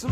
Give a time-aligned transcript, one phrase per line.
[0.00, 0.06] つ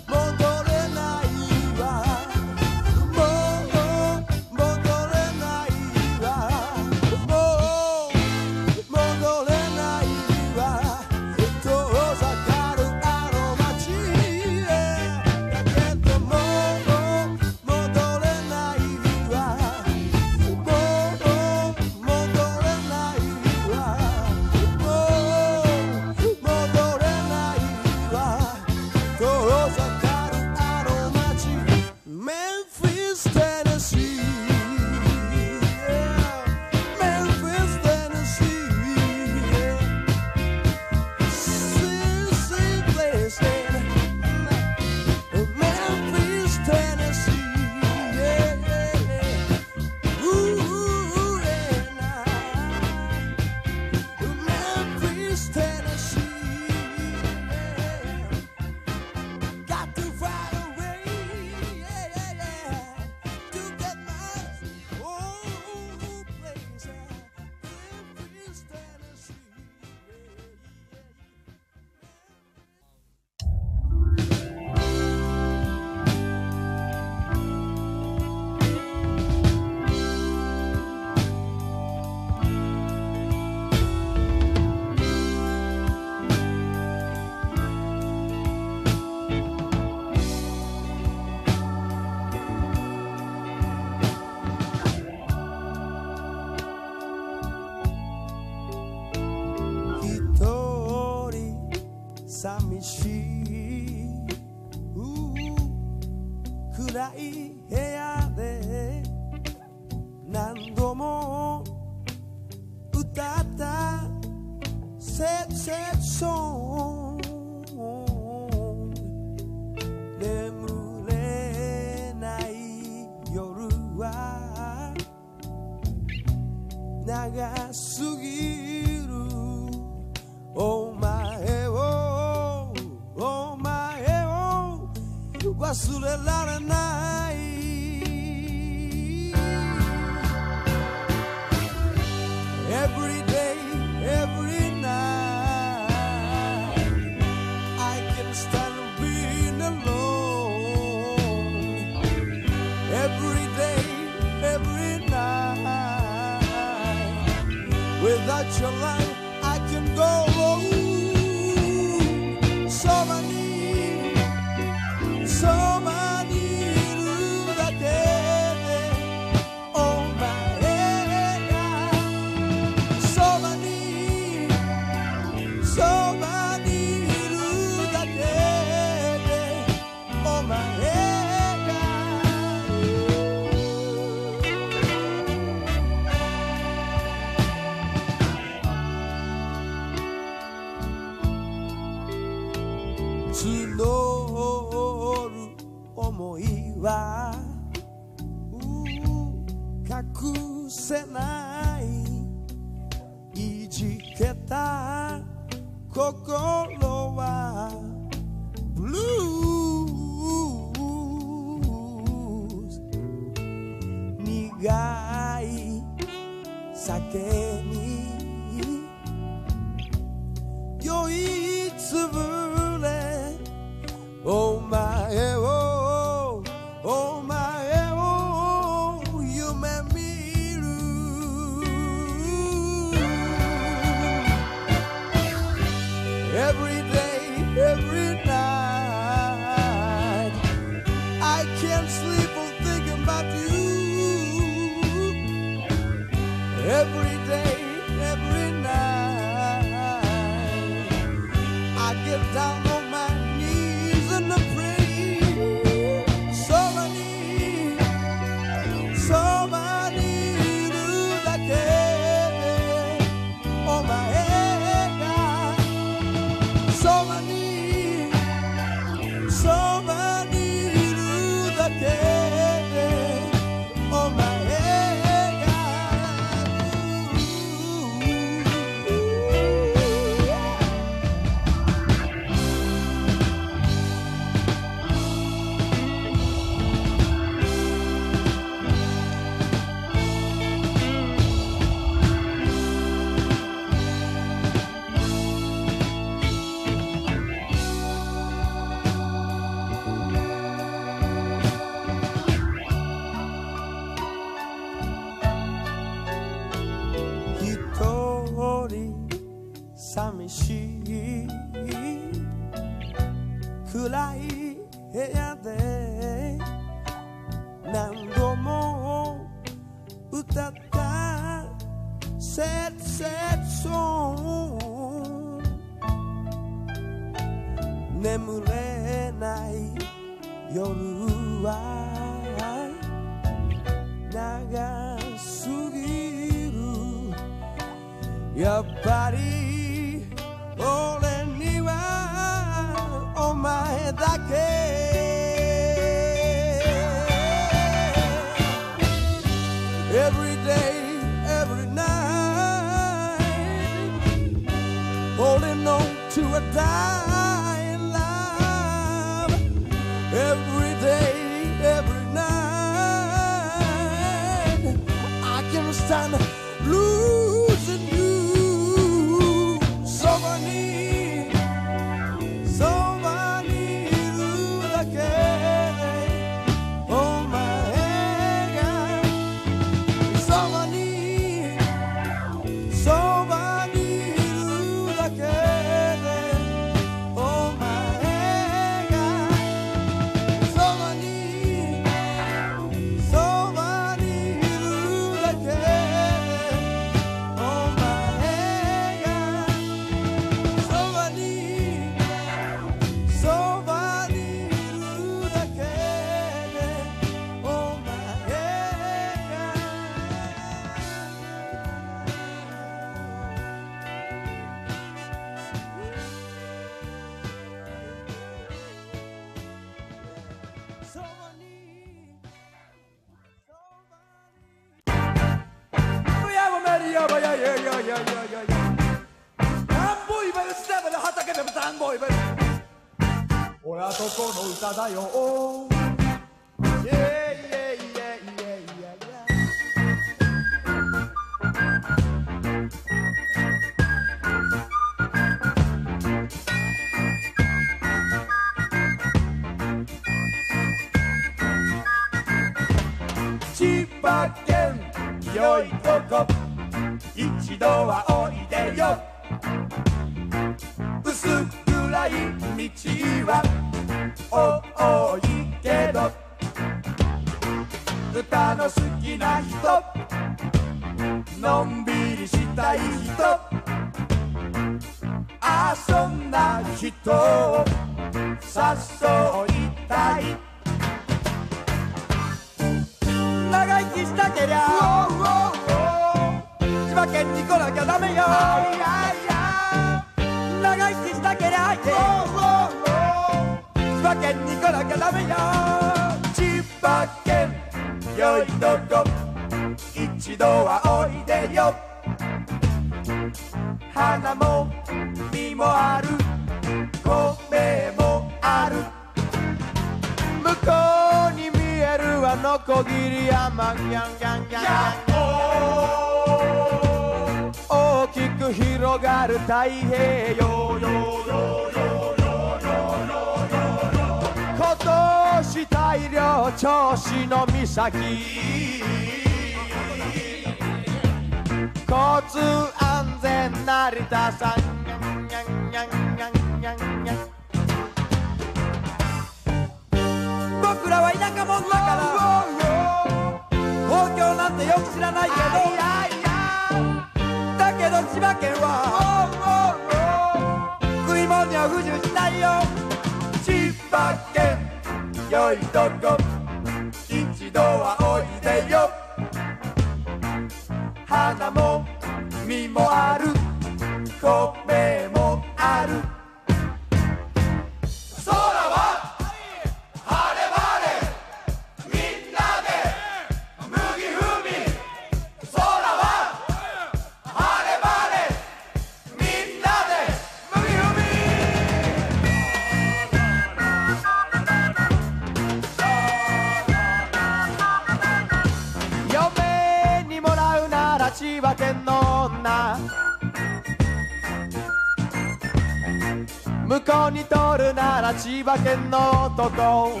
[598.66, 600.00] 間の男。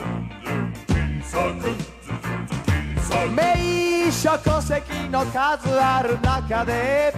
[3.32, 7.14] 名所戸籍の数ある中で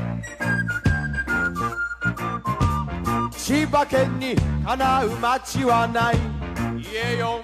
[3.33, 6.17] 千葉県にかなう街はない。
[6.83, 7.41] 言えよ。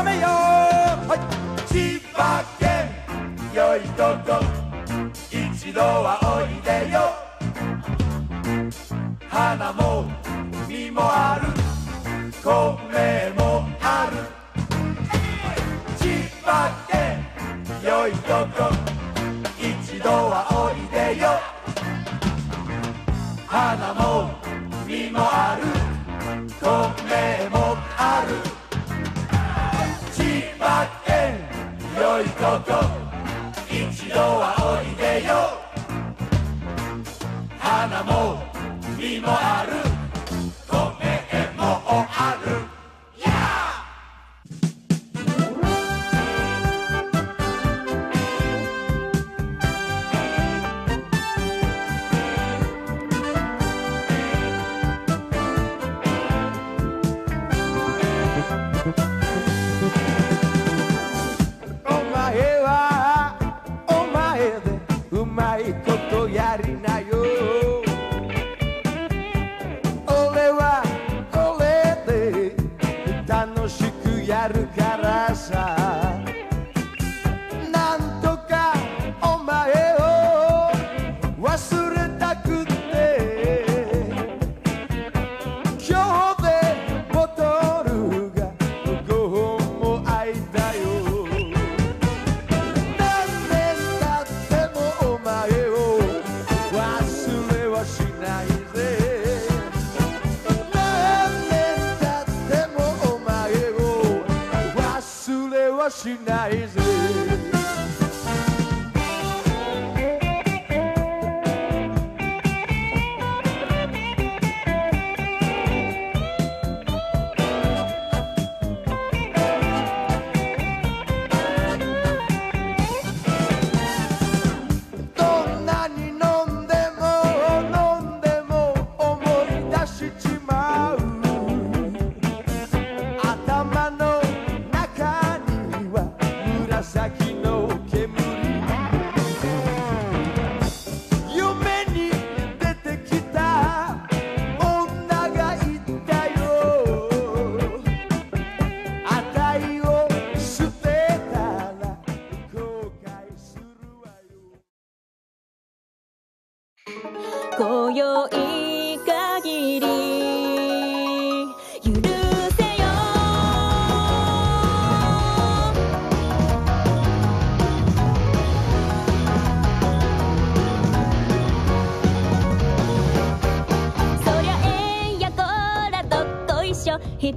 [0.00, 1.18] やめよ、はい、
[1.70, 2.88] 千葉県
[3.54, 4.40] よいとこ
[5.30, 6.96] 一度はおいでよ。
[9.28, 10.06] 花も
[10.66, 11.48] 実もある。
[12.42, 12.48] 米
[13.36, 14.16] もある。
[15.98, 17.22] 千葉県
[17.84, 18.79] よいとこ
[32.40, 32.48] いちど
[33.68, 35.60] 一度はおいでよ。
[37.58, 38.38] 花も
[38.96, 39.99] 実もある。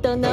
[0.03, 0.32] 一緒人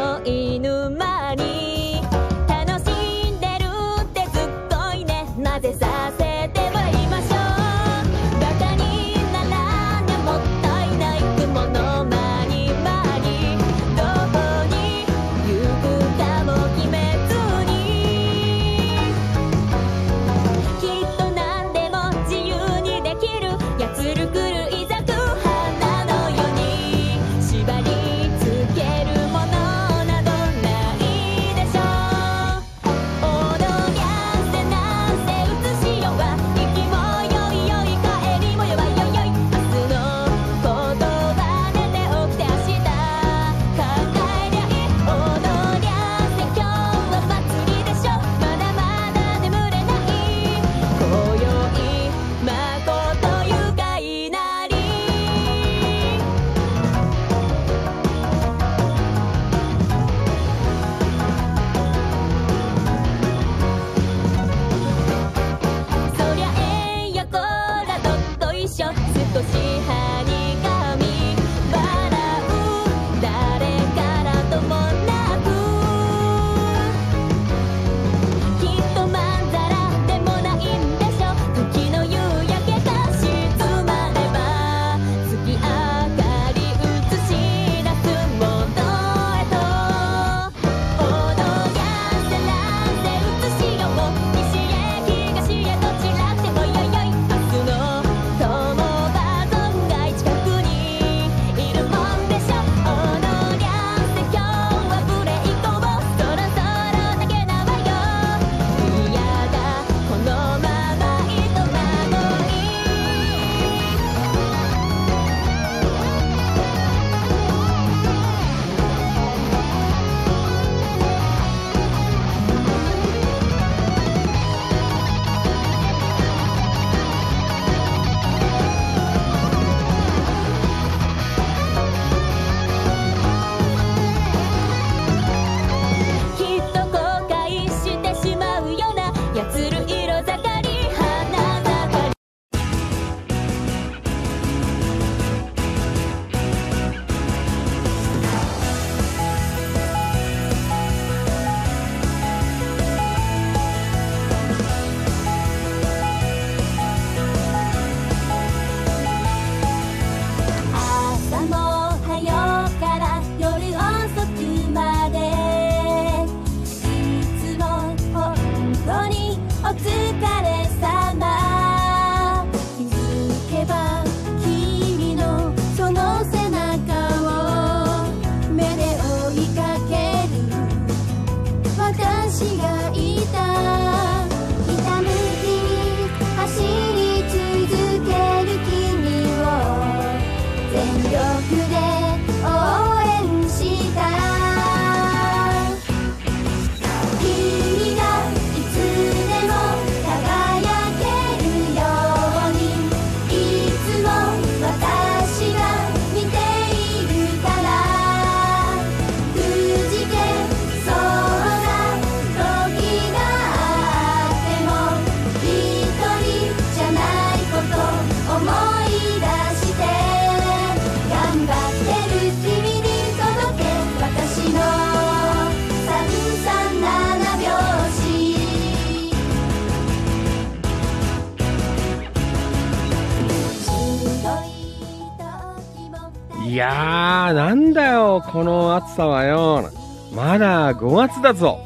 [238.41, 239.71] この暑さはよ。
[240.15, 241.63] まだ5月だぞ。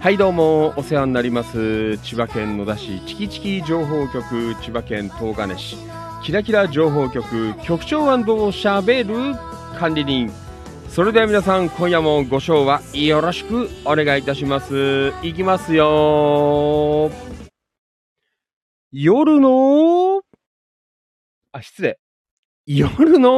[0.00, 5.76] はいどうもお世話になります千葉県野田市チキチキ情報局千葉県東金市
[6.22, 9.14] キラキラ情報局局長しゃべる
[9.78, 10.32] 管理人
[10.88, 17.10] それでは皆さん今夜もご賞はよろしくお願いいたしますいきますよ
[18.90, 20.03] 夜の
[21.56, 22.00] あ失礼。
[22.66, 23.30] 夜の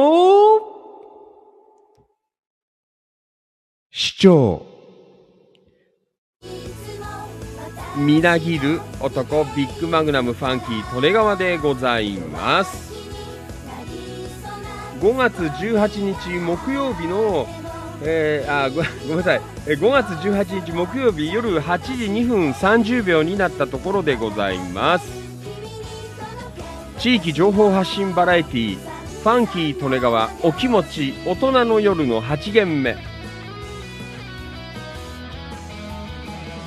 [3.91, 4.65] 市長。
[7.95, 12.91] みなぎる男ビッグマグナムファンキー利根川でございます。
[14.99, 17.45] 5月18日木曜日の、
[18.01, 19.41] えー、あごごめんなさい。
[19.67, 25.26] 5月18日木曜日夜8時2分30秒になったところでございます。
[26.99, 32.97] 地域情報発信バラエティファンキー利根川お気持ち大人の夜の8限目。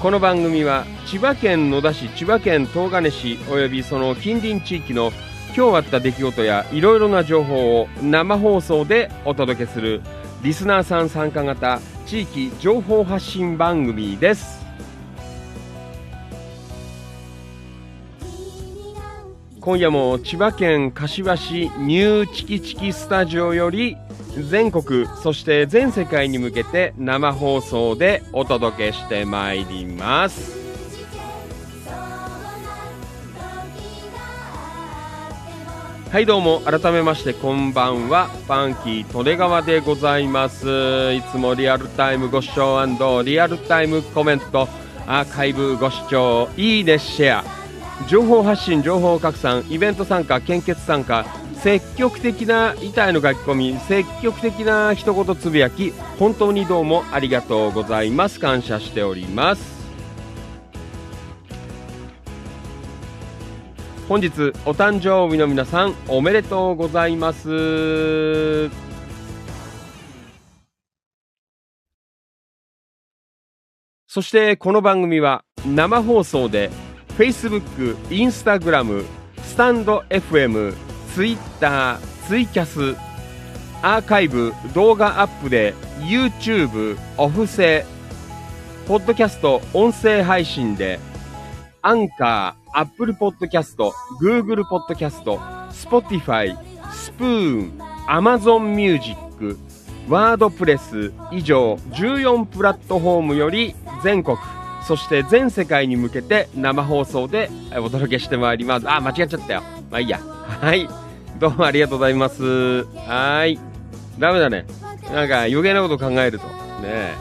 [0.01, 5.11] この番組は千葉県野田市千葉県東金市およびその近隣地域の
[5.57, 10.01] 今日あった出来事やいろいろな情報を生放送でお届けする
[10.43, 14.70] リスナーさん参加型地域情報発信番組です。
[19.61, 23.99] 今夜も千葉県柏市ニューチキチキスタジオより
[24.49, 30.59] 全国そして全世界に向けて生放送でお届けしてまいります。
[36.11, 38.29] はいどうも改めましてこんばんは。
[38.29, 41.13] ファンキー利根川でございます。
[41.13, 42.83] いつもリアルタイムご視聴
[43.23, 44.69] リアルタイムコメント
[45.07, 47.60] アーカイブご視聴いいねシェア。
[48.09, 59.81] 情報発信情報拡散イベント参加献血参加積極的な痛いの書き込み積極的な一言つぶやき本当にどうもありがとうございます感謝しております。
[64.09, 64.29] 本日
[64.67, 68.69] お誕生日の皆さんおめでとうございます。
[74.09, 76.71] そしてこの番組は生放送で
[77.21, 79.05] Facebook、Instagram、
[79.43, 80.75] スタンド FM
[81.15, 82.97] ツイッター、ツイキャス、
[83.83, 87.85] アーカイブ、動画アップで YouTube、オフセ、
[88.89, 90.99] ポッドキャスト、音声配信で、
[91.83, 95.39] アンカー、アップルポッドキャスト、グーグルポッドキャスト、
[95.73, 96.57] スポティファイ、
[96.91, 97.79] スプーン、
[98.09, 99.59] アマゾンミュージック、
[100.09, 104.39] ワードプレス以上14プラットフォームより全国、
[104.87, 108.91] そして全世界に向けて生放送でお届けしてまいります。
[108.91, 109.63] あ、間違っちゃったよ。
[109.91, 110.19] まあいいや。
[110.19, 110.89] はい。
[111.39, 112.85] どうもありがとうございます。
[112.97, 113.59] はい。
[114.19, 114.67] ダメだね。
[115.13, 116.47] なんか余計なこと考えると。
[116.47, 116.53] ね
[116.85, 117.15] え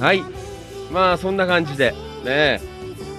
[0.00, 0.22] はい。
[0.92, 1.94] まあそんな感じで。
[2.24, 2.60] ね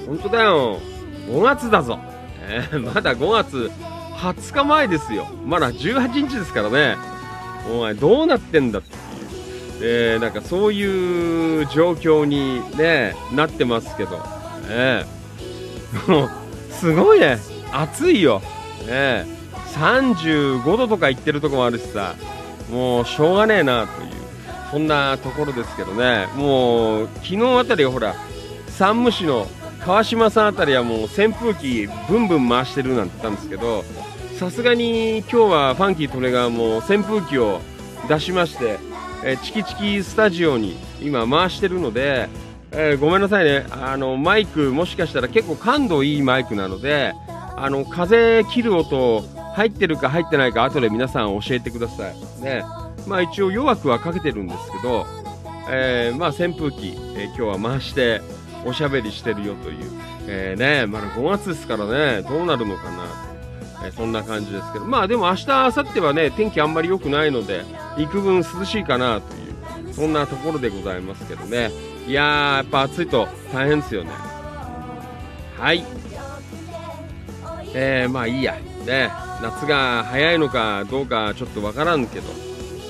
[0.08, 0.80] 本当だよ。
[1.28, 1.98] 5月だぞ。
[1.98, 3.72] ね、まだ5月
[4.18, 5.28] 20日前ですよ。
[5.46, 6.96] まだ18日ですからね。
[7.72, 9.05] お前どうなってんだって。
[9.82, 14.18] えー、なんかそういう状況にね、なってますけど。
[14.70, 15.06] ね
[16.08, 16.30] もう、
[16.72, 17.40] すごいね。
[17.72, 18.42] 暑いよ。
[18.88, 19.26] ね
[19.74, 22.16] 35度とか言ってるとこもあるしさ、
[22.72, 24.10] もうしょうがねえなという、
[24.72, 28.16] そんなところですけどね、もう昨日あたりほら、
[28.70, 29.48] 山武市の
[29.86, 33.84] 川島さんあたりはもう扇風機ブンブン回してるなんて言ったんですけど、
[34.40, 37.60] さすがに今日はファンキートレガーも扇風機を
[38.08, 38.78] 出しまして、
[39.28, 42.30] えチキチキスタジオに今回してるので、
[42.72, 47.12] えー、ごめんなさいね、あのマイクもしかしたら結構感度いいマイクなので、
[47.58, 49.24] あの風切る音
[49.56, 52.44] 入ってるか入ってないか後で皆さん教えてください。
[52.44, 52.64] ね。
[53.08, 55.08] まあ一応弱くはかけてるんですけど、
[55.72, 58.22] えー、まあ扇風機、えー、今日は回して
[58.64, 59.92] おしゃべりしてるよという、
[60.28, 63.25] えー、ね、まだ5月ですからね、どうなるのかな、
[63.88, 67.64] えそんな感じですけど、まあでも明日、明後日はね、天気あんまり良くないので、
[67.98, 71.72] 幾分涼しいかなという、そんなところでございますけどね。
[72.08, 74.12] いやー、やっぱ暑いと大変ですよね。
[75.58, 75.84] はい。
[77.74, 78.56] えー、まあいいや。
[78.86, 79.26] ね。
[79.42, 82.28] 夏が早いのかどうかちょっとわからんけど、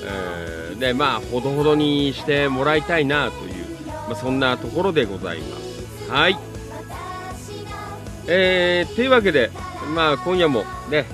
[0.04, 6.38] えー、でまあほどほどにしてもらいたいなという、まあ、そんなところでございますはい
[8.28, 9.50] えー、というわけで
[9.94, 11.06] まあ今夜もね、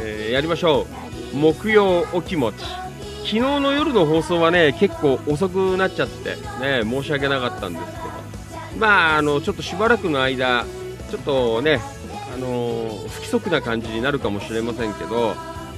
[0.00, 0.86] えー、やりましょ
[1.34, 10.64] う木曜お気持ち昨日の夜の放送はね結構遅くなっちゃってね申し訳なかったんですけどまああのちょっとしばらくの間
[11.10, 11.80] ちょっとね
[12.32, 15.34] あのー不規則な感じになるかもしれませんけど、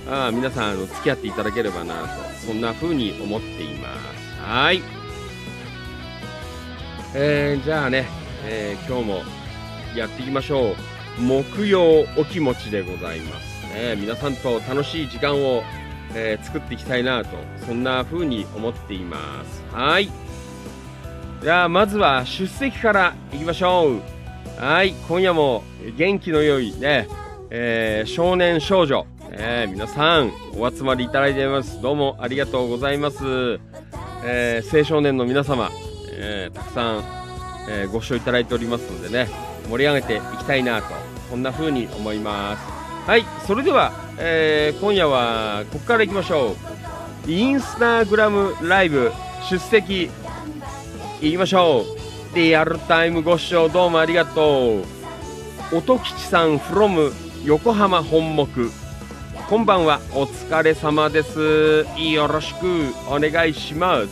[0.08, 2.08] あ皆さんあの付き合っていただければなと、
[2.46, 4.42] そんな風に思っています。
[4.42, 4.82] はい。
[7.14, 8.08] えー、じゃあね、
[8.44, 9.22] えー今日も
[9.96, 10.72] やっていきましょ
[11.18, 11.22] う。
[11.22, 13.50] 木曜お気持ちでございます。
[13.74, 15.62] ね、皆さんと楽しい時間を、
[16.14, 17.30] えー作っていきたいなと、
[17.66, 19.62] そんな風に思っています。
[19.72, 20.10] はい。
[21.42, 24.00] じゃあ、まずは出席からいきましょう。
[24.60, 25.62] はい、今夜も
[25.96, 27.06] 元気の良いね、
[27.50, 31.80] えー少年少女、えー皆さんお集まりいただいています。
[31.80, 33.60] どうもありがとうございます。
[34.24, 35.70] えー青少年の皆様、
[36.12, 37.04] えーたくさん、
[37.70, 39.30] えーご視聴いただいておりますのでね、
[39.70, 40.88] 盛り上げていきたいなと、
[41.30, 43.08] そんな風に思います。
[43.08, 46.56] はい、それでは、えー今夜はここからいきましょ
[47.26, 47.30] う。
[47.30, 49.12] インスタグラムライブ
[49.48, 50.10] 出席
[51.20, 52.36] いきましょう。
[52.36, 55.76] リアルタイムご視聴どうもありがとう。
[55.76, 57.12] 音吉さん from
[57.44, 58.70] 横浜本木。
[59.48, 61.86] こんばんは、お疲れ様です。
[61.96, 64.08] よろしくお願いします。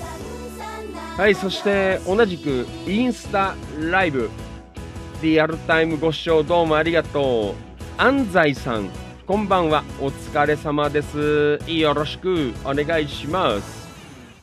[1.16, 4.30] はい、そして同じくインスタライブ。
[5.20, 8.00] リアルタイムご視聴どうもありがとう。
[8.00, 8.88] 安西さん、
[9.26, 11.58] こんばんは、お疲れ様です。
[11.66, 13.88] よろしくお願いします。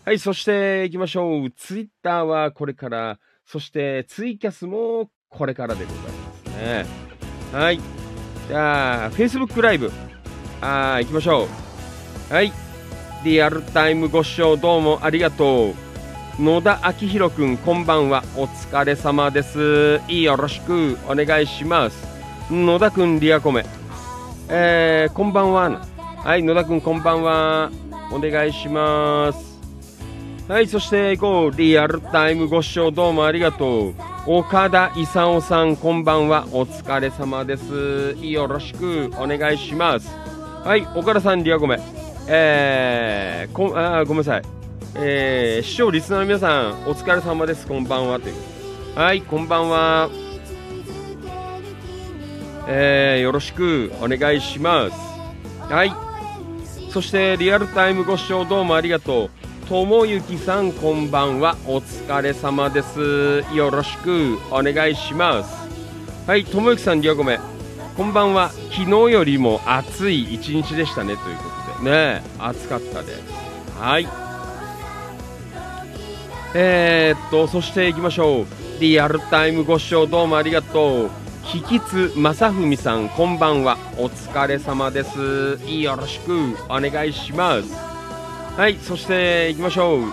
[0.04, 1.50] はい、そして行きましょう。
[1.52, 6.86] ツイッターはこれから、そしてツイキャスもこれからでございますね。
[7.54, 7.80] はい。
[8.50, 9.90] じゃあ、Facebook ライブ、
[10.60, 11.48] あー行きましょ
[12.30, 12.34] う。
[12.34, 12.52] はい。
[13.24, 15.85] リアルタイムご視聴どうもありがとう。
[16.40, 18.22] 野田明宏くん、こんばんは。
[18.36, 20.02] お疲れ様です。
[20.10, 22.06] よろしくお願いします。
[22.52, 23.66] 野田くん、リアコメ。
[24.50, 25.88] えー、こんばんは。
[25.98, 27.72] はい、野田くん、こんばんは。
[28.12, 29.62] お願いします。
[30.50, 31.58] はい、そして行こう。
[31.58, 33.94] リアルタイムご視聴どうもありがとう。
[34.28, 36.48] 岡田勲さん、こんばんは。
[36.52, 38.18] お疲れ様です。
[38.22, 40.10] よろしくお願いします。
[40.66, 41.80] はい、岡田さん、リアコメ。
[42.28, 44.65] えー、こんあごめんなさい。
[44.98, 47.68] えー、視聴リスナーの皆さん、お疲れ様です。
[47.68, 48.18] こんばんは。
[48.18, 48.36] という
[48.96, 50.10] はい、こんばんは。
[52.68, 54.98] えー、よろしくお願いします。
[55.70, 55.92] はい。
[56.92, 59.68] そして、リアルタイムご視聴どうもありがとう。
[59.68, 61.58] ともゆきさん、こんばんは。
[61.68, 63.44] お疲れ様です。
[63.54, 65.68] よろしくお願いします。
[66.26, 67.38] はい、ともゆきさん、リアコメ。
[67.98, 68.50] こんばんは。
[68.72, 71.18] 昨日よりも暑い一日でしたね。
[71.18, 71.44] というこ
[71.80, 71.92] とで。
[71.92, 73.24] ね暑かったです。
[73.78, 74.25] はい。
[76.58, 78.46] えー、っと、そして行きましょう。
[78.80, 81.10] リアルタイムご視聴どうもありがとう。
[81.54, 83.78] 引きつ正文さん、こんばんは。
[83.98, 85.60] お疲れ様です。
[85.70, 87.74] よろしくお願いします。
[88.56, 90.04] はい、そして行きましょう。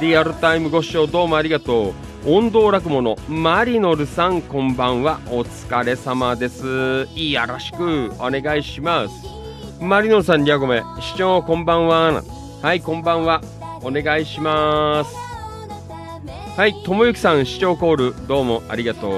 [0.00, 1.92] リアルタイムご視聴どうもありがと
[2.24, 2.34] う。
[2.36, 5.20] 音頭落語のマリノルさん、こんばんは。
[5.26, 7.06] お疲れ様です。
[7.14, 9.14] よろしくお願いします。
[9.78, 10.82] マリノルさん、リアゴメ。
[11.02, 12.22] 視聴こんばんは。
[12.62, 13.42] はい、こんばんは。
[13.82, 15.21] お願いします。
[16.54, 19.14] はい、ともゆきさん、視聴コール、どうもありがとう。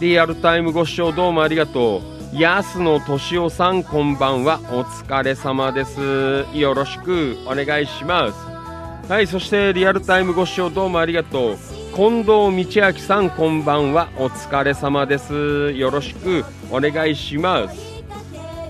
[0.00, 2.02] リアルタイムご視聴どうもありがと
[2.34, 2.36] う。
[2.36, 4.58] 安野敏夫さん、こんばんは。
[4.72, 6.44] お疲れ様です。
[6.54, 9.08] よろしくお願いします。
[9.08, 11.56] はい、そしてリアルタイムご視聴どうもありがとう。
[11.94, 14.08] 近藤道明さん、こんばんは。
[14.18, 15.70] お疲れ様です。
[15.70, 18.02] よろしくお願いします。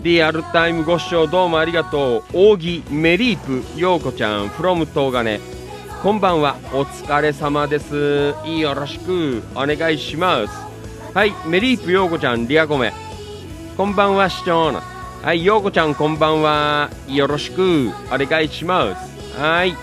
[0.03, 2.51] リアルタイムご視聴どうもありがとう。
[2.53, 5.58] 扇メリープ、ようこちゃん、from 東金。
[6.01, 6.55] こんばんは。
[6.73, 8.33] お疲れ様です。
[8.47, 10.55] よろしくお願いします。
[11.13, 12.93] はい、メリープ、ようこちゃん、リアコメ。
[13.77, 14.81] こんばんは、市長の。
[15.23, 16.89] はい、ようこちゃん、こんばんは。
[17.09, 19.41] よろしくお願いします。
[19.41, 19.75] はい。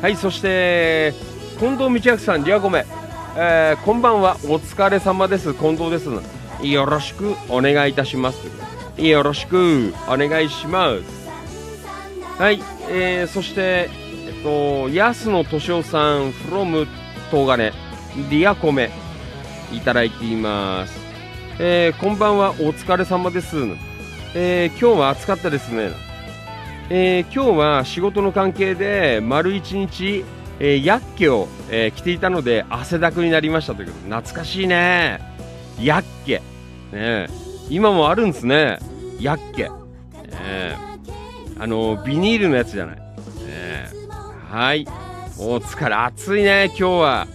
[0.00, 1.12] はい、そして、
[1.58, 2.86] 近藤道明さん、リアコメ。
[3.36, 5.52] えー、こんばんは、お疲れ様です。
[5.52, 6.08] 近藤です。
[6.66, 8.38] よろしくお願いいたします。
[8.96, 12.40] よろしくお願いします。
[12.42, 14.05] はい、えー、そして、
[14.42, 16.86] と、安野敏夫さん、from
[17.30, 17.72] 東金、
[18.30, 18.90] リアコメ、
[19.72, 20.98] いただいています。
[21.58, 23.56] えー、こんばんは、お疲れ様です。
[24.34, 25.90] えー、今日は暑かったですね。
[26.88, 30.24] えー、今日は仕事の関係で丸一日、
[30.60, 35.20] えー、ヤッケを、えー着ていたので汗だくになりましたということ懐かしいね。
[35.80, 36.42] ヤッケ。
[36.92, 37.28] ね
[37.68, 38.78] 今もあるんですね。
[39.18, 39.64] ヤッケ。
[39.64, 40.76] ね
[41.58, 43.05] あの、ビニールのやつじゃない。
[44.56, 44.86] はい。
[45.38, 47.28] お疲れ、暑いね、今日は。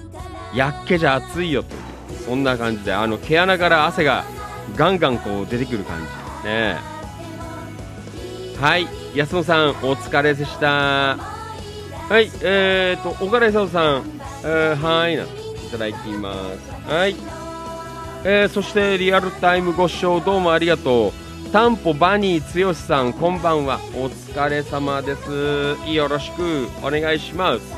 [0.55, 1.79] ヤッケじゃ暑いよという。
[2.25, 4.23] そんな感じで、あの、毛穴から汗が
[4.75, 5.99] ガンガンこう出てくる感
[6.43, 6.47] じ。
[6.49, 6.77] ね
[8.59, 8.87] はい。
[9.13, 10.65] 安野さん、お疲れでした。
[10.65, 12.31] はい。
[12.41, 14.03] えーと、岡田勲さん、
[14.43, 15.23] えー、はーいな。
[15.23, 15.27] い
[15.71, 16.91] ただいています。
[16.91, 17.15] はい。
[18.23, 23.77] えーそしてリアルタイムご視聴どうもありがとうタンポバニー剛さんこんばんは。
[23.93, 25.75] お疲れ様です。
[25.91, 26.69] よろしく。
[26.81, 27.73] お願いします。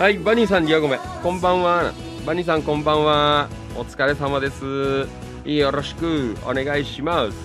[0.00, 1.92] はいバニーさんリアゴメこんばんは。
[2.24, 3.50] バニーさんこんばんは。
[3.76, 5.06] お疲れ様です。
[5.44, 6.34] よろしく。
[6.46, 7.36] お願いします。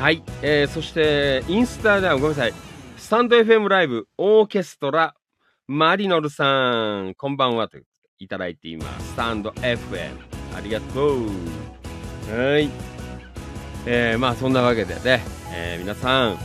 [0.00, 2.54] はい、えーそしてインスタではごめんなさい。
[2.96, 5.14] スタンド FM ライブオーケストラ
[5.66, 7.76] マリノルさんこんばんはと
[8.18, 9.08] いただいています。
[9.08, 10.12] スタンド FM
[10.56, 11.68] ありがとう。
[12.30, 12.70] はい。
[13.86, 15.22] えー、まあそんなわけでね、
[15.54, 16.38] えー皆さん、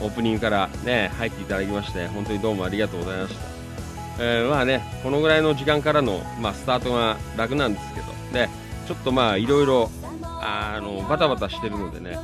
[0.00, 4.24] オープニングからね、入っていただきまして、本当にどうもありがとうございました。
[4.24, 8.50] えーまあね、このぐらいの時間からの、まあ、スタートが楽なんですけど、ね、
[8.86, 9.90] ちょっとまあいろいろ、
[10.22, 12.18] あの、バタバタしてるのでね、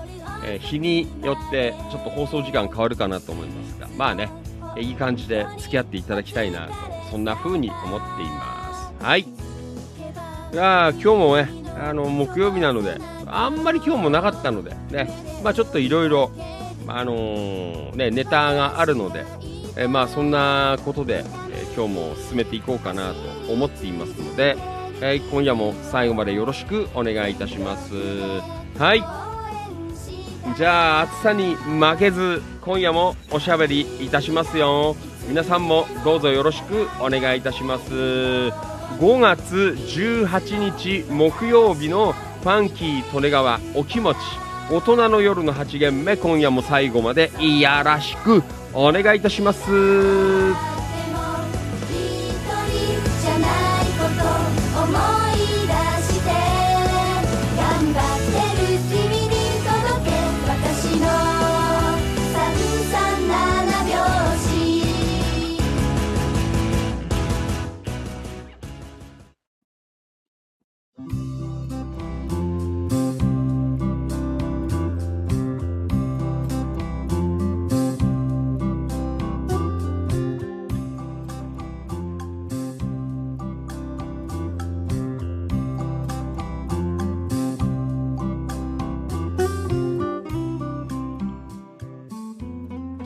[0.44, 4.30] え日によってちょっと放送時間変わるかなと思いますが、まあね、
[4.78, 6.72] いい感じで付き合っていただきたいなと、
[7.10, 9.04] そんな風に思っています。
[9.04, 9.47] はい。
[10.52, 15.10] いや今日もね、あの木曜日なので、あんまり今日もなかったので、ね、
[15.44, 16.30] まあちょっといろいろ、
[16.86, 19.24] あのーね、ネタがあるので、
[19.76, 24.56] えまあそんなことで、えー今日も進めていこうかなと思っていますので、
[25.00, 27.92] え今夜も最後までよろしくお願いいたします。
[28.78, 29.28] はい。
[30.56, 34.96] じゃあ暑さに負けず今夜もおしゃべりいたしますよ
[35.28, 44.18] 皆さんもどうぞよろしくお願いいたします5月18日木曜日のファンキー利根川お気持ち
[44.70, 49.68] 大人の夜の8限目今夜も最後までいやらしくお願いいたします。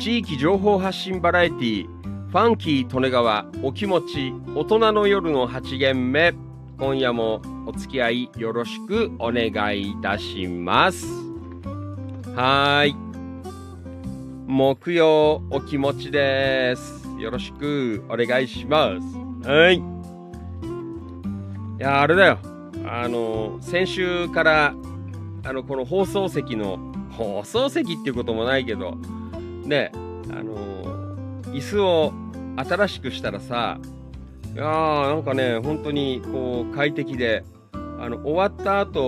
[0.02, 6.34] 地域情報発信バラエティファンキー利根川お気持ち大人の夜の8限目。
[6.76, 11.06] 今夜もお付き合いよろしくお願いいたします。
[12.34, 12.96] はーい。
[14.48, 17.08] 木曜お気持ちです。
[17.20, 18.96] よろしくお願いしま
[19.44, 19.48] す。
[19.48, 19.76] はい。
[19.76, 19.82] い
[21.78, 22.38] やあれだよ。
[22.84, 24.74] あの先週から
[25.44, 28.98] あのこの放送席の放送席っていうこともないけど
[29.66, 29.90] ね
[30.30, 30.54] あの
[31.52, 32.12] 椅子を
[32.56, 33.78] 新しくしたらさ
[34.54, 39.00] いやーなんかね本当にこう快適であの終わった後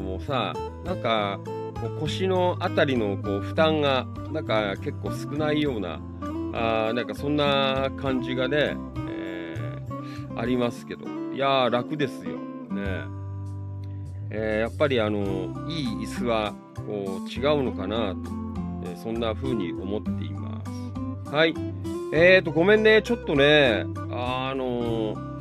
[0.00, 1.40] もさなんか
[1.80, 6.00] こう腰のあたりのこう負担がなんか結構少ないような
[6.52, 8.76] あなんかそんな感じがね、
[9.08, 11.06] えーありますけど。
[11.32, 12.32] いや楽ですよ。
[12.32, 13.04] ね。
[14.30, 15.20] えーやっぱりあの
[15.68, 18.43] いい椅子はこう違うのかなと。
[18.96, 20.62] そんな風に思っていま
[21.24, 21.30] す。
[21.30, 21.54] はい。
[22.12, 23.02] えーと、ごめんね。
[23.02, 25.34] ちょっとね、あのー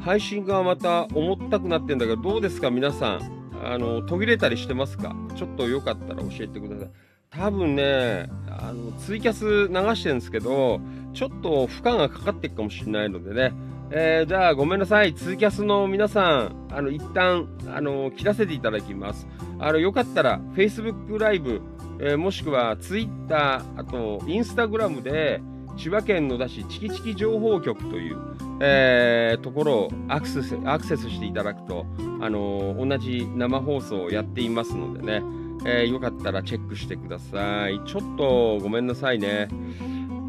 [0.00, 2.70] 配信がまた重たくなってんだけど、どうですか？
[2.70, 3.50] 皆さん。
[3.62, 5.14] あの途切れたりしてますか？
[5.34, 6.90] ちょっとよかったら教えてください。
[7.30, 10.80] 多分ね、あの、ツイキャス流してるんですけど、
[11.12, 13.52] ちょっと負荷がかかっていくかもしれないのでね。
[13.90, 15.12] えーじゃあごめんなさい。
[15.14, 19.26] ツイキャスの皆さん、あの、一旦、あの、切らせていただきます。
[19.58, 21.60] あの、よかったら、Facebook ライブ、
[22.00, 25.40] えーもしくは Twitter、あと Instagram で
[25.76, 28.16] 千葉県野田市チキチキ情報局という、
[28.60, 31.86] えーところをアクセスアクセスしていただくと、
[32.20, 35.22] あのー同じ生放送をやっていますのでね、
[35.64, 37.80] えーよかったらチェックしてください。
[37.84, 39.48] ちょっとごめんなさいね。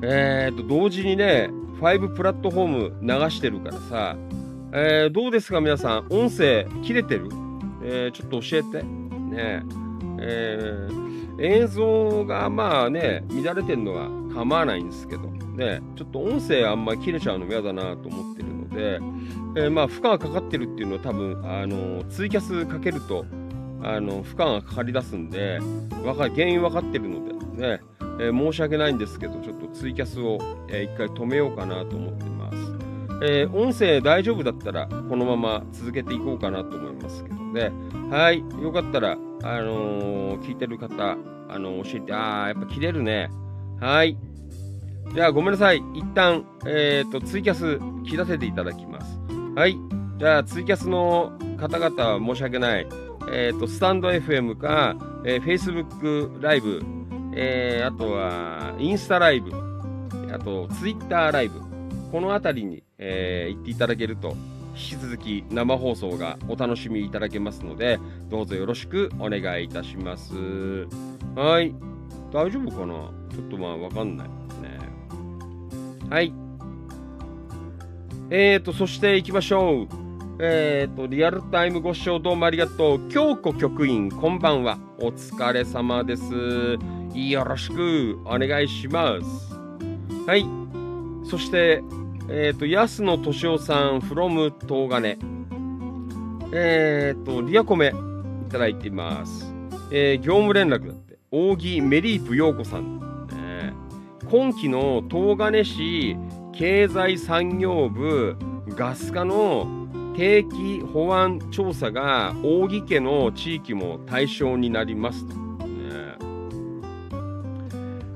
[0.02, 1.50] えーと、同時にね、
[1.82, 2.68] 5プラットフォー
[3.02, 4.16] ム流してるからさ、
[4.72, 7.30] えーどうですか皆さん、音声切れてる？
[7.84, 8.84] えーちょっと教えて。
[8.84, 9.64] ね
[10.22, 11.09] えー
[11.40, 19.00] 映像がまあね、乱れてるのは構わないんですけど、ね、ちょっと音声あんまり切れちゃうのも嫌だなと思ってるので、
[19.62, 23.26] えーまあ負荷がかかってるっていうのは多分、あのツイキャスかけると、
[23.82, 25.60] あの負荷がかかり出すんで、
[26.06, 27.82] わか原因分かってるのでね、
[28.20, 30.38] えー申し訳ないんですけど、ちょっとツイキャスを、
[30.70, 32.58] えー一回止めようかなと思ってます。
[33.24, 37.72] えー音声大丈夫だったら、このまま続けていこうかなと思いますけどね。
[38.10, 41.18] はい、よかったら、あのー聞いてる方、
[41.50, 43.30] あの教えて、あー、やっぱ切れるね。
[43.80, 44.18] はい。
[45.14, 45.82] じゃあ、ごめんなさい。
[45.94, 49.20] 一旦、えっ、と、ツイキャス切らせていただきます。
[49.56, 49.78] はい。
[50.18, 52.88] じゃあ、ツイキャスの方々は申し訳ない。
[53.32, 56.82] えっ、と、スタンド FM か、えー、Facebook ライブ、
[57.36, 59.52] えーあとは、インスタライブ、
[60.34, 61.60] あと、ツイッターライブ、
[62.12, 64.36] このあたりに、えー行っていただけると、
[64.80, 68.00] 引き続き生放送がお楽しみいただけますので、
[68.30, 70.34] どうぞよろしくお願いいたします。
[71.36, 71.76] はい。
[72.32, 73.12] 大丈夫かな？
[73.30, 74.28] ちょっとまあわかんない。
[74.28, 74.34] ね。
[76.10, 76.34] はい。
[78.32, 79.88] えーと、そして行きましょう。
[80.42, 83.10] えーと、リアルタイムご視聴どうもありがとう。
[83.10, 84.78] 京子局員、こんばんは。
[85.00, 86.24] お疲れ様です。
[87.14, 89.56] よろしくお願いします。
[90.26, 90.46] はい。
[91.26, 91.84] そして、
[92.32, 95.18] えーと、安野敏夫さん、from 東金。
[96.54, 97.88] えーと、リアコメ
[98.48, 99.52] いただいています。
[99.92, 101.18] えー業務連絡だって。
[101.32, 103.00] 扇メリープ陽子さん。
[103.30, 103.74] ね
[104.30, 106.16] 今期の東金市
[106.54, 108.38] 経済産業部
[108.70, 109.68] ガス課の
[110.16, 115.49] 定期保安調査が扇家の地域も対象になりますと。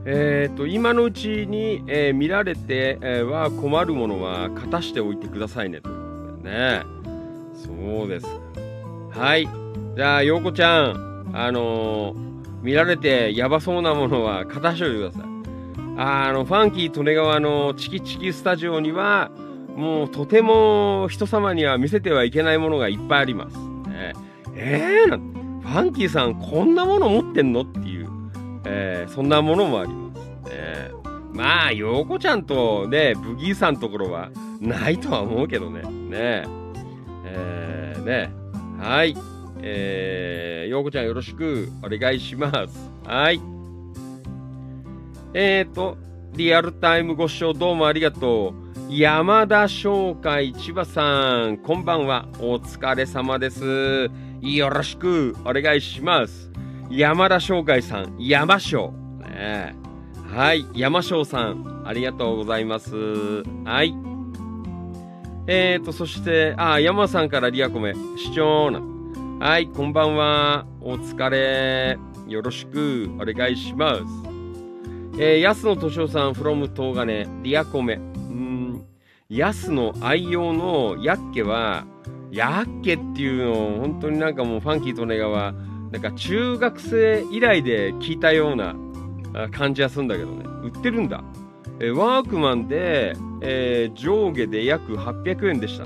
[0.05, 6.81] えーと今のうちに、えー見られて、は困るものは片しておいてくださいねということでね。
[7.55, 8.27] そうです。
[9.11, 9.47] はい。
[9.95, 12.33] じゃあ、陽子ちゃん、あのー
[12.63, 15.23] 見られてやばそうなものは片しておいてください。
[15.97, 19.31] あの、ファンキー利根川のチキチキスタジオには、
[19.75, 23.57] もうとても人様には見せてはいけないものがいっぱいあります。
[23.89, 24.13] ね
[24.55, 27.61] えー、ファンキーさんこんなもの持ってんの？
[27.61, 28.02] っていう、
[28.65, 30.49] えーそんなものもあります。
[30.49, 30.91] ね
[31.33, 34.29] まあ、陽子ちゃんとね、ブギーさんのところは
[34.61, 35.81] ないとは思うけどね。
[35.81, 36.45] ね
[37.25, 38.31] えーね
[38.79, 39.15] はい。
[39.61, 42.91] えー、陽子ちゃんよろしくお願いします。
[43.05, 43.41] はい。
[45.33, 45.97] えーと、
[46.33, 48.53] リアルタイムご視聴どうもありがと
[48.89, 48.93] う。
[48.95, 52.27] 山田商会千葉さん、こんばんは。
[52.39, 54.11] お疲れ様です。
[54.41, 56.52] よろしくお願いします。
[56.95, 58.91] 山田商会さん、山商。
[59.19, 59.75] ね
[60.29, 62.93] はい、山商さん、ありがとうございます。
[63.65, 63.95] はい。
[65.47, 68.79] えーと、そして、あ、山さんからリアコメ、視聴な。
[69.43, 70.67] はい、こんばんは。
[70.81, 71.97] お疲れ。
[72.27, 74.03] よろしくお願いします。
[75.17, 78.01] えー、安野敏夫さん from 東金リアコメうー
[78.33, 78.85] ん
[79.29, 81.85] 安野愛用のヤッケは
[82.31, 85.53] ヤッケっていうの本当になんかもうファンキー利根川
[85.93, 88.75] なんか中学生以来で聞いたような
[89.51, 90.43] 感じはするんだけどね。
[90.63, 91.23] 売ってるんだ、
[91.79, 95.85] えワークマンで、えー上下で約800円でした。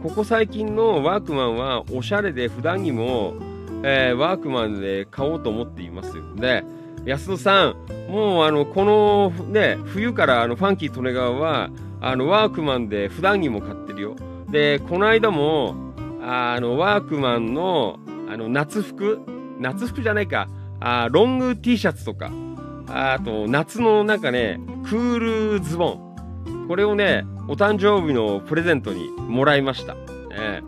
[0.00, 3.34] ここ最近のワークマンはおしゃれで普段着も、
[3.82, 6.22] えーワークマンで買おうと思っていますよ。
[6.36, 6.62] で
[7.04, 7.76] 安野さん
[8.08, 11.70] もうあのこのね冬からあのファンキー利根川は
[12.00, 14.14] あのワークマンで普段着も買ってるよ。
[14.48, 15.74] でこの間も
[16.22, 17.98] あのワークマンの
[18.28, 19.20] あの夏服？
[19.58, 20.48] 夏服じゃないか。
[20.80, 22.30] あロング T シャツとか。
[22.88, 25.18] あと夏のなんかねクー
[25.54, 26.66] ルズボン。
[26.68, 30.62] これをねお誕生日のプレゼントにもらいました、ね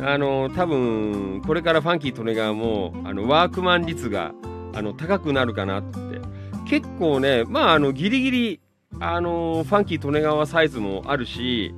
[0.00, 4.32] あの多分これからファンキー利根川もあのワークマン率が
[4.74, 5.98] あの高くなるかなって。
[6.68, 8.60] 結構ねまああのギリギリ
[9.00, 11.74] あのファンキー利根川サイズもあるし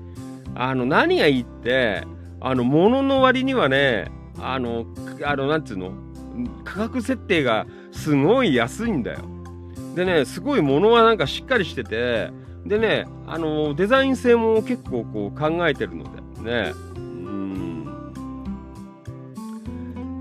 [0.55, 2.05] あの何がいいって
[2.41, 4.11] あの物の割にはね
[4.53, 4.85] あの
[5.25, 5.93] あのなんつうの？
[6.65, 9.21] 価格設定がすごい安いんだよ。
[9.95, 12.31] でねすごい物はなんかしっかりしてて
[12.67, 16.73] でねあのデザイン性も結構こう考えてるのでね。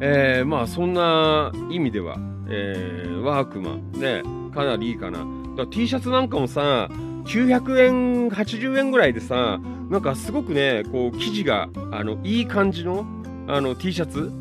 [0.05, 2.17] えー、まあそんな意味では、
[2.49, 4.21] えーワークマンね
[4.53, 5.25] かなりいいかな。
[5.55, 6.89] だか T シャツなんかもさ
[7.25, 9.59] 900円80円ぐらいでさ
[9.89, 13.05] なんかすごくねこう生地があのいい感じの
[13.47, 14.31] あの T シャツ、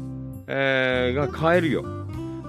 [0.46, 1.84] えーが買えるよ。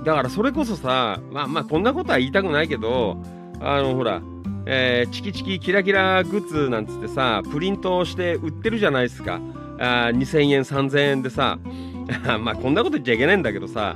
[0.03, 3.17] だからそれこそさまあまあこんなことは言いたくないけど
[3.61, 4.21] あのほら
[4.65, 9.39] えーチキチキキラキラグッズなんつってさプリントして売ってるじゃないですか。
[9.79, 11.59] あ2000円3000円でさ。
[12.41, 13.95] まあこんなこと言っちゃいけないんだけどさ。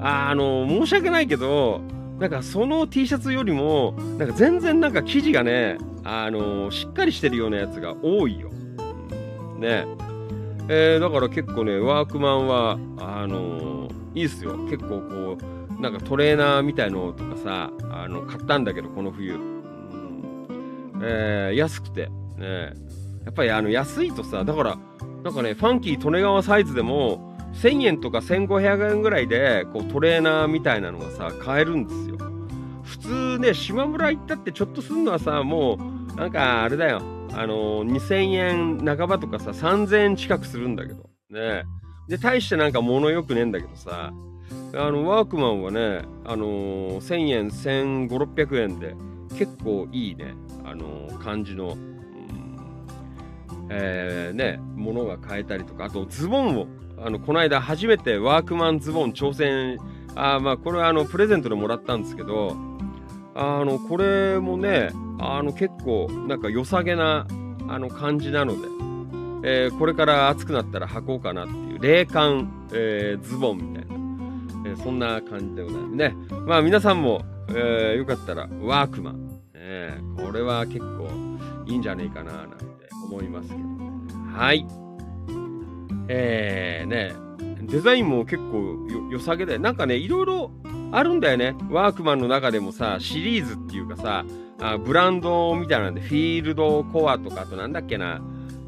[0.00, 1.80] あの申し訳ないけど
[2.18, 8.50] なんかその T シャツよりもなんか全然なんか生地がねあのしっかりしてるようなやつが多いよ。
[9.58, 9.86] ね。
[10.68, 14.56] えーだから結構ねワークマンはあのいいっすよ。
[14.70, 15.38] 結構こ
[15.78, 21.00] うなんかトレーナーみたいのとかさあの買ったんだけどこの冬、うん。
[21.02, 22.08] えー安くて。
[22.36, 22.72] ね。
[23.24, 24.78] やっぱりあの安いとさだから
[25.22, 32.16] なんかねファンキー利根川サイズでも1000円とか1500円ぐらいでこうトレーナーみたいなのがさ買えるんですよ。
[32.84, 35.78] 普通ね島村行ったってちょっとすんのはさも
[36.14, 37.02] うなんかあれだよ。
[37.32, 41.08] あのー2000円半ばとかさ、3000円近くするんだけど。
[41.30, 41.64] ね。
[42.08, 44.12] で、大してなんか物よくねえんだけどさ、
[44.74, 48.94] あの、ワークマンはね、あのー1000円、1500、600円で、
[49.38, 52.56] 結構いいね、あのー感じの、うん。
[53.70, 56.66] えーね、物が買えたりとか、あとズボンを、
[56.98, 59.78] あの、この間初めてワークマンズボン挑戦、
[60.16, 62.56] あまあ、これはあの、プレゼントでもらったんですけど、
[63.40, 67.24] あの、これもね、あの、結構、なんか良さげな、
[67.68, 68.68] あの、感じなので、
[69.44, 73.94] えーこれから暑くなったら履こうかなっていう、冷感、えーズボンみたいな、
[74.70, 76.14] えーそんな感じでございますね。
[76.46, 81.08] まあ、皆さんも、えーよかったら、ワークマン、えこれは結構
[81.66, 82.64] いいんじゃねえかな、なんて
[83.04, 83.60] 思いますけど。
[83.60, 83.68] ね
[84.34, 84.66] はい。
[86.08, 87.12] えー、ね、
[87.68, 90.50] デザインも結構よ良さげで、なんかね、いろいろ
[90.90, 91.54] あるんだよね。
[91.70, 94.24] ワークマンの中でもさ、シリーズっていうかさ、
[94.60, 98.20] あブランドみたいなんで、フィールドコアとか、あとなんだっけな、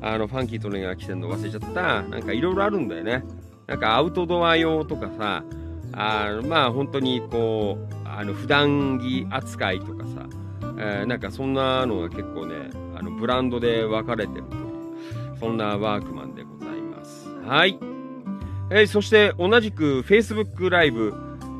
[0.03, 2.03] あの、ファンキートレーが来てんの忘れちゃった。
[2.03, 3.25] なんかいろいろあるんだよね。
[3.67, 5.45] なんかアウトドア用とかさ、
[5.93, 10.27] あまあ本当にこう、あの、普段着扱いとかさ、
[10.79, 17.29] えーなんかそんなのが結構ね、あの、ブランドで分かれてるという、そんなワークマンでございます。
[17.47, 17.79] はい。
[18.73, 21.13] えーそして同じく Facebook ライブ、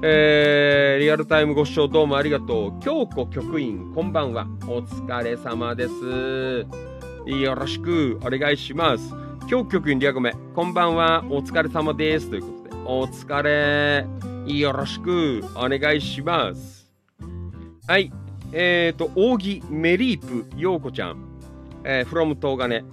[0.05, 2.81] えーリアルタイムご視聴どうもありがとう。
[2.81, 4.47] 京子局員、こんばんは。
[4.69, 6.67] お疲れ様です。
[7.27, 9.13] よろしくお願いします。
[9.49, 11.25] 京子局員リアゴメ、こんばんは。
[11.29, 12.31] お疲れ様です。
[12.31, 14.07] ということで、お疲れ。
[14.47, 16.89] よろしくお願いします。
[17.89, 18.13] はい。
[18.53, 21.17] えーと、扇メリープ、ようこちゃん、
[21.83, 22.85] えー、from 東金、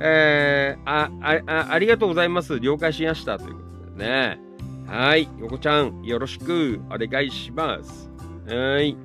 [0.00, 2.60] えー、あ、あ、あ、りがとうございます。
[2.60, 3.38] 了解しました。
[3.38, 4.40] ということでね。
[4.86, 5.28] はい。
[5.38, 8.10] よこちゃん、よろしくお願いします。
[8.48, 8.96] はい。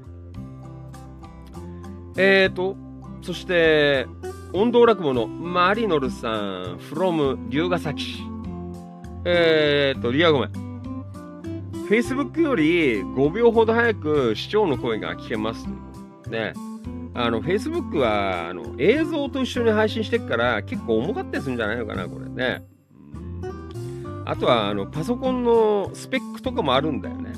[2.15, 2.77] えーと、
[3.21, 4.07] そして、
[4.53, 8.23] 音頭落語のマリノルさん、from 龍ヶ崎市。
[9.25, 10.47] えーと、リアゴメ。
[11.89, 15.67] Facebook より5秒ほど早く市長の声が聞けます。
[16.29, 16.53] ね。
[17.15, 22.63] あの、Facebook は、あの、映像と一緒に配信してっから、結構重かったりするんじゃないのかな、これね。
[24.25, 27.33] あとは、あの、パソコンのスペックとかもあるんだよね。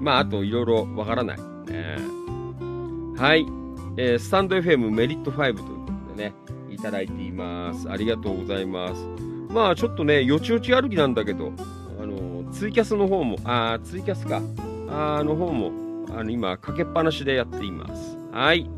[0.00, 1.38] まあ、あと、いろいろわからない。
[1.66, 1.96] ね。
[3.18, 3.46] はい。
[3.98, 5.70] えースタンド FM メリット5というこ
[6.10, 6.34] とでね、
[6.70, 7.90] いただいています。
[7.90, 9.02] ありがとうございます。
[9.50, 11.52] まあ、ちょっとね、よちよち歩きなんだけど、
[12.00, 14.42] あの、ツイキャスの方も、あーツイキャスか。
[14.88, 15.72] あーの方も、
[16.16, 18.16] あの、今、かけっぱなしでやっています。
[18.32, 18.70] はい。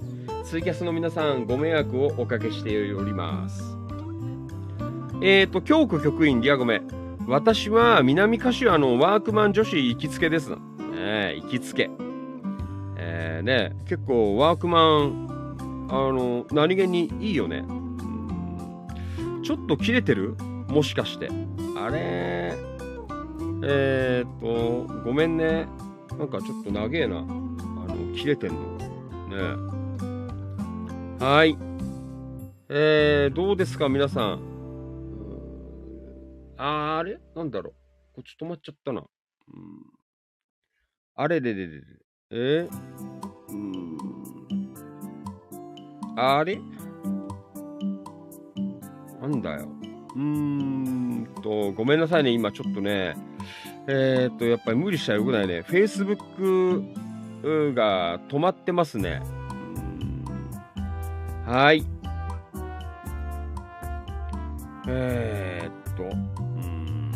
[0.44, 3.76] ツイキャスの皆さん、ご迷惑をおかけしております。
[5.22, 6.82] えーと、京子局員、リアゴメ。
[7.28, 10.56] 私は南柏のワークマン女子行きつけですな。
[10.56, 10.62] ね
[11.36, 11.90] え行きつけ。
[12.96, 17.64] えー、ね結構ワークマン、あの、何気にいいよね。
[17.68, 20.34] うんちょっと切れてる？
[20.68, 21.28] もしかして。
[21.76, 22.56] あれ
[23.62, 25.68] えーと、ごめんね。
[26.18, 27.18] なんかちょっと長えな。
[27.18, 28.84] あの、切れてんのが。
[31.18, 31.56] ねはい。
[32.68, 34.40] えー、どうですか、皆さん。
[34.40, 37.20] うーんあれ？
[37.36, 37.74] なんだろう。
[38.14, 39.00] こっち止まっちゃったな。
[39.00, 39.06] うん、
[41.14, 41.40] あれ？
[41.40, 41.82] れれれれ。
[42.30, 42.68] え？
[42.68, 42.70] ー、
[43.52, 43.96] うん。
[46.16, 46.60] あれ？
[49.20, 49.68] なんだよ。
[50.16, 52.30] うーんと、ごめんなさいね。
[52.30, 53.16] 今ちょっとね、
[53.90, 55.60] えー、っと、やっぱり無理しちゃよくないね。
[55.66, 56.84] Facebook
[57.74, 59.22] が止まってますね。
[61.46, 61.82] はい。
[64.86, 67.12] えー、っと、うん。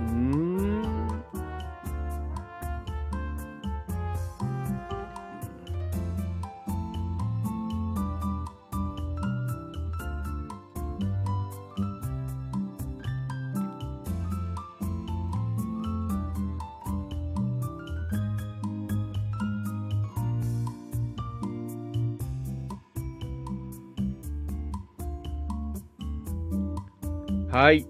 [0.00, 0.73] うーん。
[27.54, 27.82] はい。
[27.82, 27.88] ちょ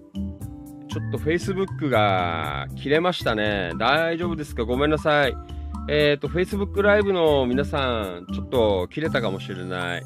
[1.09, 3.71] っと Facebook が切れましたね。
[3.79, 4.63] 大丈夫ですか？
[4.63, 5.35] ごめんなさい。
[5.89, 10.03] えっ、と、Facebook ライブの皆さん、ちょっと切れたかもしれない。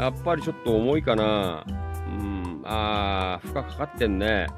[0.00, 1.64] やっぱりちょっと重いかな。
[2.08, 4.48] うん、あー、負荷かかってんね。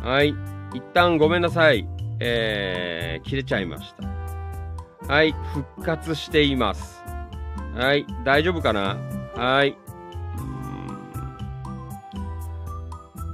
[0.00, 0.28] はい。
[0.72, 1.88] 一旦ごめんなさい。
[2.20, 5.12] えー、切れちゃいました。
[5.12, 5.34] はい。
[5.52, 7.02] 復活しています。
[7.74, 8.06] はい。
[8.24, 8.96] 大丈夫かな？
[9.34, 9.76] はい。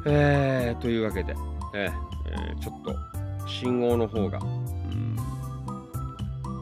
[0.07, 1.35] えー、というわけで、
[1.75, 1.93] えー
[2.27, 2.97] えーちょっと
[3.49, 5.17] 信号の方が、うん、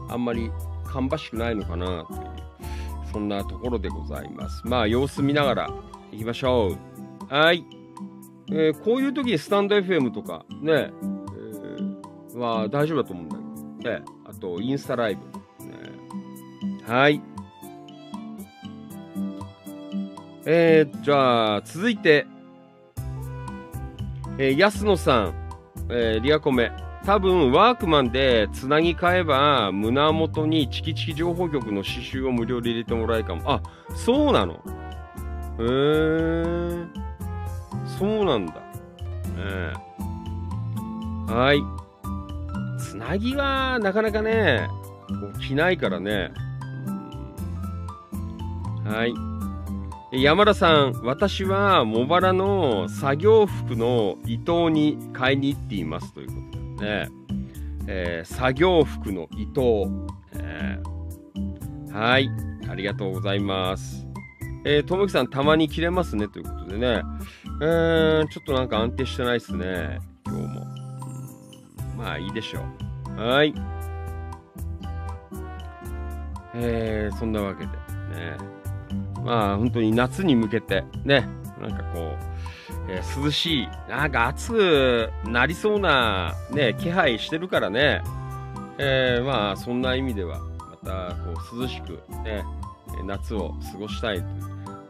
[0.09, 0.51] あんまり
[0.85, 2.21] 芳しくないのかなという、
[3.11, 4.61] そんなところでございます。
[4.65, 5.69] まあ、様子見ながら
[6.11, 6.75] 行きましょ
[7.29, 7.33] う。
[7.33, 7.65] はい。
[8.51, 13.37] えーこういう時にスタンド FM とかね、えーは大丈夫だと思うんだ
[13.83, 15.21] けど、ね、あとインスタライブ。
[15.65, 15.73] ね、
[16.85, 17.21] はい。
[20.45, 22.27] えー、じゃあ、続いて、
[24.37, 25.33] えー安野さん、
[25.89, 26.71] えーリアコメ。
[27.05, 33.41] 多分、ワークマンでつなぎ買えば、胸元にチキチキ情報局の刺繍を無料で入れてもらえるかも。
[33.45, 33.61] あ、
[33.93, 34.53] そうなの？
[34.53, 34.57] へ
[35.59, 36.87] えー。
[37.99, 38.53] そうなんだ。
[38.53, 38.59] ね
[39.37, 39.73] え
[41.27, 41.61] はい。
[42.79, 44.69] つなぎは、なかなかね、
[45.45, 46.31] 着ないからね。
[48.85, 49.13] はい。
[50.15, 57.09] 山田さん、私は茂原の作業服の伊藤に買いに行っていますということでね。
[57.87, 59.87] えー作業服の伊藤、
[60.35, 62.29] えーはい、
[62.69, 64.05] ありがとうございます。
[64.65, 67.01] えー、ともきさん、たまに着れますねということでね。
[67.61, 69.97] えー、ちょっとなんか安定してないですね、
[70.27, 70.65] 今日も。
[71.97, 72.61] まあいいでしょ
[73.17, 73.19] う。
[73.19, 73.51] はい。
[76.53, 78.52] えー、そんなわけでね。
[79.23, 81.27] まあ本当に夏に向けてね、
[81.61, 88.01] なんかこう、えー涼しい、なんか暑くなりそうなね、気配してるからね。
[88.77, 92.43] えー、まあそんな意味では、またこう涼しくね、
[93.05, 94.25] 夏を過ごしたいとい。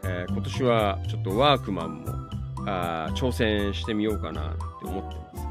[0.04, 2.12] えー今年はちょっとワークマンも
[2.66, 5.46] あ挑戦してみようかなって思ってます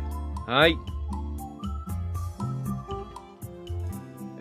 [0.45, 0.53] けど。
[0.53, 0.77] はい。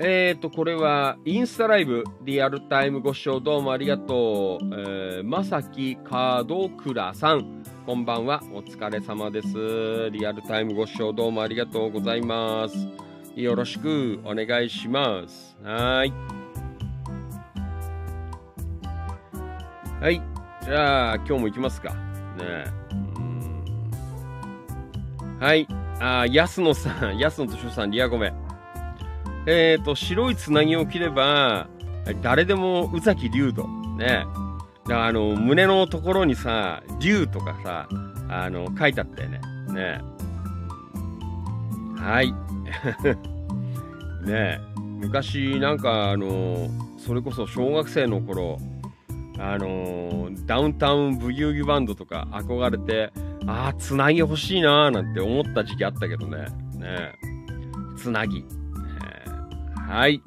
[0.05, 4.65] えーと、これは、インスタライブ、リアルタイムご視聴どうもありがとう。
[4.65, 10.11] えー、まさきかどくらさん、こんばんは、お疲れ様です。
[10.11, 12.89] リアルタイムご視聴どうもありがとうございます。
[13.37, 15.57] よろしくお願いします。
[15.63, 16.13] はい。
[20.01, 20.21] はい。
[20.65, 21.95] じゃあ、今日も行きますか。
[21.95, 22.65] ね。
[25.39, 25.69] はい。
[26.01, 28.42] あ、安野さん、安野としょさん、リアゴメ。
[29.47, 31.69] えーと、白いつなぎを着れば、
[32.21, 33.69] 誰でも宇崎竜斗。
[33.97, 34.25] ね。
[34.89, 37.89] だあの、胸のところにさ、竜とかさ、
[38.29, 39.41] あの、書いてあったよね。
[39.73, 40.01] ね。
[41.97, 42.33] はい。
[44.27, 44.61] ね
[44.99, 46.69] 昔、なんかあの、
[46.99, 48.59] それこそ小学生の頃、
[49.39, 53.13] あのダウンタウンブギウギバンドとか憧れて、
[53.47, 56.47] ああ、つなぎ欲しいなーなんて思った時期あったけどね。
[56.77, 57.15] ね
[57.97, 58.45] つなぎ。
[59.93, 60.23] はい。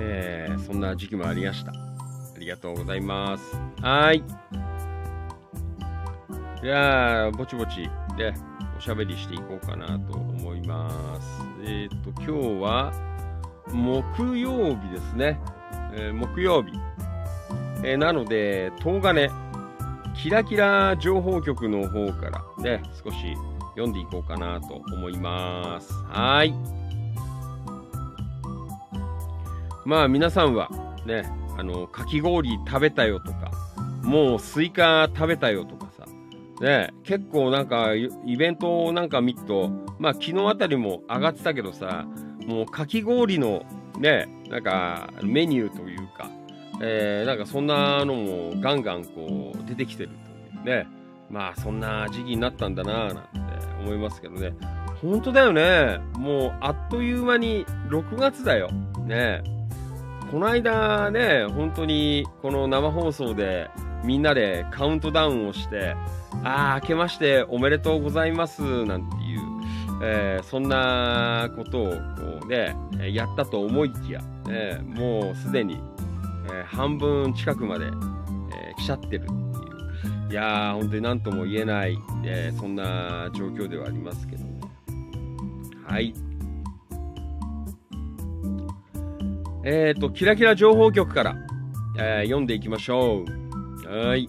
[0.00, 1.72] えーそんな時期もありました。
[1.72, 1.74] あ
[2.38, 3.54] りがとうございます。
[3.82, 4.24] はい。
[6.62, 7.82] じゃあ、ぼちぼち
[8.16, 8.32] で
[8.78, 11.42] おしゃべりしていこうかなと思います。
[11.62, 12.92] えっ、と、今日は
[13.74, 15.38] 木曜日ですね。
[15.92, 16.72] えー木曜日。
[17.84, 19.28] えーなので、東金、
[20.16, 23.16] キラキラ情報局の方からね、少し
[23.76, 25.92] 読んでいこうかなと思います。
[26.08, 26.54] はい。
[29.88, 30.68] まあ皆さんは
[31.06, 31.22] ね、
[31.56, 33.50] あの、かき氷食べたよとか、
[34.02, 36.04] もうスイカ食べたよとかさ、
[36.60, 42.04] ね、結構なんかイベントなんか見ると、まあ昨日あたりも上がってたけどさ、
[42.46, 43.64] もうかき氷の
[43.98, 46.28] ね、なんかメニューというか、
[46.82, 50.86] えーなんかそんなのもガンガンこう出てきてるというね、
[51.30, 53.30] まあそんな時期になったんだなぁなんて
[53.80, 54.52] 思いますけどね、
[55.00, 58.68] 本当だよね、もうあっという間に6月だよ。
[59.06, 59.56] ね。
[60.30, 63.70] この間ね、本当にこの生放送で
[64.04, 65.96] みんなでカウントダウンをして、
[66.44, 69.40] ああ、明けましておめでとうございますなんていう、
[70.02, 71.96] えーそんなことをこ
[72.44, 72.76] うね、
[73.12, 75.80] やったと思いきや、ねもうすでに、
[76.52, 84.60] えー半分近くまで、え来ちゃってるっていう、いやー、本当に何とも言えない、えそんな状況ではありますけどね。
[85.86, 86.12] はい。
[89.70, 91.36] えっ、と、キラキラ情報局から、
[91.98, 93.22] えー読んでいきましょ
[93.84, 93.86] う。
[93.86, 94.26] はい。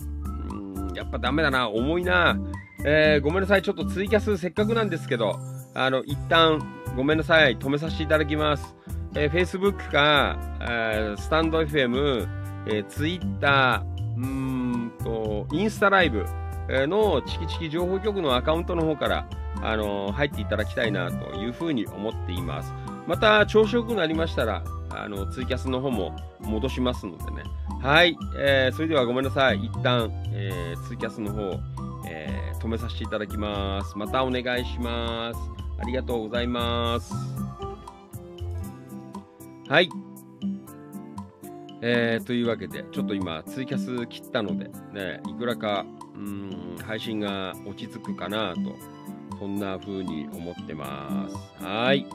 [0.94, 2.38] やっぱダメだな、重いな。
[2.84, 5.40] えーごめんなさい、ちょっとツイキャスせっかくなんですけど、
[5.74, 6.62] あの、一旦
[6.98, 8.76] ごめんなさい、止めさせていただきます。
[9.16, 12.28] えー、Facebook か、えースタンド FM、
[12.68, 13.86] えー、Twitter、
[14.18, 16.26] うーんと、インスタライブ
[16.68, 19.26] のチキチキ情報局のアカウントの方から、
[19.62, 22.74] あのー入っていただきたいなというふうに思っています。
[23.10, 27.44] また、調子よくなりましたら、あの、ツイキャスの方も戻しますのでね。
[27.82, 29.66] はい、えーそれではごめんなさい。
[29.66, 31.60] 一旦、えーツイキャスの方、
[32.08, 33.98] えー止めさせていただきます。
[33.98, 35.40] またお願いします。
[35.80, 37.12] ありがとうございます。
[39.68, 39.90] はい。
[41.82, 45.84] えー、というわけで、ちょっと今、ツイキャス切ったので、ね、いくらか、
[46.14, 48.60] うん、配信が落ち着くかなと、
[49.40, 51.64] そんな風に思ってます。
[51.64, 52.06] はい。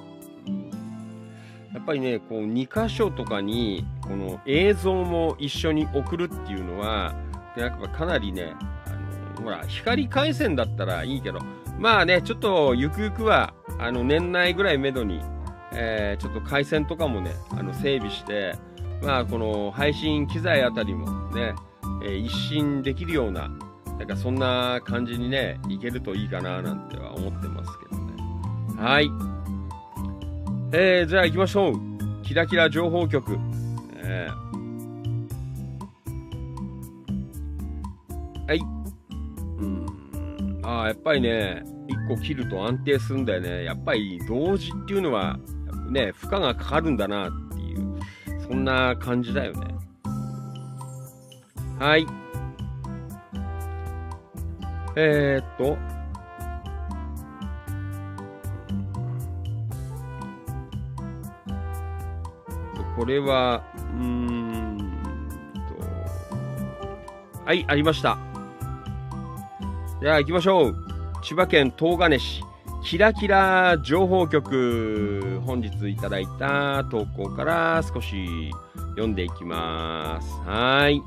[1.74, 7.14] やっぱりね、こう、2箇所とかに、この映像も一緒に送るっていうのは、
[7.56, 8.54] やっぱかなりね、
[8.86, 8.90] あ
[9.40, 11.40] の、ほら、光回線だったらいいけど、
[11.80, 15.20] まあね、ちょっとゆくゆくは、あの、年内ぐらいめどに、
[15.72, 18.54] えーちょっと回線とかもね、あの、整備して、
[19.02, 21.54] まあ、この配信機材あたりもね、
[22.04, 23.50] えー一新できるような、
[23.98, 28.12] なんかそんな感じにね、いけるといいかななんては思ってますけどね。
[28.78, 29.10] はい。
[30.76, 31.74] えー、じゃあ行きましょう。
[32.24, 33.38] キラキラ情報局。
[33.98, 34.44] えー
[38.48, 38.58] はい。
[38.58, 40.60] うん。
[40.64, 43.62] ああ、やっぱりね、一個切ると安定するんだよね。
[43.62, 45.38] やっぱり同時っていうのは、
[45.90, 48.00] ね、負荷がかかるんだなっていう、
[48.48, 49.76] そんな感じだよね。
[51.78, 52.04] はい。
[54.96, 55.93] えー、っと。
[62.97, 64.78] これは、うーん
[65.68, 67.45] と。
[67.45, 68.18] はい、ありました。
[70.01, 70.76] じゃあ行きましょう。
[71.22, 72.42] 千葉県東金市、
[72.84, 75.40] キラキラ情報局。
[75.47, 78.51] 本日いただいた投稿から少し
[78.90, 80.30] 読んでいきます。
[80.45, 81.03] はい。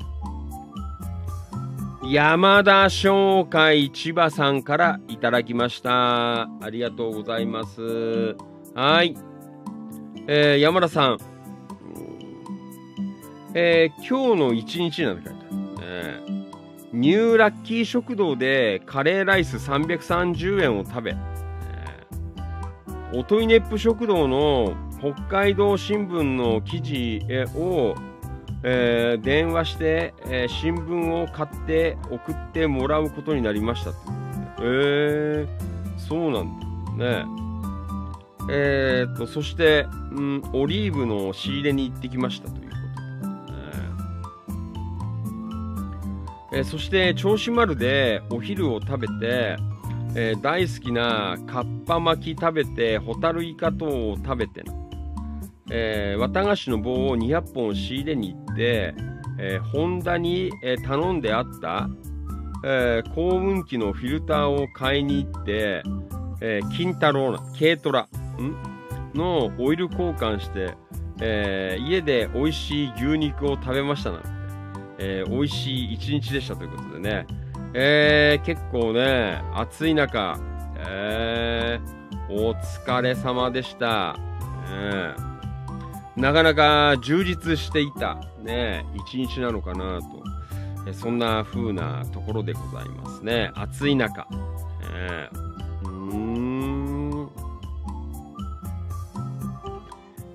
[2.10, 6.42] 山田商会千葉さんからいただきました。
[6.42, 8.36] ありがとうございます。
[8.74, 9.14] はい。
[10.26, 11.18] えー山田さん。
[13.60, 15.58] えー今日の一日なんて書いてある。
[15.80, 16.20] え
[16.92, 27.20] ニューラッキー食堂でカレーライス330円を食べ、えー、おといねっぷ食堂の北海道新聞の記事
[27.56, 27.96] を、
[28.62, 33.90] えー電話して、えー新聞を買って送ってもらうことになりました。
[33.90, 33.98] って
[34.60, 35.48] えー、
[35.98, 37.24] そうなんだ。
[37.24, 37.26] ね。
[38.50, 42.67] えー、とそして、うん、オリーブの仕入れに行ってきましたという。
[46.52, 49.56] えーそして銚子丸でお昼を食べて、
[50.14, 54.64] えー大好きなかっぱ巻き食べてホタルイカ等を食べて、
[55.70, 58.94] えー綿菓子の棒を200本仕入れに行って、
[59.38, 61.88] えーホンダに、え頼んであった、
[62.64, 65.82] え幸運機のフィルターを買いに行って、
[66.40, 68.08] え金太郎な軽トラ
[69.14, 70.74] のオイル交換して、
[71.20, 74.20] え家で美味しい牛肉を食べましたな、
[74.98, 77.26] えー美味しい一日でしたということでね、
[77.74, 80.38] えー結構ね、暑い中、
[80.76, 81.98] えー
[82.30, 84.14] お疲れ様でした。
[84.70, 85.14] ね
[86.16, 90.22] なかなか充実していた、ね、一日なのかなと、
[90.86, 93.50] えそんな風なところでございますね。
[93.54, 94.26] 暑い中。
[94.92, 95.48] えー
[95.88, 97.28] うん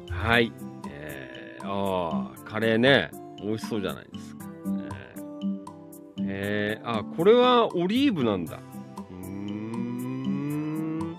[0.09, 0.51] はい。
[0.89, 3.11] えー、ああ、カレーね、
[3.43, 4.32] 美味しそうじゃないですか。
[6.25, 8.59] えー、あ、これはオリーブなんだ。
[8.97, 11.17] うーん。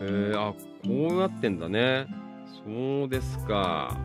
[0.00, 2.06] えー、あ、こうなってんだね。
[2.64, 3.96] そうですか。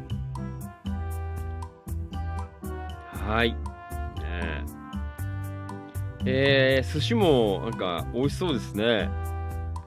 [3.13, 3.51] はい。
[3.51, 3.57] ね
[6.25, 9.09] えー、寿司もなんか美味しそうですね。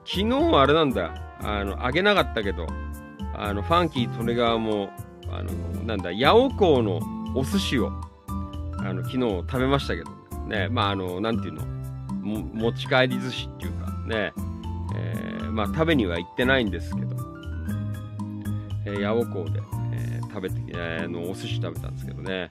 [0.04, 1.14] 昨日はあれなんだ。
[1.40, 2.66] あの、あげなかったけど、
[3.34, 4.90] あの、ファンキー・トレガーも、
[5.30, 5.52] あの、
[5.84, 7.00] なんだ、八尾港の
[7.34, 7.92] お寿司を、
[8.84, 10.10] あの、昨日食べましたけど、
[10.46, 11.64] ね、まあ、あの、なんていうの、
[12.22, 14.32] 持ち帰り寿司っていうか、ね、
[14.96, 17.16] えーまあ、食べには行ってないんですけど、
[18.86, 19.60] えー八尾港で、
[19.92, 22.50] えー食べて、えーのお寿司食べたんですけどね、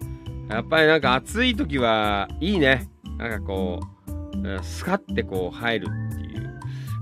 [0.49, 2.89] やっぱりなんか暑い時はいいね。
[3.17, 6.59] なんかこう、スカってこう入るっていう、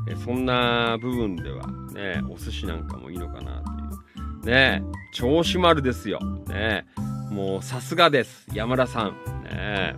[0.10, 4.46] えそんな部分ではね、お寿司なんかもいいのかなという。
[4.46, 4.84] ね、
[5.16, 6.20] 銚子丸ですよ。
[6.48, 6.86] ね、
[7.32, 8.46] もうさすがです。
[8.54, 9.16] 山田さん。
[9.46, 9.96] ね、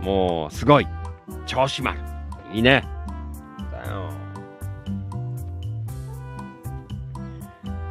[0.00, 0.86] もうすごい。
[1.46, 2.00] 銚子丸。
[2.54, 2.82] いいね。
[3.70, 4.10] だよ。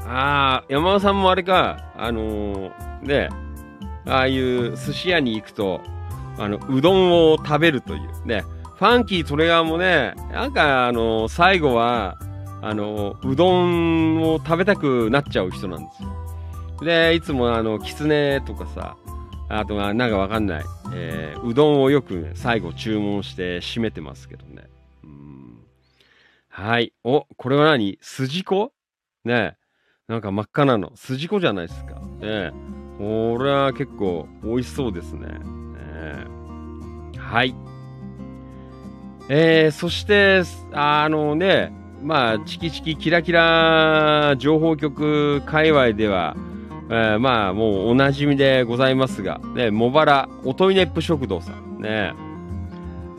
[0.08, 3.30] ああ、山田さんもあれか、あのーね、
[4.08, 5.82] ああいう寿司屋に行くと、
[6.40, 8.28] あの、うどんを食べるという。
[8.28, 8.44] ね。
[8.78, 12.18] ファンキートレガーもね、なんか、あの、最後は、
[12.64, 16.25] あの、うどんを食べたくなっちゃう人なんですよ。
[16.82, 18.98] で、いつもあの、きつねとかさ、
[19.48, 20.64] あとはなんかわかんない、
[20.94, 24.68] えーうどんをよくね、最後注文して締めてますけどね。
[26.50, 26.94] はい。
[27.04, 28.00] お、これは何？
[28.02, 28.72] 筋子？
[29.24, 29.58] ね
[30.08, 30.92] なんか真っ赤なの。
[30.96, 31.96] 筋子じゃないですか。
[32.20, 32.52] ね、
[32.98, 35.28] これは結構美味しそうですね。
[35.28, 35.38] ね
[37.18, 37.56] はい。
[39.28, 41.74] えー、そして、あのね、
[42.04, 46.36] まあ、チキチキキラキラ情報局界隈では、
[46.90, 52.14] えーまあ、もうおなじみでございますが、ね、茂原おといねっぷ食堂さん、ね、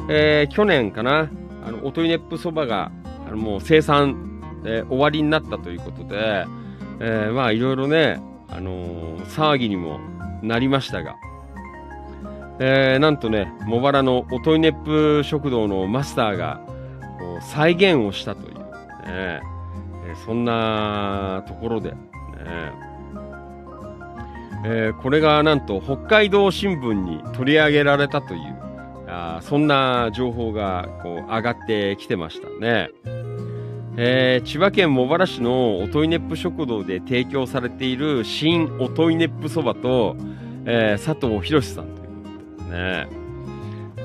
[0.08, 1.28] えー去年かな、
[1.66, 2.92] あの、おといねっぷそばが、
[3.26, 6.46] あの、もう生産、えー終わりになったということで、
[7.00, 9.98] えーまあ、いろいろね、あのー騒ぎにも
[10.42, 11.16] なりましたが、
[12.60, 16.60] えーなんとね、茂原のおといねっぷ食堂のマスターが、
[17.18, 18.60] こう再現をしたという、ね。
[19.08, 19.56] えー
[20.24, 21.96] そんなところで、ね。
[24.64, 28.40] えーこれがなんと北海道新聞に取り上げられたという、
[29.08, 32.90] あそんな情報がこう上がってきてましたね。
[33.98, 40.16] えー千葉県茂原市のおといねっぷ食堂で提供されている新おといねっぷそばと、
[40.64, 42.08] えー佐藤博さんという
[42.58, 43.26] ことでね。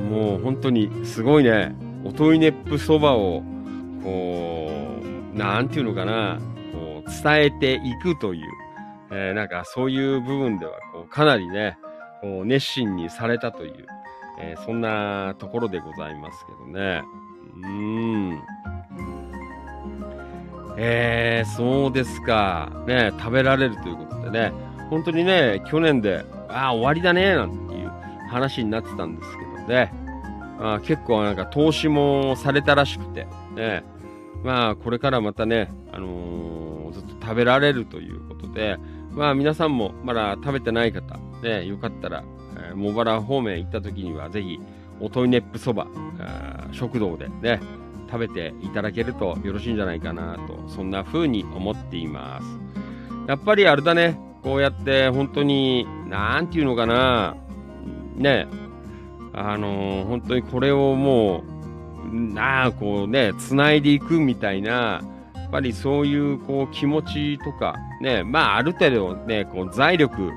[0.10, 1.76] もう本当にすごいね。
[2.04, 3.44] おといねっぷそばを、
[4.04, 4.72] こ
[5.36, 6.40] う、なんていうのかな、
[6.74, 8.42] こう、伝えていくという、
[9.12, 11.78] えーなんかそういう部分では、こう、かなりね、
[12.22, 13.86] こう、熱心にされたという、
[14.40, 17.04] えーそんなところでございますけどね。
[17.64, 18.42] うん。
[20.78, 22.72] えー、そうですか。
[22.88, 24.54] ね、食べられるということでね、
[24.90, 27.92] 本当にね、去年で、ああ、終わりだね、なんていう
[28.30, 29.94] 話になってたんですけどね、
[30.60, 33.84] あ結構なんか投資もされたらしくて、ね、
[34.44, 38.78] まあ、これからまたね、あのーずっと食べられるということで、
[39.14, 42.24] まあ、皆さんもまだ食べてない方、ね、よかったら、
[42.58, 44.60] えー茂原方面行った時には、ぜひ、
[45.00, 45.88] おといねっぷそば、
[46.72, 47.60] 食堂でね、
[48.08, 52.46] 食べていただけるとよろしいんじゃないかなと、そんな風に思っています。
[53.28, 57.36] やっぱりあれだね、こうやって本当に、なんていうのかな、
[58.16, 58.48] ね、
[59.34, 61.44] あのー本当にこれをも
[62.12, 65.02] う、なあ、こうね、繋いでいくみたいな、
[65.52, 70.32] ぱりそういうこう気持ちとか、ね、まあある程度ね、こう財力、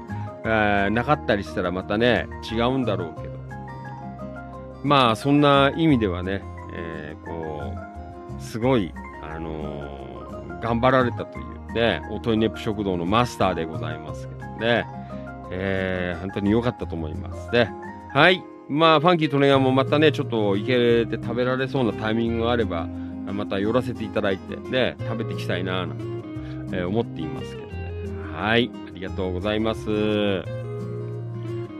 [0.45, 3.35] えーなかったりしたらまたね、違うんだろうけど、
[4.83, 6.43] まあそんな意味ではね、
[6.75, 7.73] えーこ
[8.39, 8.93] う、すごい、
[9.23, 14.87] あのー頑張られたというね、おといねぷ食堂のマスターでございますけどね、
[15.51, 17.71] えー本当に良かったと思いますね。
[18.13, 18.43] はい。
[18.69, 22.89] まあ、ファンキートネガーもまたね、ちょっと行けて食べられそうなタイミングがあれば、
[23.33, 26.05] また寄らせていただいて、ね、食べていきたいな、なんて、
[26.77, 27.93] えー思っていますけどね。
[28.33, 28.71] はい。
[28.75, 30.45] ありがとうございます。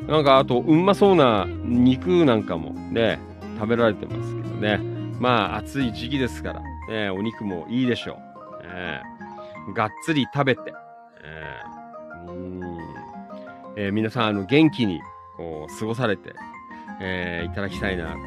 [0.09, 3.19] なんか、あと、うんまそうな肉なんかもね、
[3.57, 4.79] 食べられてますけどね。
[5.21, 8.19] まあ、暑い時期ですから、ね、お肉もいいでしょ
[8.63, 8.63] う。
[8.67, 9.03] ね、
[9.75, 10.61] がっつり食べて、
[11.25, 11.61] え
[12.29, 12.61] うん
[13.77, 15.01] えー皆さん、あの、元気に、
[15.37, 16.35] こう、過ごされて、
[17.01, 18.19] えーいただきたいなと。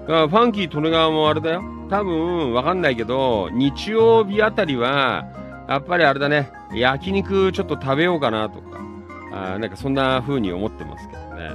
[0.00, 1.62] だからファンキー・利根川もあれだよ。
[1.90, 5.26] 多分、わかんないけど、日曜日あたりは、
[5.68, 8.80] やっぱりあれだね、焼肉ちょっと食べようかなとか、
[9.32, 11.50] あなんかそんな風に思ってますけどね。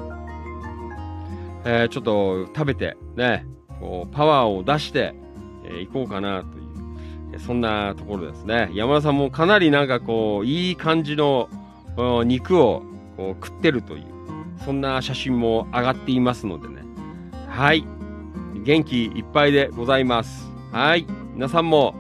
[1.65, 3.45] えーちょっと食べて、ね、
[3.79, 5.15] こう、パワーを出して、
[5.65, 6.61] えー行こうかなとい
[7.35, 8.69] う、そんなところですね。
[8.73, 11.49] 山田さんもかなりなんかこう、いい感じの
[12.25, 12.83] 肉を
[13.17, 14.05] こう食ってるという、
[14.65, 16.81] そんな写真も上がっていますのでね。
[17.47, 17.85] はい。
[18.63, 20.49] 元気いっぱいでございます。
[20.71, 21.05] はい。
[21.33, 21.95] 皆さんも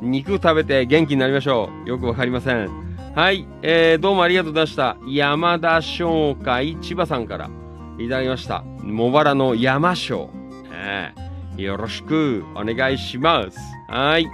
[0.00, 1.88] 肉食べて元気になりましょう。
[1.88, 2.68] よくわかりません。
[3.14, 3.46] はい。
[3.62, 4.96] えー、どうもありがとうございました。
[5.06, 7.50] 山田商会千葉さんから
[7.98, 8.62] いただきました。
[8.82, 10.28] 茂原の山椒。
[10.72, 11.22] えー
[11.56, 13.58] よろしくお願いします。
[13.88, 14.26] はい。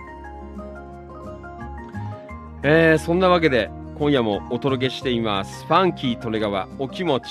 [2.63, 5.65] えー、そんなわけで、今夜もお届けしています。
[5.67, 7.27] ファンキー利根川お気持ち。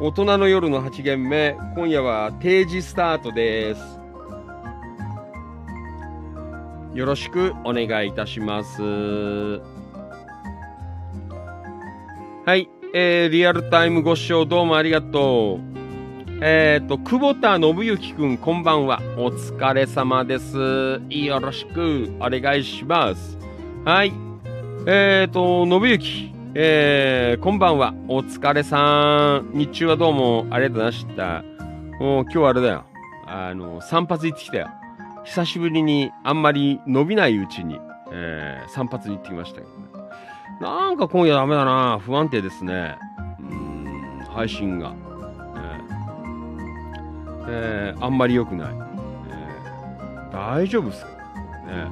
[0.00, 1.56] 大人の夜の8限目。
[1.76, 3.80] 今夜は定時スタートです。
[6.94, 8.82] よろしくお願いいたします。
[8.82, 9.60] は
[12.56, 12.68] い。
[12.94, 15.62] えー、リアルタイムご視聴どうもありがとう。
[16.42, 19.00] えっ、と、久保田信之くん、こんばんは。
[19.16, 21.00] お疲れ様です。
[21.08, 23.38] よろしくお願いします。
[23.84, 24.12] はい。
[24.86, 27.94] えっ、と、信之、えー、こんばんは。
[28.08, 29.52] お疲れさん。
[29.54, 31.42] 日中はどうもありがとうございました。
[31.98, 32.84] もう今日はあれだよ。
[33.26, 34.68] あの、散髪行ってきたよ。
[35.24, 37.80] 久しぶりにあんまり伸びないうちに、
[38.12, 39.76] えー、散髪に行ってきましたけどね。
[40.60, 41.98] なんか今夜ダメだな。
[41.98, 42.98] 不安定ですね。
[44.28, 44.92] 配信が。
[45.56, 48.68] えーえーあんまり良くない。
[48.68, 51.08] えー大丈夫っすか？
[51.66, 51.88] ね。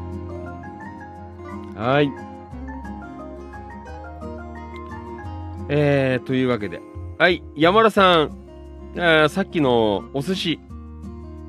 [1.76, 2.12] はい。
[5.72, 6.82] えー、というわけで。
[7.18, 8.30] はい、山田さん、
[8.96, 10.60] えさっきのお寿司、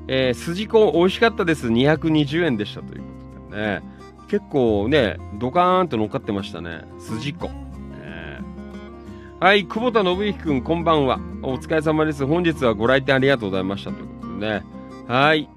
[0.06, 1.66] えー、筋子美味しかったです。
[1.66, 3.06] 220円でしたというこ
[3.50, 3.82] とでね。
[4.28, 6.84] 結構ね、ドカーンと乗っかってましたね。
[7.00, 7.50] 筋子。
[8.00, 11.18] えーはい、久保田信之くん、こんばんは。
[11.42, 12.24] お疲れ様です。
[12.24, 14.62] 本日はご来店ありがとうございましたということでね。
[15.08, 15.48] はい。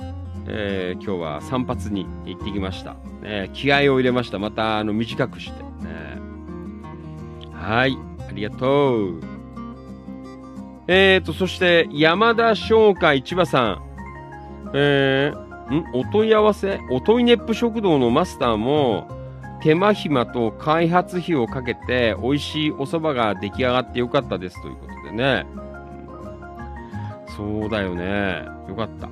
[0.48, 2.96] えー今日は散髪に行ってきました。
[3.22, 4.40] ね、気合を入れました。
[4.40, 5.62] また、あの、短くして。
[5.62, 6.20] ね、
[7.54, 7.96] はい。
[8.36, 9.22] ありがとう。
[10.88, 13.82] えーと、そして、山田商会千葉さん。
[14.74, 15.86] えー、ん？
[15.94, 16.82] お問い合わせ？
[16.92, 19.08] お問いネップ食堂のマスターも、
[19.62, 25.46] 手間暇と開発費をかけて、美味しいお蕎麦が出来上がってよかったですということでね。
[27.38, 28.44] そうだよね。
[28.68, 29.10] よかった。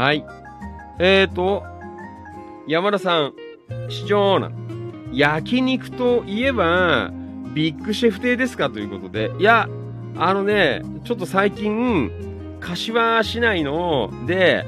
[0.00, 0.26] はい。
[0.98, 1.62] えーと、
[2.66, 3.32] 山田さん、
[3.88, 4.50] 市長な
[5.12, 7.10] 焼肉といえば、
[7.54, 9.30] ビッグシェフ亭ですかということで。
[9.38, 9.68] いや、
[10.16, 12.10] あのね、ちょっと最近、
[12.60, 14.64] 柏市内の、で、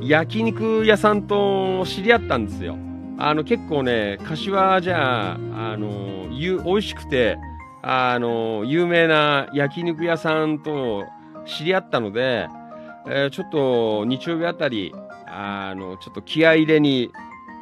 [0.00, 2.76] 焼肉屋さんと知り合ったんですよ。
[3.18, 7.36] あの、結構ね、柏じゃあ、あの、ゆ美味しくて、
[7.82, 11.04] あの、有名な焼肉屋さんと
[11.46, 12.48] 知り合ったので、
[13.06, 14.94] えーちょっと日曜日あたり、
[15.26, 17.10] あの、ちょっと気合入れに、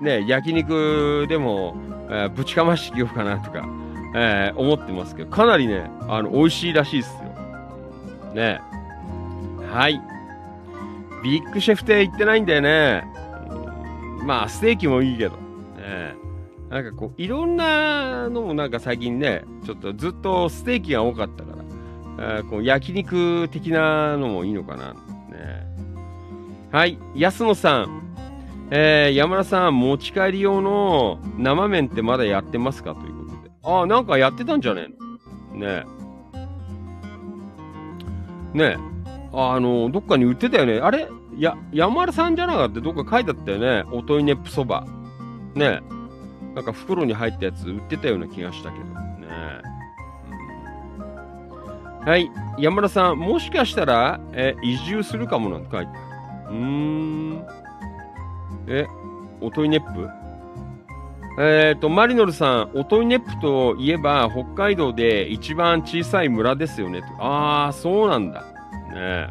[0.00, 1.76] ね、焼肉でも、
[2.10, 3.68] えーぶちかましてきようかなとか、
[4.14, 8.34] えー思ってますけど、かなりね、あの、美味しいらしいですよ。
[8.34, 8.60] ね。
[9.70, 10.00] はい。
[11.22, 13.04] ビッグシェフ亭行ってないんだよね。
[14.24, 15.36] まあ、ステーキもいいけど。
[15.76, 16.14] ね、
[16.70, 21.50] なんかこう、いろんなのもなんか最近ね、ちょっとずっとステーキが多かったか
[22.18, 24.92] ら、えーこう焼肉的なのもいいのかな。
[24.92, 25.66] ね、
[26.70, 26.98] はい。
[27.14, 28.07] 安野さん。
[28.70, 32.94] えー、山田さん、持ち帰り用の生麺ってまだやってますか？
[32.94, 33.50] ということで。
[33.62, 34.88] ああ、なんかやってたんじゃね？
[34.88, 34.90] え
[35.54, 35.86] のね
[38.54, 38.58] え。
[38.58, 38.76] ねえ。
[39.32, 40.80] あの、どっかに売ってたよね。
[40.80, 41.08] あれ？
[41.38, 42.80] や、山田さんじゃなかった？
[42.80, 43.84] どっか書いてあったよね。
[43.90, 44.86] おといねっぷそば。
[45.54, 45.82] ねえ。
[46.54, 48.84] なんか袋に入ったやつ売ってたような気がしたけど。
[48.84, 48.90] ね
[49.30, 49.62] え。
[49.62, 49.64] う
[52.04, 52.30] んはい。
[52.58, 55.94] 山田さん、もしかしたら、え、移住するかもなんて書いてあ
[56.50, 56.52] る。
[56.52, 57.46] うーん。
[58.68, 58.86] え、
[59.40, 60.08] おといねっぷ？
[61.40, 67.02] えっ、と、マリノルさん、おといねっぷといえば、北海道で一番小さい村ですよね。
[67.18, 68.42] ああ、そうなんだ。
[68.42, 68.46] ね
[68.96, 69.28] え。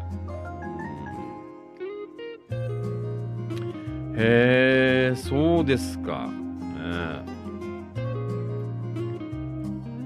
[4.20, 6.26] へえ、そうですか。
[6.26, 6.32] ね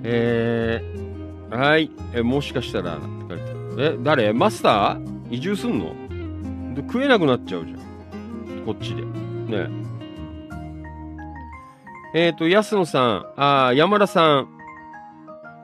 [0.04, 1.90] ええー、はい。
[2.12, 3.52] え、もしかしたら、なんて書いて。
[3.78, 4.32] え、誰？
[4.32, 5.12] マスター？
[5.30, 5.94] 移住すんの？
[6.76, 7.78] 食えなくなっちゃうじゃん。
[8.66, 9.02] こっちで。
[9.47, 9.68] ね
[12.14, 12.26] え。
[12.26, 14.49] えっ、と、安野さん、あ山田さん。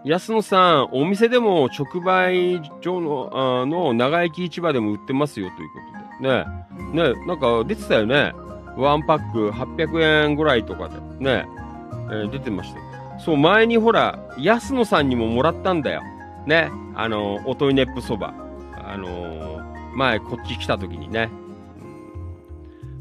[0.05, 3.31] 安野さん、お店でも直売所の、
[3.63, 5.79] あの長生き市場でも売ってますよというこ
[6.19, 6.29] とで。
[6.29, 7.15] ね。
[7.15, 8.33] ね、なんか出てたよね。
[8.77, 10.97] ワンパック800円ぐらいとかで。
[11.19, 11.47] ね
[12.11, 12.13] え。
[12.13, 13.21] ー出てました。
[13.21, 16.03] そう、前にほら、安野さんにももらったんだよ。
[16.47, 16.71] ね。
[16.95, 18.33] あの、おといねっぷそば。
[18.75, 19.49] あのー
[19.99, 21.29] 前こっち来た時にね。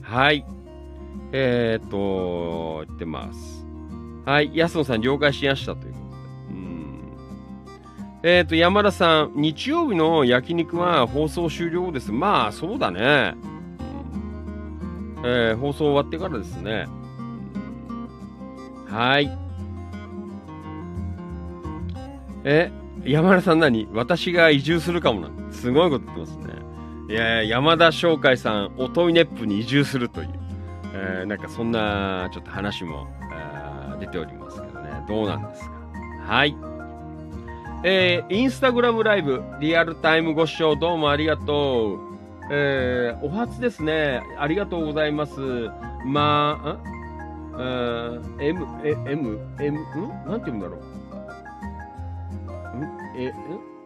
[0.01, 0.43] はい。
[1.31, 3.65] えー、っと、言ってます。
[4.25, 4.51] はい。
[4.53, 6.11] 安野さん了解しましたということで。
[6.51, 6.99] うん。
[8.23, 12.11] えー、っと、山田さん、日曜日の焼肉は放送終了です。
[12.11, 13.35] まあ、そうだね。
[13.41, 13.57] うん
[15.23, 16.87] えー放送終わってからですね。
[18.87, 19.35] はい。
[22.43, 22.71] え、
[23.03, 23.87] 山田さん何？
[23.93, 25.29] 私が移住するかもな。
[25.51, 26.53] すごいこと言ってますね。
[27.09, 30.29] いや山田商会さん、おといネップに移住するという、
[30.99, 34.89] えーなんかそんなちょっと話も、えー出ておりますけどね。
[35.07, 35.71] どうなんですか？
[36.27, 36.55] はい。
[37.83, 41.99] えーインスタグラムライブ、リアルタイムご視聴どうもありがとう。
[42.51, 44.21] えーお初ですね。
[44.37, 45.39] ありがとうございます。
[46.05, 46.79] まあ、ん
[47.59, 49.81] えー M、え M、M、ん？
[50.27, 50.79] なんて言うんだろう。
[52.77, 52.83] ん？
[53.19, 53.33] え、ん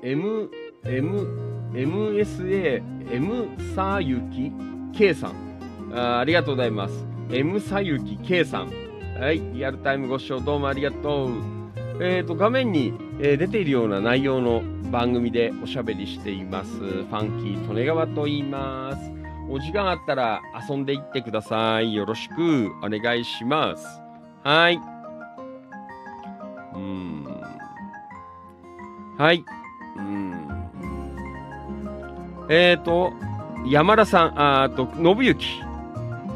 [0.04, 0.50] ?M、
[0.84, 2.84] M、MSA、
[3.14, 4.52] M さゆき
[4.98, 5.51] K さん。
[5.94, 7.06] あありがとうございます。
[7.32, 8.72] M さゆき K さん。
[9.20, 9.40] はい。
[9.54, 11.62] リアルタイムご視聴どうもありがとう。
[12.02, 16.72] えっ、と、画面に、えー出ているような内容の番組でおしゃべりしています。
[16.72, 19.12] ファンキー利根川と言います。
[19.50, 21.94] お時間あったら遊んでいってください。
[21.94, 23.86] よろしくお願いします。
[24.44, 24.80] はい。
[26.74, 27.26] うん。
[29.18, 29.44] はい。
[29.98, 30.70] うん。
[32.50, 33.14] えっ、と、
[33.68, 35.71] 山田さん、あーと、信行。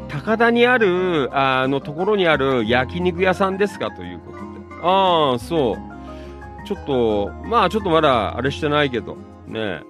[0.08, 4.44] 高田にある、あのところにある焼肉屋さんですかということで。
[4.82, 6.66] ああ、そう。
[6.66, 9.82] ちょっと、まあちょっとまだあれしてないけど、ね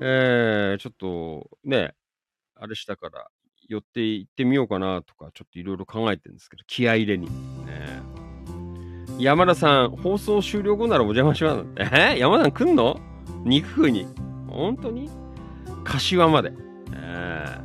[0.00, 1.94] ええー、ちょっと、ね
[2.56, 3.26] あれしたから、
[3.68, 7.26] 寄って行ってみようかなとか、ちょっといろいろ考えてるんですけど、気合入れに。
[7.26, 7.32] ね
[9.18, 11.64] 山田さん、放送終了後ならお邪魔します。
[11.76, 12.18] えー？
[12.18, 13.00] 山田さん来んの？
[13.44, 14.06] 肉食いに。
[14.48, 15.10] 本当に？
[15.84, 16.52] 柏まで。
[16.94, 17.58] え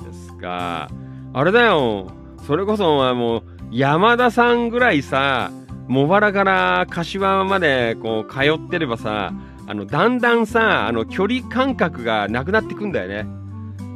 [0.00, 0.88] ーですか。
[1.36, 2.12] あれだよ。
[2.46, 5.50] それこそお前もう、山田さんぐらいさ、
[5.88, 9.32] 茂原から柏までこう通ってればさ、
[9.66, 13.26] あの、だんだんさ、あの、距離感覚がなくなってくんだよね。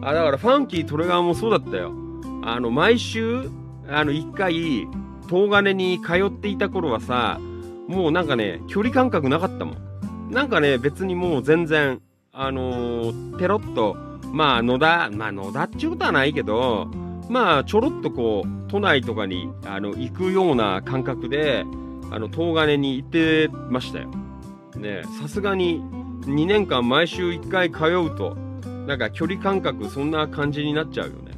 [0.02, 1.92] あ、だからファンキートレガーもそうだったよ。
[2.42, 3.48] あの、毎週、
[3.88, 4.88] あの、一回、
[5.28, 7.38] 東金に通っていた頃はさ、
[7.86, 10.30] もうなんかね、距離感覚なかったもん。
[10.32, 12.00] なんかね、別にもう全然、
[12.32, 13.96] あのー、テロッと、
[14.32, 16.88] まあ、野田、まあ、野田っちゅうことはないけど、
[17.28, 21.64] まあ、ちょろっとこう、都内とかに、あの、行くような感覚で、
[22.10, 24.10] あの、東金に行ってましたよ。
[24.76, 25.82] ねさすがに、
[26.22, 28.36] 2年間毎週1回通うと、
[28.86, 31.28] なんか距離感覚そんな感じになっちゃうよね。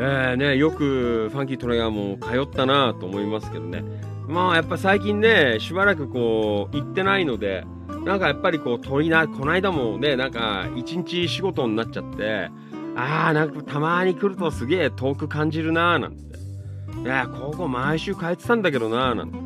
[0.00, 3.82] えー、ね、よくファンキートレガーも通ったなと思いますけどね。
[4.28, 7.64] まあやっぱ最近ね、しばらくこう行ってないので、
[8.08, 12.48] なんかやっぱりこう遠いな、この間もね、なんか一日仕事になっちゃって、
[12.96, 16.38] あーなんかたまに来るとすげえ遠く感じるなーなんて。
[17.02, 19.36] いや、ここ毎週通ってたんだけどなーなんて。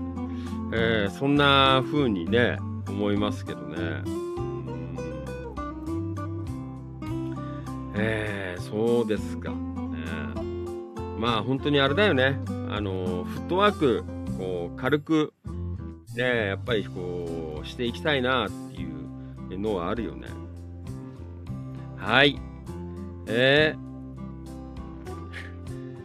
[0.75, 2.57] えー、そんな風にね、
[2.89, 3.77] 思いますけどね。
[7.97, 9.51] えー、そうですか。
[9.51, 9.57] ね、
[11.19, 12.39] まあ本当にあれだよね。
[12.71, 14.05] あの、フットワーク、
[14.39, 15.35] こう、軽く、
[16.17, 18.87] ね、やっぱりこう、していきたいなってい
[19.55, 20.29] うのはあるよね。
[21.97, 22.41] はい。
[23.27, 23.75] え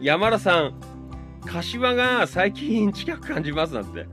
[0.00, 0.74] ー、 山田さん、
[1.44, 4.06] 柏が最近近く感じますなんて。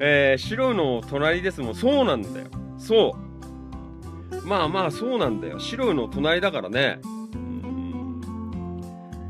[0.00, 1.74] えー、白の隣ですもん。
[1.74, 2.46] そうなんだよ。
[2.78, 3.28] そう。
[4.46, 5.58] まあまあ、そうなんだよ。
[5.58, 7.00] 白の隣だからね。
[7.04, 8.20] うん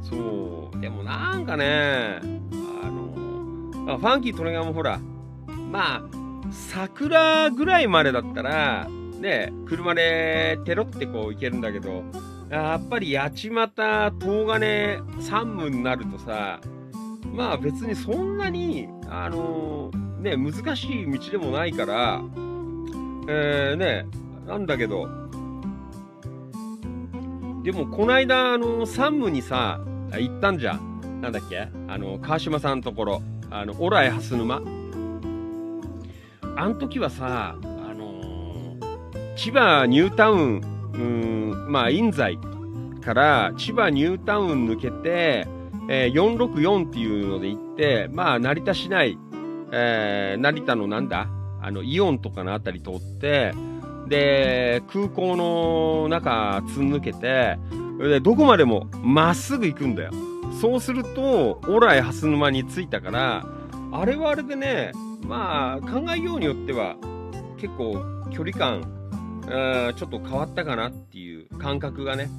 [0.03, 0.81] そう。
[0.81, 5.01] でもなんかね、あの、あファンキートレガーもほら、
[5.71, 6.18] まあ、
[6.51, 8.89] 桜ぐらいまでだったら、
[9.21, 12.05] ね、車でテロってこう行けるんだけど、
[12.51, 13.71] やっぱり八幡、
[14.21, 16.61] 東金、三部になるとさ、
[17.35, 22.23] まあ別にそんなに、あのね、難しい道でもないから、
[23.29, 24.07] えー、ね、
[24.47, 25.09] なんだけど、
[27.63, 29.81] でもこないだ、あの、山武にさ、
[30.13, 31.21] 行ったんじゃん。
[31.21, 31.69] なんだっけ？
[31.89, 34.63] あの、川島さんのところ、あの、オライハス沼。
[36.59, 40.61] あん時はさ、あのー千葉ニュータウン、
[40.93, 42.39] うん、まあ、印西
[43.01, 45.47] から千葉ニュータウン抜けて、
[45.89, 49.17] えー464っていうので行って、まあ、成田市内、
[49.71, 51.29] えー成田のなんだ
[51.63, 53.55] あの、イオンとかのあたり通って、
[54.09, 57.57] で、空港の中突ん抜けて、
[58.01, 60.11] で、どこまでもまっすぐ行くんだよ。
[60.61, 63.47] そうすると、オライハス沼に着いたから、
[63.93, 64.91] あれはあれでね、
[65.23, 66.97] まあ、考えようによっては、
[67.59, 67.95] 結構
[68.31, 68.83] 距離感、
[69.97, 72.31] ちょっと変わったかなっていう感覚がね。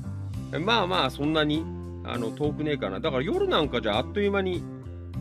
[0.59, 1.63] まあまあ、そんなに、
[2.03, 2.99] あの、遠くねえかな。
[2.99, 4.63] だから夜なんかじゃあっという間に、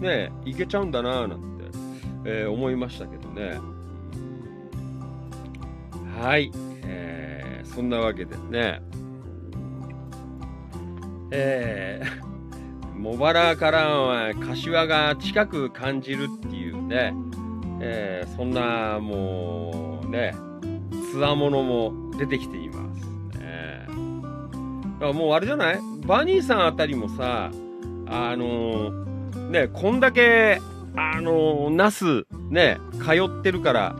[0.01, 1.65] ね、行けちゃうんだななんて、
[2.25, 3.59] えー思いましたけどね。
[6.21, 6.51] はい。
[6.85, 8.81] えーそんなわけでね。
[11.31, 17.15] えー、 茂原からは柏が近く感じるっていうね、
[17.81, 20.35] えーそんなもうね、
[21.11, 23.39] つわものも出てきています。
[23.39, 23.93] ね、だ
[25.01, 25.81] からもうあれじゃない？
[26.07, 27.51] バニーさんあたりもさ、
[28.07, 30.61] あのーね、こんだけ、
[30.97, 33.97] あのーナス、ね、通ってるから、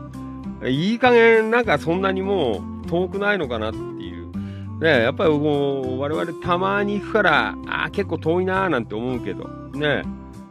[0.67, 4.79] いい加減なんかそんなにもう遠くないのかなっていう。
[4.79, 10.03] ね、やっぱりこう、我々たまに行くから、あ結構遠いなーなんて思うけど、ね、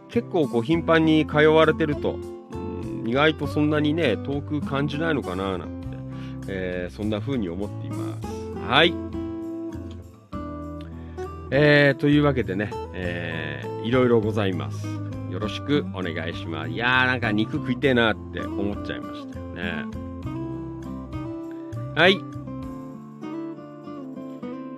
[0.09, 2.19] 結構こう頻繁に通われてると、
[3.09, 5.89] 意外とそんなにね、遠く感じないのかななんて、
[6.49, 8.69] えーそんな風に思っています。
[8.69, 8.95] はい。
[11.51, 14.87] えー、というわけでね、えー、いろいろございます。
[15.31, 16.71] よろしくお願いします。
[16.71, 19.85] いやー、なんか肉食いてえなって思っちゃいましたよね。
[21.95, 22.21] はい。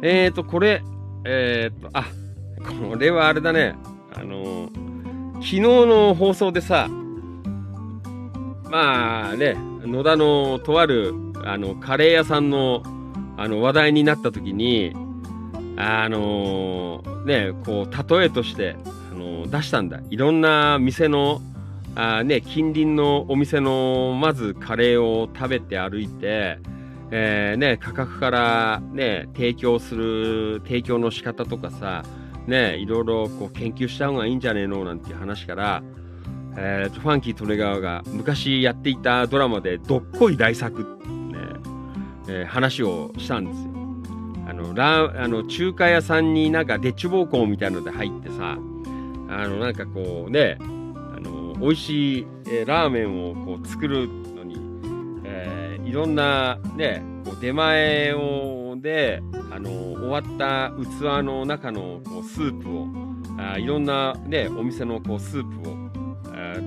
[0.03, 0.83] えーと、これ、
[1.25, 2.05] えーと、あ、
[2.91, 3.75] これはあれだね。
[4.15, 4.91] あのー
[5.41, 6.89] 昨日の放送でさ、
[8.71, 11.13] まあね、野田のとある、
[11.45, 12.83] あの、カレー屋さんの、
[13.37, 14.93] あの、話題になった時に、
[15.77, 18.77] あのーね、こう、例えとして、
[19.11, 20.01] あのー出したんだ。
[20.11, 21.41] いろんな店の、
[21.97, 26.59] あね、近隣のお店の、まずカレーを食べて歩いて、
[27.11, 32.05] えーね、価格からね、提供する、提供の仕方とかさ、
[32.47, 34.85] ね、いろいろこう研究した方がいいんじゃねえの？
[34.85, 35.83] なんていう話から、
[36.57, 41.39] えーとファンキー・トレガーが昔やっていたドラマで、どっこい大作ってね、
[42.29, 43.71] えー話をしたんですよ。
[44.49, 48.57] あの、ラあの中華屋さんになんかデッチ暴行みたいので入ってさ、
[49.29, 50.65] あの、なんかこうね、あ
[51.21, 54.57] の、美味しい、えーラーメンをこう作るのに、
[55.25, 62.87] えーいろんなね、こう出前をで、あの、終わった器の中のこうスープを、
[63.39, 65.75] あーいろんなね、お店のこうスープを、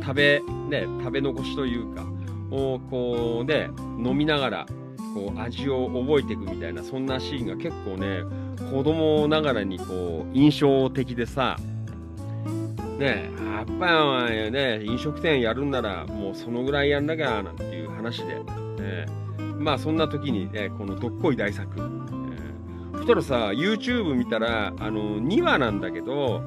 [0.02, 2.06] 食べ、ね、食べ残しというか、
[2.52, 4.66] をこうね、飲みながら、
[5.14, 8.24] こう味を覚えていくみたいな、そんなシーンが結構ね、
[8.72, 11.58] 子供ながらにこう、印象的でさ、
[12.98, 19.06] ねやっぱね、飲食店やるんなら、もうそのぐらいやんなきゃなんていう話で、ね
[19.58, 26.42] まあそんな時にね、このどっこい大作、えー、そしたらさ、YouTube 見たら、あの、2話なんだけど、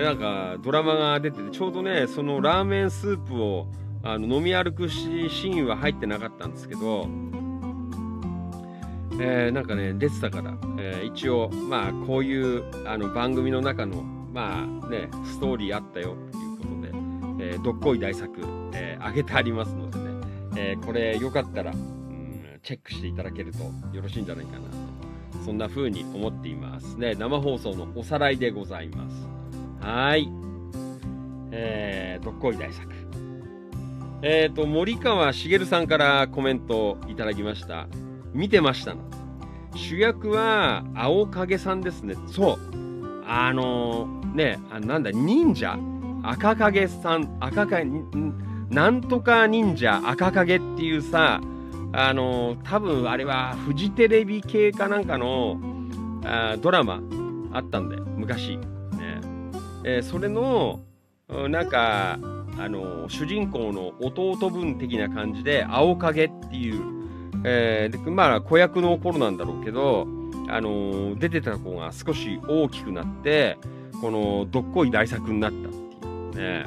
[0.00, 3.66] えなんかドラマが出てて、ちょうどね、そのラーメンスープを
[4.04, 7.08] あの飲み歩くシーンは入ってなかったんですけど、
[9.20, 18.32] えーなんかね、出てたから、えー一応、まあ、こういうあの番組の中の、まあね、ストーリーあったよっていうことで、えーどっこい大作、
[18.72, 20.04] えー上げてありますのでね、
[20.56, 27.16] えーこれよかったら、うん、チェックしていただけるとよろしいんじゃないかなと、そんな風に思っていますね。
[27.16, 29.37] 生放送のおさらいでございます。
[29.80, 30.32] はーい。
[31.50, 32.88] えー、どっこい大作。
[34.22, 37.86] えっ、と、森川茂さんからコメントいただきました。
[38.32, 39.02] 見てましたの。
[39.74, 42.16] 主役は青影さんですね。
[42.26, 43.24] そう。
[43.26, 45.78] あのーね、あなんだ、忍者
[46.22, 47.84] 赤影さん、赤影、
[48.70, 51.40] なんとか忍者赤影っていうさ、
[51.92, 55.58] あのー多分あれはフジテレビ系かなんかの
[56.24, 57.00] あードラマ
[57.52, 58.58] あったんだよ、昔。
[59.88, 60.80] えーそれの、
[61.48, 62.18] なんか、
[62.58, 66.82] あの主人公の弟分的な感じで、青影っていう、
[67.44, 70.06] えーでまあ、子役の頃なんだろうけど、
[70.50, 73.56] あの出てた子が少し大きくなって、
[74.02, 76.66] このどっこい大作になったっていうね。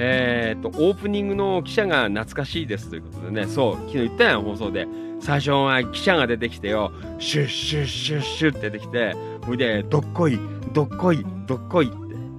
[0.00, 4.86] えー、と、オープニングの記者が懐かしいですということでね、そう、昨日言ったやん、放送で。
[5.20, 10.38] 最初は記者が出てきてよ、シュッシュッシュッシュッって出てきて、ほいで、どっこい、
[10.72, 11.96] どっこい、どっこいって、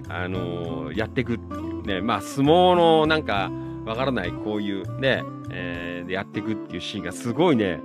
[0.08, 3.50] あのーやっていくっていうね、まあ、相撲のなんか、
[3.86, 7.80] わからない、こういうね、えーやっていくっていうシーンがすごいね、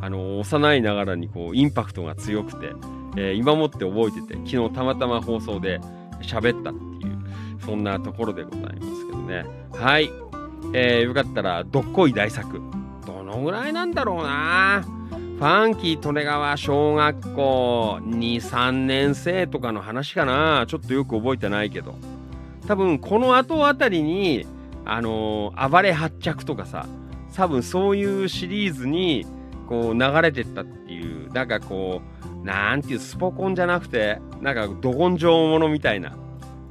[0.00, 2.72] あの幼いながらにこう、インパクトが強くて、
[3.16, 5.80] えー今もって覚えてて、昨日たまたま放送で
[6.22, 7.18] 喋ったっていう、
[7.64, 9.44] そんなところでございますけどね。
[9.72, 10.10] はい。
[10.74, 12.60] えーよかったら、どっこい大作。
[13.06, 14.84] どのぐらいなんだろうな
[15.38, 21.94] ファンキー利根川小学校2、3年生とかの話かなちょっとよく覚えてないけど。
[22.66, 24.46] 多分、この後あたりに、
[24.84, 26.86] あのー暴れ発着とかさ、
[27.36, 29.26] 多分そういうシリーズに、
[29.68, 32.02] こう流れてったっていう、なんかこ
[32.42, 36.16] う、なんていう、スポコンじゃなくて、なんかど根性ものみたいな、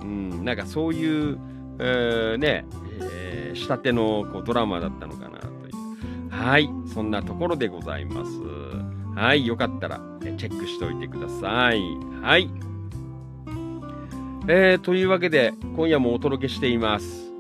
[0.02, 1.40] うん、なんかそういう、
[1.80, 2.66] えーね、
[3.00, 5.47] えー仕立てのこうドラマだったのかな。
[6.38, 8.32] はい、そんなところでございます。
[9.16, 11.82] はい、よかったらえチェックしておいてください。
[12.22, 12.50] はい。
[14.48, 17.32] えー、というわけで、今夜もお届けしています。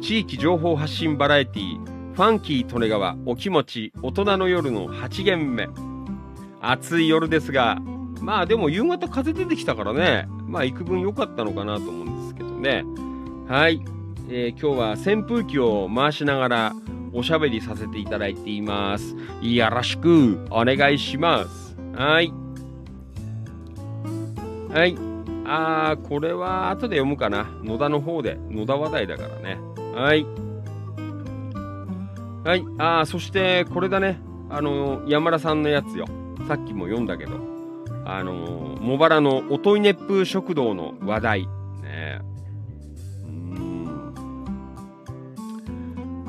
[0.00, 1.78] 地域情報発信バラエティ
[2.14, 5.68] ファンキー利根川お気持ち大人の夜の8限目。
[6.60, 7.78] 暑い夜ですが、
[8.20, 12.84] まあでも夕方風出てきたからね、まあ幾分良かったのかなと思うんですけどね。
[13.48, 13.80] はい。
[14.28, 16.72] えー今日は扇風機を回しながら
[17.12, 19.14] おしゃべりさせていただいています。
[19.42, 21.76] よろしくお願いします。
[21.94, 22.32] はい。
[24.70, 24.96] はい。
[25.44, 27.46] あー、これは後で読むかな。
[27.62, 28.38] 野田の方で。
[28.48, 29.58] 野田話題だからね。
[29.94, 30.24] はい。
[32.44, 32.64] はい。
[32.78, 34.20] あー、そしてこれだね。
[34.48, 36.06] あの、山田さんのやつよ。
[36.48, 37.38] さっきも読んだけど。
[38.04, 41.48] あの、茂原のおとい熱風食堂の話題。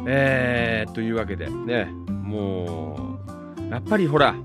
[0.05, 3.19] えー、というわけでね、も
[3.57, 4.35] う、やっぱりほら、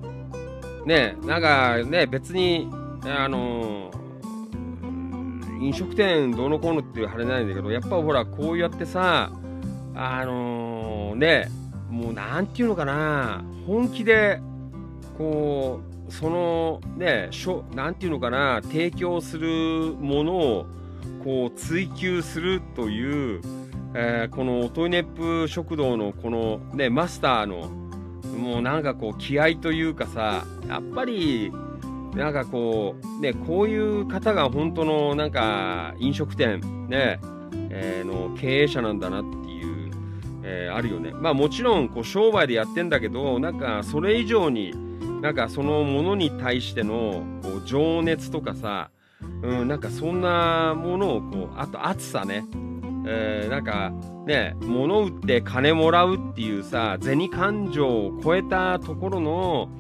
[0.85, 2.69] ね、なんかね、別に、
[3.05, 3.91] あの
[5.61, 9.31] 飲食店どうのこうのっていうあれないんだけど、やっぱほら、こうやってさ、
[9.95, 11.49] あのね、
[11.91, 14.41] もうなんていうのかな、本気で、
[15.17, 20.67] こう、そのねしょなんていうのかな提供するものを
[21.23, 23.43] こう追求するという、
[24.01, 27.69] えーこの音イネップ食堂のこのねマスターの
[28.39, 31.51] もうなんかこう気合というかさやっぱり
[32.15, 37.19] なんかこうねこういう方が本当のなんか飲食店ね、
[37.71, 39.91] えーの経営者なんだなっていう、
[40.45, 41.11] えーあるよね。
[41.11, 44.73] まあもちろんこう商売でやってんだけどなんかそれ以上に
[45.21, 48.91] なんかそのものに対してのこう情熱とかさ、
[49.43, 52.45] うん、なんかそんなものをこうあと熱さね、
[53.11, 53.91] えーなんか
[54.27, 59.71] ね物売って金もらうっていうさ銭感情を超えたところの、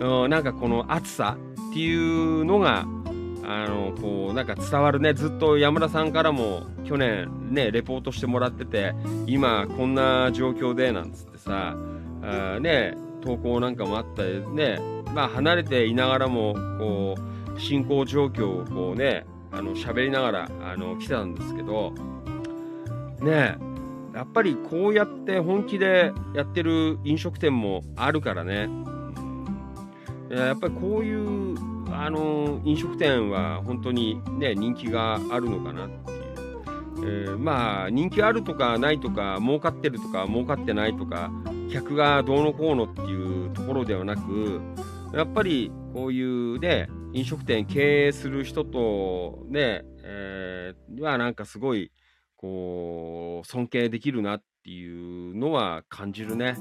[0.00, 1.38] うん、なんかこの熱さ
[1.70, 2.84] っていうのが
[3.44, 5.14] あのこうなんか伝わるね。
[5.14, 8.94] ずっと山田さんからも去年ねレポートしてもらってて
[9.26, 11.76] 今こんな状況でなんつってさ
[12.22, 14.80] あね投稿なんかもあったりね。
[15.14, 17.14] まあ離れていながらもこ
[17.54, 21.92] う進行状況をこうねあの喋りながらあの来てたんですけど
[23.22, 23.56] ね
[24.14, 28.68] やっぱりこうやって本気でやってる飲食店もあるからね。
[30.30, 31.56] やっぱりこういう
[31.94, 36.26] あの飲食店は本当にね人気があるのかなっていう、
[37.26, 41.30] えーまあ人気あるとかないとか儲かってるとか儲かってないとか
[41.70, 44.60] 客がどうのこうのっていうところではなく
[45.14, 51.90] やっぱりこういうね飲食店経営する人とね、えーはなんかすごい
[52.42, 56.56] こう尊敬できるなっていうのは感じるね。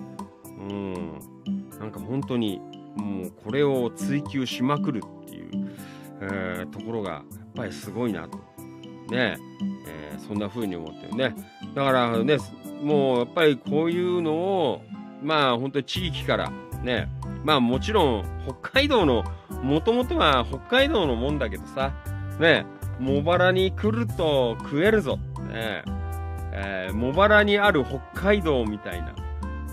[0.46, 1.20] うん。
[1.80, 2.62] なんか本当に
[2.96, 5.50] もうこれを追求しまくるっていう、
[6.22, 7.24] えーところがやっ
[7.56, 8.38] ぱりすごいなと。
[9.10, 9.38] ね、
[9.88, 11.36] えーそんな風に思ってるね。
[11.74, 12.38] だからね
[12.84, 14.82] もうやっぱりこういうのを
[15.24, 16.52] まあ本当に地域から
[16.84, 17.10] ね。
[17.44, 19.24] まあもちろん北海道の
[19.64, 21.92] もともとは北海道のもんだけどさ。
[22.40, 22.68] ね。
[23.00, 25.18] 茂原に来ると食えるぞ。
[25.52, 25.84] ね
[26.54, 29.16] えー茂原にある北海道みたいな、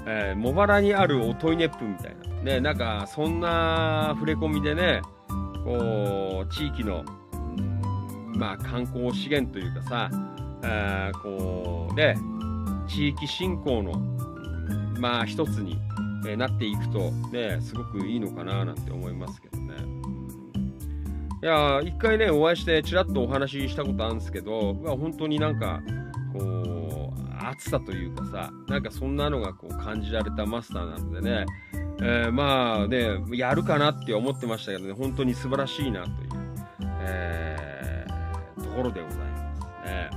[0.07, 2.29] えー茂原にあるおトイネップみたいな。
[2.43, 5.03] ねなんかそんな触れ込みでね
[5.65, 7.05] こう地域の
[8.37, 10.11] まあ観光資源というかさ、
[10.63, 12.17] あーこうね
[12.87, 13.93] 地域振興の
[15.01, 15.77] まあ一つに、
[16.27, 19.48] えなっていくとねすごくいいのかななんて思いますけど。
[21.41, 25.81] いや一回ねお会いしてちらっとお話ししたことあるんですけど、まあ、本当になんか
[26.33, 31.47] こう暑さというかさなんかそんなのがこう感じられたマスターなのでね、
[32.01, 36.17] えーまあねやるかなって思ってましたけどね本当に素晴らしいなという、
[37.03, 39.61] えーところでございます。
[39.85, 40.11] ね。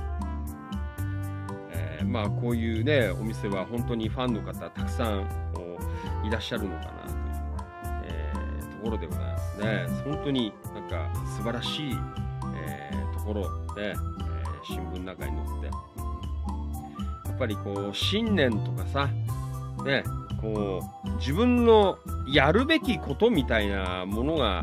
[1.72, 5.28] えーまあこういうねお店は本当にファンの方たくさん
[6.24, 6.92] いらっしゃるのかな、
[8.82, 9.86] ころでございますね。
[10.04, 11.96] 本当になんか素晴らしい、
[12.56, 13.42] えーところ
[13.74, 14.12] で、えー
[14.64, 19.08] 新聞の中に載ってやっぱりこう信念とかさ
[19.84, 20.04] ね
[20.40, 21.98] こう自分の
[22.28, 24.62] やるべきことみたいなものが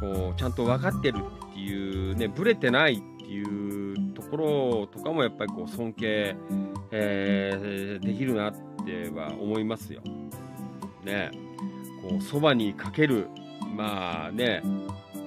[0.00, 1.18] こうちゃんと分かってる
[1.50, 6.36] っていうねブレてないっていうところとかもやっぱりこう尊敬、
[6.90, 8.54] えーできるなっ
[8.84, 10.00] ては思いますよ。
[11.04, 11.30] ね
[12.02, 13.28] こうそばにかける
[13.74, 14.62] まあね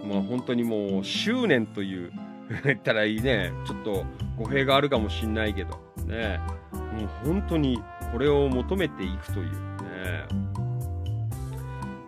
[0.08, 2.12] まあ本当にもう執念という
[2.66, 4.06] 言ったらいいねちょっと
[4.38, 6.40] 語弊があるかもしんないけどね
[6.74, 7.82] もう本当に
[8.12, 9.52] これを求めていくというね、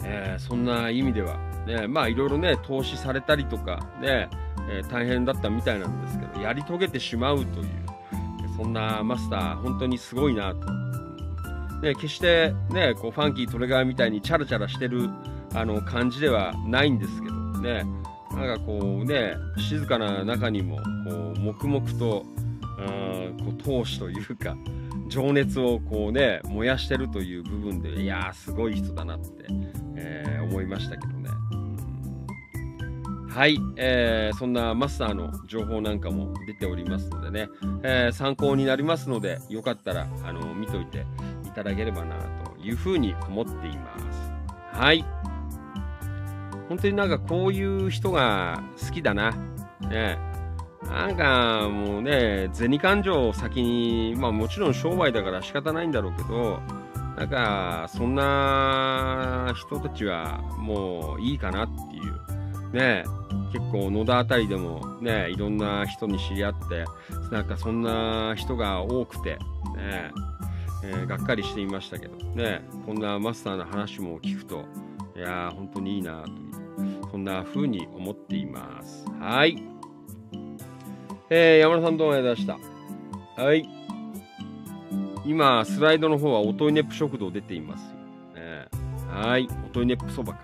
[0.04, 4.30] えーそんな意味ではねまあいろいろね投資されたりとかね、
[4.70, 7.68] えー大変だったみたいなんですけどやり遂げてしまうという
[8.58, 10.72] そんなマスター本当にすごいなと、
[11.82, 15.10] ね、決してねこうファンキートレガーみたいにチャラチャラしてる
[15.54, 17.86] あの感じではないんですけどね
[18.32, 22.26] なんかこうね静かな中にもこう黙々と
[22.80, 24.56] あーこう闘志というか
[25.08, 29.46] 情熱をこうね燃やしてるという部分でいやーすごい人だなって、
[29.96, 31.30] えー思いましたけどね。
[33.30, 37.50] はい、えーそんなマスターの情報なんかも出ておりますのでね、
[37.84, 41.06] えー参考になりますのでよかったらあの見といて
[41.46, 44.78] いただければなというふうに思っています。
[44.78, 45.06] はい。
[46.70, 49.32] 本当になんかこういう人が好きだな。
[49.82, 50.18] ね。
[50.84, 56.60] なんかもうね、銭感情を先に、まあもちろん商売だから仕方ないんだろうけど、
[57.18, 62.14] なんかそんな人たちはもういいかなっていう。
[62.74, 63.04] ね
[63.52, 66.86] 結構野田あたりでもね、いろんな人に知り合って、
[67.32, 69.38] なんかそんな人が多くて、
[69.76, 70.12] ね
[70.84, 74.66] えーがっかりしていましたけど、ねこんなマスターの話も聞くと、
[75.16, 76.53] いやー、本当にいいなという
[77.14, 79.06] こんな風に思っています。
[79.20, 79.64] はい。
[81.30, 83.44] えー、山田さんどうもありがとうございました。
[83.44, 83.70] はい。
[85.24, 88.42] 今、スライドの方はおといねっぷ食堂出ていますよ。
[88.42, 88.68] ね、
[89.12, 89.48] はい。
[89.64, 90.40] おといねっぷそばか。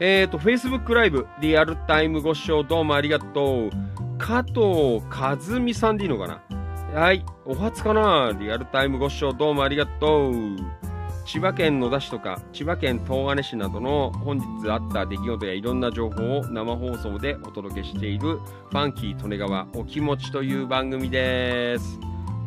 [0.00, 3.70] えーと、Facebook ライブ、リアルタイムご視聴どうもありがとう。
[4.18, 7.24] 加藤和美さんでいいのかなはい。
[7.46, 10.89] お初かなリアルタイムご視聴どうもありがとう。
[11.32, 22.00] 千葉県野田市とか千葉県東金市などの本日あった出来事やいろんな情報を生放送でお届けしているファンキー利根川お気持ちという番組です。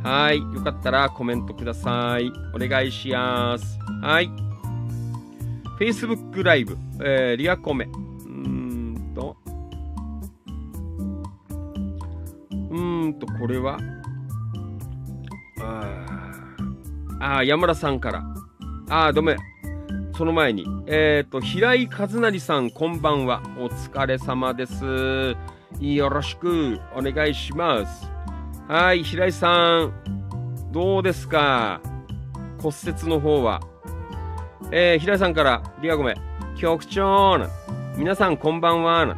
[0.04, 0.40] はい。
[0.40, 2.30] よかったらコメントください。
[2.54, 3.80] お願いします。
[4.02, 4.30] はい。
[5.80, 7.86] Facebook ライブ、えーリアコメ。
[7.86, 9.38] うーんと。
[12.52, 13.78] うーんと、これは？
[17.22, 18.33] ああ、山田さんから。
[18.90, 19.38] あー、ごめん。
[20.16, 23.42] その前に、えっ、と、平井和成さん、こんばんは。
[23.58, 25.36] お疲れ様です。
[25.80, 28.08] よろしくお願いします。
[28.68, 29.94] はい、平井さん、
[30.72, 31.82] どうですか？
[32.62, 33.62] 骨折の方は。
[34.72, 36.16] えー、平井さんから、リアゴメ、
[36.58, 37.48] 局長な
[37.98, 39.18] 皆さんこんばんはな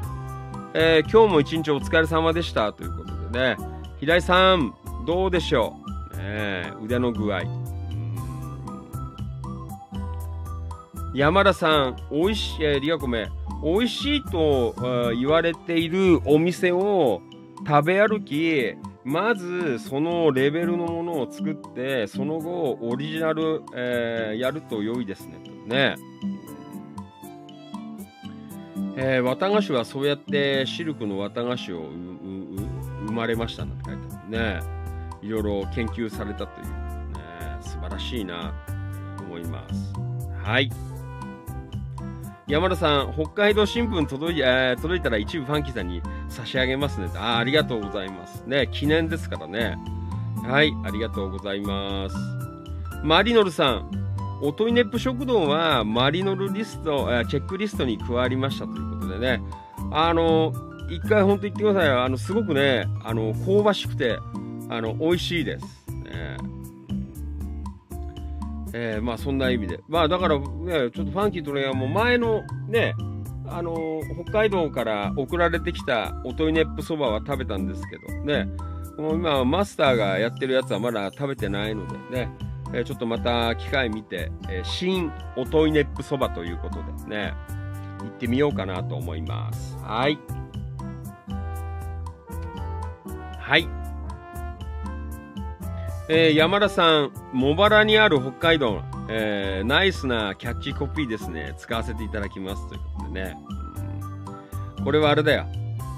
[0.74, 3.58] えー、今日も一日お疲れ様でしたということでね、
[4.00, 4.74] 平井さん、
[5.06, 5.76] どうでしょ
[6.14, 7.42] う、ねえ、腕の具合。
[11.16, 13.30] 山田さん、おいしい、えーリアコメ、
[13.64, 14.76] 美味しいと
[15.18, 17.22] 言われているお店を
[17.66, 18.76] 食べ歩き、
[19.06, 25.40] まずそのレベルのものを作って、その後オリジナル、えーやると良いですね。
[25.46, 25.96] とね。
[28.98, 31.90] えー、綿菓子はそうやってシルクの綿菓子をううう
[33.08, 34.60] 生まれましたなんて書いてあるね。
[35.22, 36.72] いろいろ研究されたという、ね、
[37.62, 38.54] 素晴らしいな
[39.18, 39.94] と思います。
[40.44, 40.70] はい。
[42.48, 47.10] 山田さん、北海道新聞届い,、えー届いたら一部ファンキーさんに差し上げますね。
[47.16, 48.44] あありがとうございます。
[48.46, 49.76] ね、記念ですからね。
[50.44, 52.16] はい、ありがとうございます。
[53.04, 53.90] マリノルさん、
[54.44, 59.42] おといねっぷ食堂はマリノルリスト、えーチェックリストに加わりましたということでね。
[59.92, 60.54] あの、
[60.92, 62.04] 一回本当言ってくださいよ。
[62.04, 64.20] あの、すごくね、あの、香ばしくて、
[64.70, 65.88] あの、美味しいです。
[65.90, 66.38] ね
[68.78, 69.80] えーまあそんな意味で。
[69.88, 70.46] まあだから、ね、
[70.92, 72.94] ちょっとファンキーとね、もう前のね、
[73.48, 78.50] あのー北海道から送られてきたおといねっぷそばは食べたんですけど、ね、
[78.98, 82.30] もう今マスターがやってるやつはまだ食べてないのでね、
[82.74, 87.34] えーちょっとまた機会見て、えー新おといねっぷそばということでね、
[88.02, 89.78] 行ってみようかなと思います。
[89.78, 90.20] はい。
[93.40, 93.70] はい。
[96.08, 101.54] えー山田さん、茂原にある北海道、えーナイスなキャッチコピーですね。
[101.58, 103.38] 使わせていただきますということでね。
[104.78, 105.48] うんこれはあれだよ。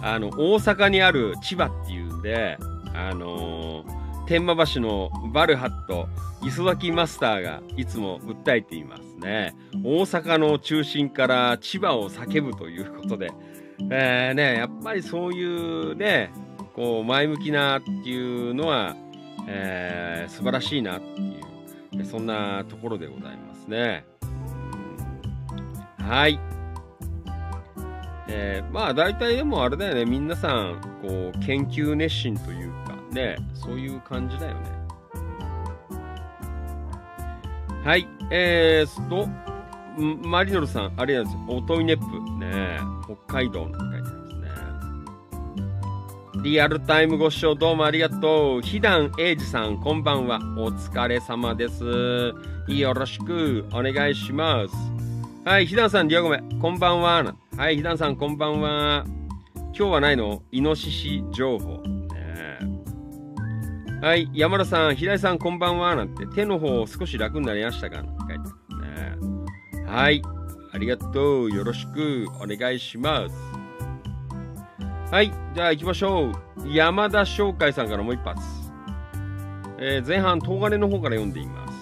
[0.01, 2.57] あの、大阪にある千葉っていうんで、
[2.93, 6.09] あのー天満橋のバルハット、
[6.45, 9.55] 磯崎マスターがいつも訴えていますね。
[9.85, 13.31] 大阪の中心から千葉を叫ぶということで、
[13.89, 16.31] えーね、やっぱりそういうね、
[16.75, 18.97] こう、前向きなっていうのは、
[19.47, 24.05] えー素晴らしいなっていう、そんなところでございますね。
[25.97, 26.39] はい。
[28.27, 34.59] えーまあ大体でもあれだよね、皆さん、こう、研究熱心というか、ね、そういう感じだよね。
[37.83, 38.05] はい。
[38.29, 39.29] えーと、
[40.27, 41.53] マリノルさん、ありがとうございます。
[41.57, 42.03] おといねっぷ、
[42.37, 44.16] ね、北海道の書いて。
[46.47, 48.61] リアルタイムご視聴どうもありがとう。
[48.61, 50.37] ひだんえいじさん、こんばんは。
[50.57, 51.83] お疲れ様です。
[52.69, 54.73] よろしくお願いします。
[55.43, 57.35] はい、ひだんさん、リアゴメ、こんばんは。
[57.57, 59.03] はい、ひだんさん、こんばんは。
[59.55, 60.41] 今日はないの？
[60.53, 61.83] イノシシ情報。
[61.83, 62.59] ね
[64.01, 65.97] はい、山田さん、平井さん、こんばんは。
[65.97, 67.97] なんて、手の方少し楽になりましたか？
[67.97, 69.85] なんて書いてね。
[69.85, 70.21] はい、
[70.71, 71.51] ありがとう。
[71.51, 73.56] よろしくお願いします。
[75.09, 76.33] はい、じゃあ行きましょう。
[76.67, 78.41] 山田商会さんからもう一発。
[79.79, 81.73] えー前半、東金の方から読んでいます。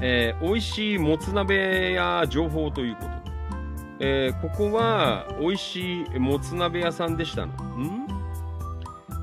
[0.00, 3.10] えー美味しいもつ鍋や情報ということ、
[4.00, 7.52] えーここは美味しいもつ鍋屋さんでしたな。
[7.52, 8.08] ん？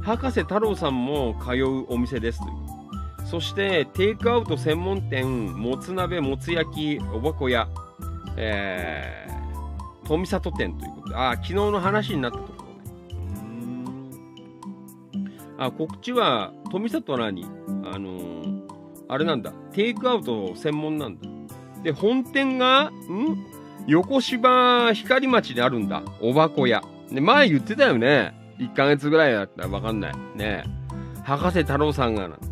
[0.03, 2.53] 博士太郎さんも通うお店ですという。
[3.25, 7.67] そして、テイクアウト専門店、もつ鍋、もつ焼き、おばこ屋、
[8.37, 12.64] えー、富里店ということで、あ、昨日の話になったところ。
[15.57, 17.45] あ、こっちは、富里は何
[17.85, 18.65] あのー
[19.07, 21.29] あれなんだ、テイクアウト専門なんだ。
[21.83, 23.45] で、本店が、ん？
[23.87, 26.01] 横芝光町にあるんだ。
[26.19, 26.81] おばこ屋。
[27.11, 28.33] ね、前言ってたよね。
[28.57, 30.13] 1ヶ月ぐらいだったらわかんない。
[30.35, 30.63] ね
[31.23, 32.45] 博士太郎さんがなんて、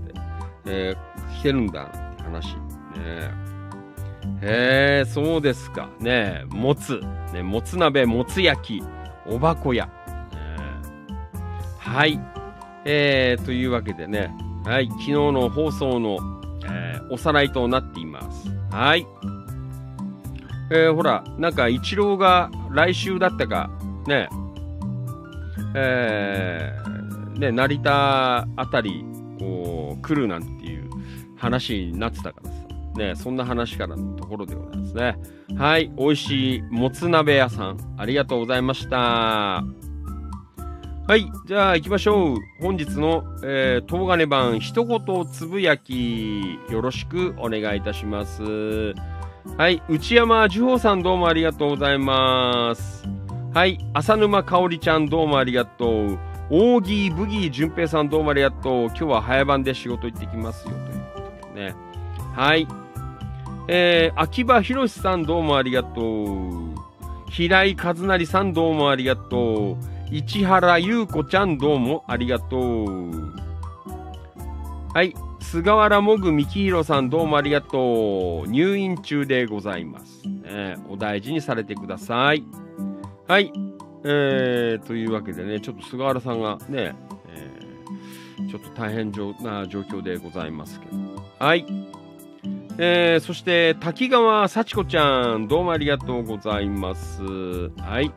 [0.66, 2.56] えー、来てるんだ、なんて話。
[2.56, 3.32] ね
[4.42, 5.90] へえ、そうですか。
[6.00, 7.02] ねもつ。
[7.34, 8.84] ね、もつ鍋、もつ焼き、
[9.26, 9.88] おばこ屋。
[9.88, 9.92] ね
[11.80, 12.20] はい。
[12.86, 14.34] えー、というわけでね、
[14.66, 16.18] はい、昨日の放送の、
[16.66, 18.50] えーおさらいとなっています。
[18.72, 19.06] はい。
[20.72, 23.70] えーほら、なんか、一郎が来週だったか、
[24.08, 24.30] ね、
[25.76, 29.06] えーね、成田あたり、
[29.40, 30.90] こう、来るなんていう
[31.36, 32.56] 話になってたからさ、
[32.96, 35.18] ね、そんな話からのところでございますね。
[35.58, 39.64] はい、美味しいもつ鍋屋さん、ありがとうございました。
[41.06, 42.38] はい、じゃあ行きましょう。
[42.62, 48.42] 本日の、えー、東金版一言つぶやき、よろしくお願いいたします。
[49.58, 53.04] はい、内山樹宝さんどうもありがとうございます。
[53.54, 56.20] はい、浅沼かおりちゃんどうもありがとう。
[56.50, 58.86] オーギーブギー淳平さんどうもありがとう。
[58.86, 61.76] 今日は早番で仕事行ってきますよということでね。
[62.34, 62.66] はい。
[63.68, 66.74] えー、秋葉博さんどうもありがとう。
[67.30, 69.93] 平井和成さんどうもありがとう。
[70.16, 73.34] 市原優子ちゃんどうもありがとう。
[74.94, 75.16] はい。
[75.40, 78.48] 菅原もぐみきひろさんどうもありがとう。
[78.48, 80.28] 入院中でございます。
[80.28, 82.44] ね、お大事にされてください。
[83.28, 83.52] はい。
[84.04, 86.94] えー、というわけでね、ちょっと菅原さんがね、
[87.30, 89.12] えーちょっと大変
[89.42, 90.96] な状況でございますけど。
[91.40, 91.66] はい。
[92.78, 97.24] えー、そして、滝川幸子ちゃん、どうもありがとうございます。
[97.80, 98.12] はい。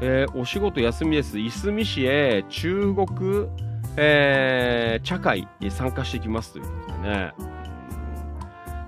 [0.00, 1.38] えーお仕事休みです。
[1.38, 3.46] いすみ市へ中国、
[3.96, 7.32] えー茶会に参加してきますということでね。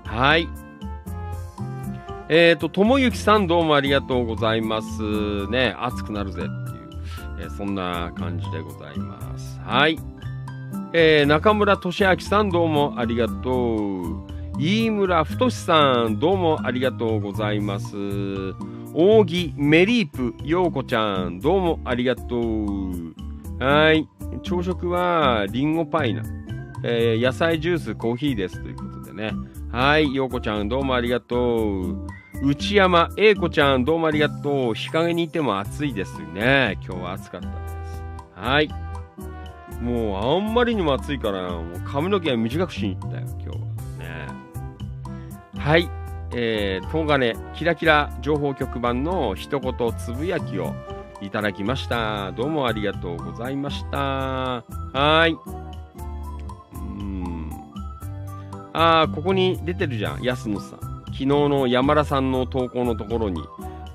[0.05, 0.47] はい。
[2.29, 5.47] えっ、と、ともゆきさんどうもありがとうございます。
[5.49, 6.53] ね、暑くなるぜっていう、
[7.41, 9.59] えーそんな感じでございます。
[9.59, 9.99] はい。
[10.93, 14.33] えー中村俊明さんどうもありがとう。
[14.57, 17.95] 飯村太さんどうもありがとうございます。
[18.95, 23.15] 扇メリープようこちゃんどうもありがとう。
[23.59, 24.07] はい。
[24.43, 26.21] 朝食はリンゴパイな、
[26.83, 29.31] えー野菜ジュースコーヒーですということでね。
[29.71, 30.13] はい。
[30.13, 32.07] ようこちゃんどうもありがとう。
[32.43, 34.73] 内山英子ちゃんどうもありがとう。
[34.75, 36.77] 日陰にいても暑いですね。
[36.85, 37.53] 今日は暑かったで
[37.85, 38.03] す。
[38.35, 38.69] はい。
[39.81, 43.55] もうあんまりにも暑いから、もう髪の毛は短くしに行ったよ、今日は。
[43.55, 44.27] ね。
[45.57, 45.89] はい。
[46.35, 50.73] えー、東金キラキラ情報局版の一言つぶやきを
[51.21, 52.31] いただきました。
[52.31, 53.97] どうもありがとうございました。
[53.97, 55.33] はーい。
[55.33, 57.51] うーん。
[58.73, 60.79] あー、ここに出てるじゃん、安野さん。
[61.05, 63.41] 昨日の山田さんの投稿のところに、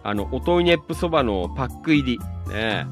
[0.05, 2.19] あの、おといねっぷそばのパック入り。
[2.49, 2.87] ね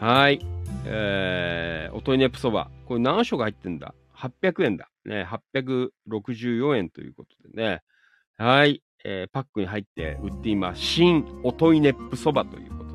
[0.00, 0.40] はい。
[0.86, 2.70] えー、おといねっぷそば。
[2.86, 4.88] これ何食入ってんだ ?800 円だ。
[5.04, 5.28] ね、
[5.60, 7.82] 864円ということでね。
[8.40, 8.82] はい。
[9.04, 10.80] えーパックに入って売っています。
[10.80, 12.94] 新おといねっぷそばということ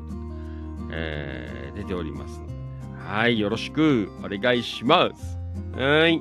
[0.90, 2.42] えー出ております。
[2.98, 3.38] はい。
[3.38, 5.38] よろしくお願いします。
[5.78, 6.20] はい。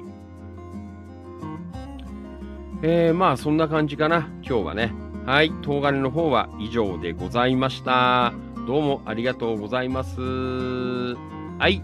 [2.84, 4.30] えー、まあそんな感じかな。
[4.44, 4.94] 今日はね。
[5.26, 5.52] はい。
[5.64, 8.32] 東金の方は以上でございました。
[8.68, 10.22] どうもありがとうございます。
[10.22, 11.82] はい。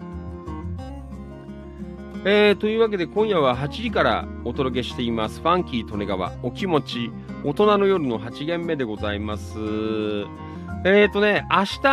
[2.23, 5.41] えー、というわけで今夜は8時からお届けしています。
[5.41, 7.11] ファンキー利根川お気持ち
[7.43, 9.57] 大人の夜の8限目でございます。
[10.85, 11.89] えーとね、明日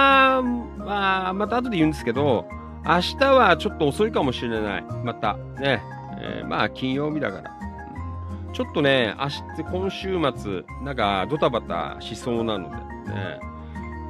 [0.85, 2.47] は、また後で言うんですけど、
[2.85, 4.83] 明日はちょっと遅いかもしれない。
[5.03, 5.39] また。
[5.59, 5.83] ね。
[6.21, 7.51] えーまあ金曜日だから。
[8.53, 12.83] ちょっとね、明日、今週末、なんかドタバタしそうなのでね。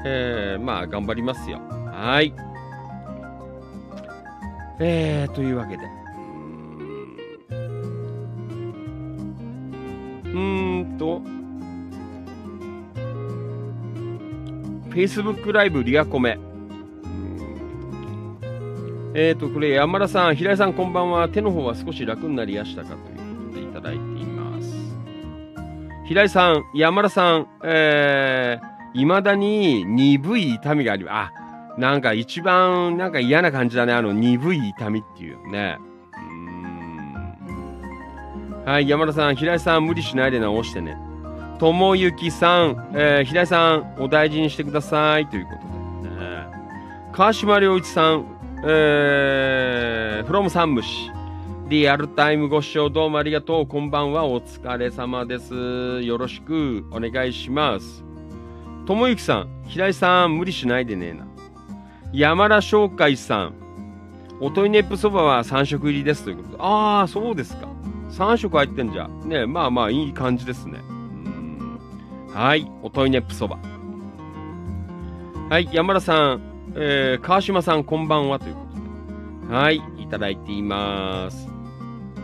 [0.05, 1.61] えーまあ頑張りますよ。
[1.93, 2.35] はい。
[4.81, 5.98] えー、というわけで。
[10.33, 11.23] うーんと、
[14.91, 16.39] Facebook ライブリアコメ。
[19.15, 21.29] えーと、これ山田さん、平井さんこんばんは。
[21.29, 24.69] 手の方は少し楽になりやしたかということでいただいています。
[26.07, 31.33] 平井さん、山田さん、えー、未だに鈍い痛みがあります。
[31.77, 33.93] あ、なんか一番なんか嫌な感じだね。
[33.93, 35.79] あの鈍い痛みっていうね。
[38.69, 40.99] はい、山田さん、平井さん、無理しないで直してね。
[41.59, 45.27] ともゆきさん、えー平井さん、お大事にしてください。
[45.27, 45.53] というこ
[46.03, 46.47] とで、ね。
[47.11, 48.27] 川島良一さん、
[48.67, 51.11] えー、from 山武市。
[51.71, 53.67] リアルタイムご視聴どうもありがとう。
[53.67, 54.27] こんばんは。
[54.27, 56.03] お疲れ様です。
[56.03, 58.05] よろしくお願いします。
[58.85, 61.27] ともゆきさん、平井さん、無理しないでねえな。
[62.13, 63.55] 山田商会さん、
[64.43, 66.57] おといねっぷそばは3食入りですということで。
[66.59, 67.67] ああ、そうですか。
[68.11, 69.09] 3食入ってんじゃ。
[69.25, 70.81] ねまあまあいい感じですね。
[70.89, 71.79] うん
[72.33, 73.59] はい、おといねっぷそば。
[75.51, 76.43] はい、山田さん、
[76.75, 78.67] えー、川島さんこんばんはというこ
[79.41, 79.55] とで。
[79.55, 81.49] はい、いただいています。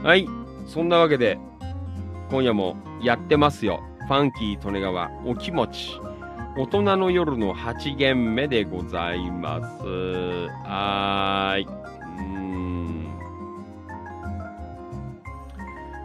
[0.02, 0.28] はい、
[0.66, 1.38] そんなわけで、
[2.30, 3.82] 今夜もやってますよ。
[4.06, 5.98] ファンキー利根川お気持ち。
[6.56, 9.84] 大人の夜の8限目でございます。
[10.64, 11.68] はーい。
[12.18, 12.73] うん。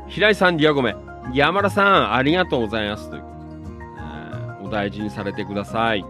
[0.09, 0.95] 平井さん、リアゴメ。
[1.33, 3.11] 山田さん、ありがとうございます。
[3.11, 3.27] というこ
[4.59, 6.03] とで、お大事にされてください。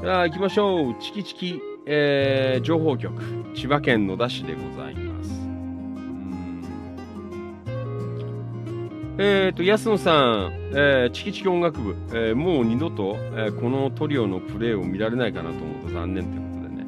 [0.00, 0.96] じゃあ、行きましょう。
[1.00, 3.22] チキチキ、えー、情報局。
[3.54, 5.30] 千葉県野田市でございます。
[5.30, 6.62] うん
[9.20, 16.86] えーと、安野さん、えーチキチキ音楽部、えーもう二度と、えーこのトリオのプレーを見られないかなと思うと残念ということでね。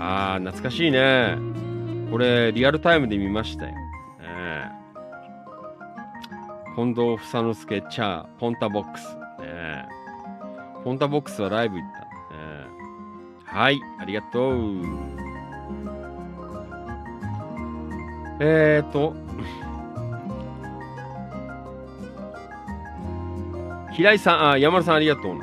[0.00, 1.38] あー、懐かしいね。
[2.10, 3.74] これ、リアルタイムで見ましたよ。
[4.44, 4.82] えー
[6.74, 9.16] 近藤房之助、チャー、ポンタボックス。
[9.42, 12.06] えーポンタボックスはライブ行った。
[12.34, 14.54] えーはい、ありがとう。
[18.40, 19.14] えーと、
[23.92, 25.38] 平井さん、あ、山田さんありがとう。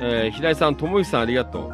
[0.00, 1.72] えー平井さん、友之さんありがとう。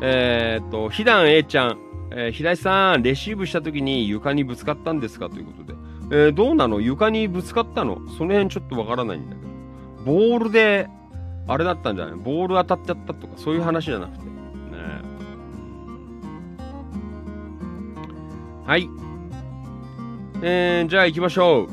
[0.00, 1.78] えーと、ひだん A ちゃん、
[2.12, 5.28] えー平井さん、レシーブした時に床にぶつかったんですか？
[5.28, 5.85] ということで。
[6.10, 6.80] えーどうなの？
[6.80, 7.96] 床にぶつかったの？
[8.16, 9.48] その辺ちょっとわからないんだけど。
[10.04, 10.88] ボールで、
[11.48, 12.14] あれだったんじゃない？
[12.16, 14.24] ボール当たっちゃったとか、そういう話じゃなくて。
[14.24, 14.30] ね
[18.64, 18.88] はい。
[20.42, 21.68] えー、じゃあ行きましょう。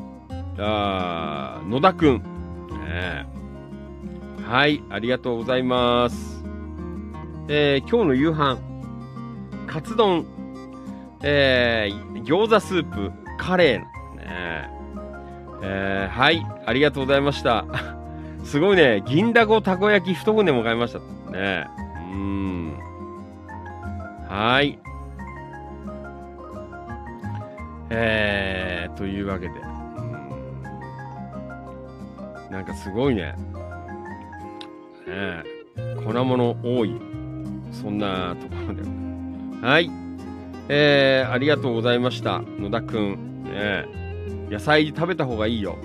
[0.56, 2.24] じゃあ、野田くん。
[2.86, 3.28] ね
[4.48, 6.44] はい、ありがとうございます。
[7.48, 8.58] えー、今日の夕飯、
[9.68, 10.26] カツ丼、
[11.24, 13.93] えー、餃子スープ、カレー、
[14.24, 14.70] ね
[15.62, 17.66] えー、はい、ありがとうございました。
[18.44, 21.00] すごいね、銀だこたこ焼き一舟も買いました。
[21.32, 21.68] ね
[22.12, 22.78] うん。
[24.28, 24.80] はい。
[27.90, 29.54] えー、というわけで。
[29.60, 29.84] うん
[32.54, 33.34] なんかすごいね。
[35.08, 35.44] ね
[35.76, 37.02] え粉物多い。
[37.72, 38.84] そんなところで。
[39.68, 39.90] はい。
[40.70, 42.44] えー、ありがとうございました。
[42.60, 43.44] 野田くん。
[43.46, 44.03] ねえ
[44.54, 45.78] 野菜食べた方がいいよ。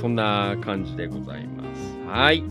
[0.00, 1.98] そんな感じでございます。
[2.06, 2.44] はい。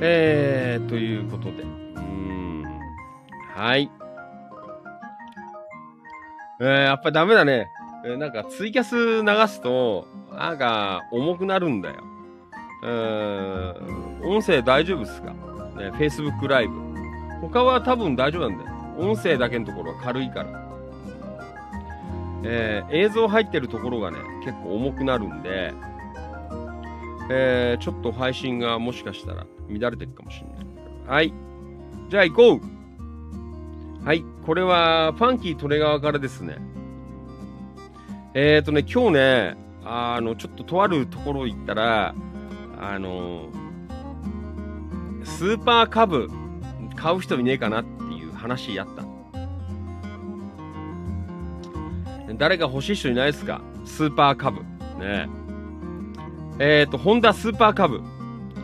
[0.00, 1.62] えー、ということで。
[1.62, 1.66] う
[2.00, 2.64] ん。
[3.54, 3.88] はい。
[6.60, 7.68] えー、やっぱダメだね。
[8.04, 11.96] えーなんかツイキャス流すと、なんか重くなるんだよ。
[12.82, 15.30] えー、音声大丈夫ですか？
[15.30, 16.74] ね、Facebook ライブ。
[17.42, 18.72] 他は多分大丈夫なんだよ。
[18.98, 20.65] 音声だけのところは軽いから。
[22.44, 25.72] えー映像入ってるところがね、結構重くなるんで、
[27.30, 30.66] えーちょっと配信がもしかしたら乱れてるかもしれない。
[31.08, 31.32] はい。
[32.08, 34.24] じゃあ行こうはい。
[34.44, 36.58] これは、ファンキートレ側からですね。
[38.34, 42.14] えーとね、今日ね、あの、ちょっととあるところ行ったら、
[42.78, 43.48] あの、
[45.24, 46.28] スーパーカブ
[46.94, 49.05] 買う人いねえかなっていう話やった。
[52.34, 53.60] 誰か欲しい人いないですか？
[53.84, 54.60] スーパーカブ。
[54.60, 55.28] ね
[56.58, 56.80] え。
[56.80, 58.00] えっ、と、ホンダスーパーカブ。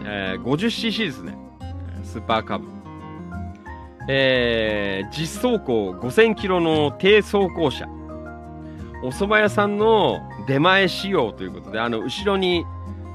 [0.05, 1.37] えー、50cc ですね。
[2.03, 2.67] スーパーカブ。
[4.09, 7.87] えー、実走行5000キロの低走行車。
[9.05, 12.65] お蕎麦屋さんの出前仕様ということで、あの、後ろに、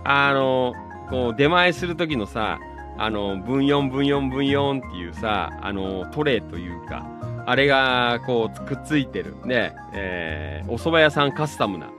[0.04, 0.74] あの、
[1.10, 2.60] こう、出前するときのさ、
[2.98, 7.06] あの、分4分4分4っていうさ、あの、トレーというか、
[7.50, 9.34] あれが、こう、くっついてる。
[9.46, 11.90] ね、えー、お蕎麦屋さんカスタムな、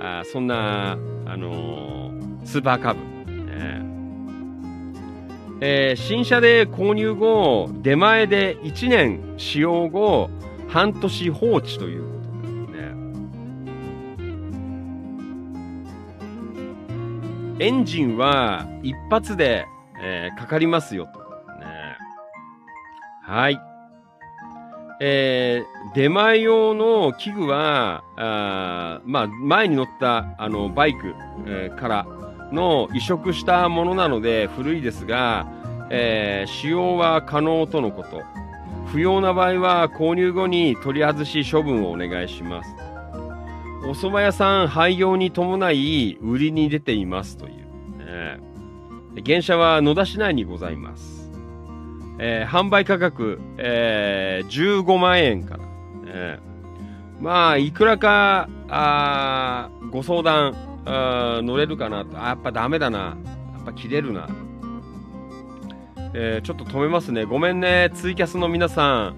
[0.00, 3.00] あそんな、あのースーパーカブ。
[3.28, 3.88] えー
[5.60, 10.30] えー新車で購入後、出前で1年使用後、
[10.66, 12.18] 半年放置ということ。
[17.60, 19.64] エンジンは一発で、
[20.02, 21.20] えーかかりますよと。
[21.20, 21.26] ね、
[23.22, 23.67] はい。
[25.00, 31.14] えー出前用の器具は、あまあ、前に乗った、あの、バイク、
[31.46, 32.06] えーから
[32.52, 35.46] の移植したものなので古いですが、
[35.90, 38.22] えー使用は可能とのこと。
[38.86, 42.74] 不要な場合は購入後に取り外し処分をお願いします。
[43.86, 47.54] お蕎麦屋さん廃業に伴い売りに出ていますという。
[47.98, 48.40] ね
[49.16, 51.17] 現車は野田市内にございます。
[52.18, 55.64] えー販売価格、えー15万円から。
[56.06, 60.54] えーまあ、いくらか、あご相談、
[60.84, 62.16] あ乗れるかなと。
[62.22, 62.98] あ、やっぱダメだな。
[62.98, 63.16] や
[63.62, 64.28] っぱ切れるな。
[66.14, 67.24] えーちょっと止めますね。
[67.24, 67.90] ごめんね。
[67.94, 69.14] ツイキャスの皆さん。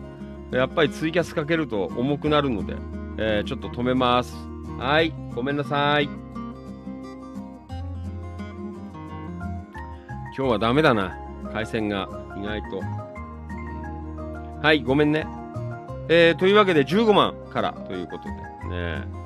[0.50, 2.74] やっぱりツイキャスかけると重くなるので、
[3.18, 4.34] えーちょっと止めます。
[4.78, 5.12] はい。
[5.34, 6.08] ごめんなさい。
[10.36, 11.16] 今日はダメだな。
[11.52, 12.80] 回線が意外と。
[14.62, 15.26] はい、ごめんね。
[16.08, 18.30] えー、というわけで15万からということで
[18.68, 19.20] ね。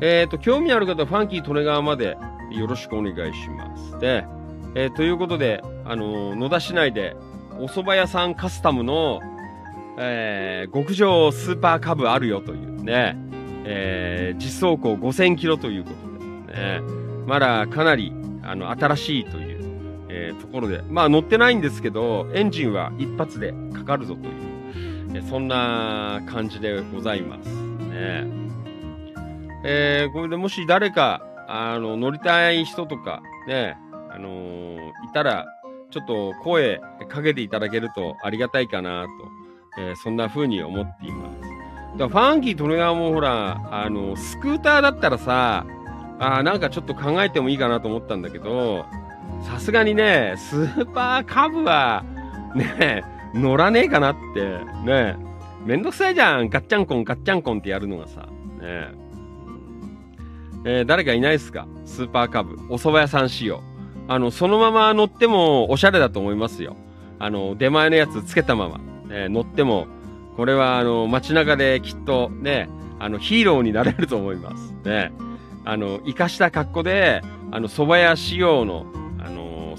[0.00, 2.16] えーと、興味ある方ファンキー利根川まで
[2.50, 3.98] よろしくお願いします。
[3.98, 4.24] で、
[4.74, 7.16] えーということで、あの野田市内で
[7.58, 9.20] お蕎麦屋さんカスタムの、
[9.98, 13.16] えー極上スーパーカブあるよというね、
[13.64, 15.90] えー実走行5000キロというこ
[16.48, 16.80] とで、ね、
[17.26, 18.12] まだかなり
[18.42, 19.53] あの新しいという、
[20.16, 24.32] えーところで、まあ乗ってないんですけど、エンジンは一発でかかるぞという、
[25.14, 27.48] えーそんな感じでございます。
[27.48, 28.24] ね
[29.64, 33.76] えーこれでもし誰か、あの、乗りたい人とか、ね、
[34.10, 35.46] あのいたら、
[35.90, 39.06] ちょっと声かけていただけるとありがたいかな
[39.76, 41.98] と、えそんな風に思っています。
[41.98, 45.66] だファンキー・トレガーもほら、あの、スクーターだったらさ、
[46.20, 48.84] あなんかちょっと考えてもいいかなと思ったんだけど、
[49.42, 52.04] さすがにね、スーパーカブは、
[52.54, 55.16] ね、乗らねえかなって、ね、
[55.64, 56.48] めんどくさいじゃん。
[56.48, 58.22] ガッチャンコン、ガッチャンコンってやるのがさ、
[58.60, 58.92] ね。
[60.66, 61.66] えー誰かいないですか？
[61.84, 62.54] スーパーカブ。
[62.70, 63.62] お蕎麦屋さん仕様。
[64.08, 66.76] あの、そのまま乗ってもおしゃれだと思いますよ。
[67.18, 68.80] あの、出前のやつつけたまま、
[69.10, 69.86] え乗っても、
[70.36, 72.68] これはあの、街中できっとね、
[72.98, 74.74] あの、ヒーローになれると思います。
[74.84, 75.12] ね。
[75.64, 78.86] あの、生かした格好で、あの、蕎麦屋仕様、の、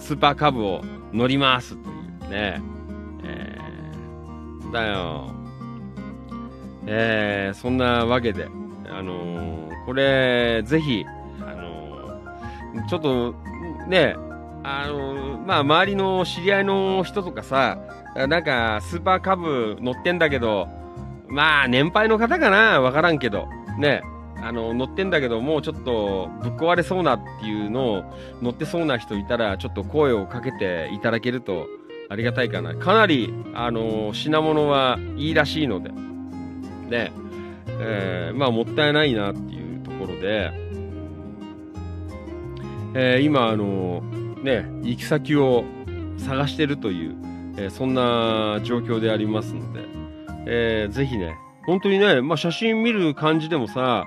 [0.06, 1.94] スーパーカブを乗りますとい
[2.28, 2.62] うね。
[3.24, 5.32] えー、だよ。
[6.86, 8.48] えー、そんなわけで、
[8.88, 11.04] あのーこれ、ぜひ、
[11.42, 13.34] あのーちょっと、
[13.88, 14.16] ね、
[14.64, 17.80] あのーまあ、周りの知り合いの人とかさ、
[18.16, 20.68] なんか、スーパーカブ乗ってんだけど、
[21.28, 22.80] まあ、年配の方かな？
[22.80, 23.48] わからんけど、
[23.80, 24.04] ね、
[24.42, 28.04] あの、乗ってんだけど、もうちょっとぶっ壊れそうなっていうのを
[28.42, 31.68] 乗ってそうな人いたら、ちょっと声をかけていただけると
[32.10, 32.76] ありがたいかな。
[32.76, 35.90] かなり、あの、品物はいいらしいので、
[36.90, 37.12] ね、
[37.80, 40.52] えーまあ、もったいないなっていうところで、
[42.94, 44.02] えー今、あの、
[44.44, 45.66] ね、行き先を
[46.18, 47.16] 探してるという、
[47.58, 49.86] えーそんな状況でありますので、
[50.46, 51.36] えーぜひね、
[51.66, 54.06] 本当にね、まあ、写真見る感じでもさ、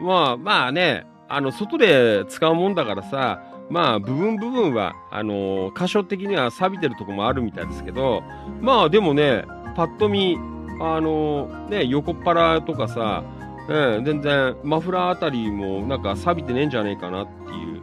[0.00, 8.22] まあ、まあね、あの、外で使うもんだからさ、まあ、部分部分は、あの箇所的には錆びてるとこもあるみたいですけど、
[8.60, 9.44] まあ、でもね、
[9.74, 10.38] パッと見、
[10.80, 13.24] あのね、横っ腹とかさ、
[13.68, 17.82] ええ全然、マフラーあたりもなんか錆びてねえんじゃねえかなっていう、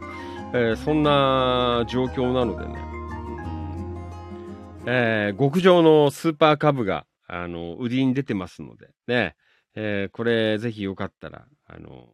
[0.54, 2.78] えーそんな状況なのでね、
[4.86, 9.34] えー極上のスーパーカブが、あの、売りに出てますので、ね、
[9.74, 12.08] えーこれぜひよかったら、あの、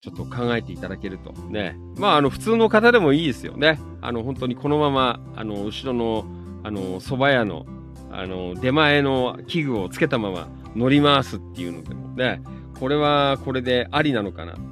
[0.00, 1.32] ちょっと考えていただけると。
[1.48, 1.76] ね。
[1.96, 3.80] まあ、あの、普通の方でもいいですよね。
[4.00, 6.24] あの、本当にこのまま、あの、後ろの、
[6.62, 7.66] あの、蕎麦屋の、
[8.10, 12.40] あの、出前の器具をつけたまま乗り回すっていうのでもね、
[12.78, 14.66] これはこれでありなのかなっていう。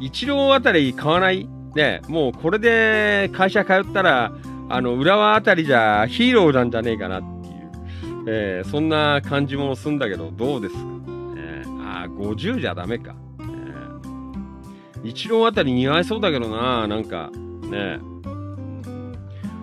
[0.00, 1.48] 一郎あたり買わない？
[1.74, 4.32] ね、もうこれで会社通ったら、
[4.68, 10.80] あの、浦和あたりじゃヒーローなんじゃねえかなっていう、えーそんな感じもするんだけど、どうですか、
[12.06, 13.14] あ、50じゃダメか。
[13.40, 13.66] えー
[15.04, 17.30] 一郎あたり似合いそうだけどな、なんか、
[17.70, 17.98] ね。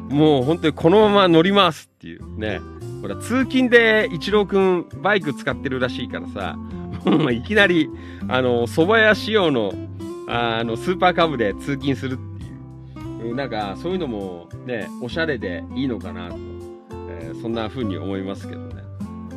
[0.09, 2.61] もう本当にこのまま乗りますっていうね。
[3.01, 6.55] ほら、通勤で一郎くんバイク使ってるらしいからさ、
[7.31, 7.89] いきなり、
[8.29, 9.73] あの、蕎麦屋仕様の、
[10.29, 12.17] あの、スーパーカブで通勤するっ
[13.21, 13.35] ていう。
[13.35, 16.35] なんか、そういうのもね、おしゃれでいいのかなと、
[17.09, 18.72] えーそんな風に思いますけど。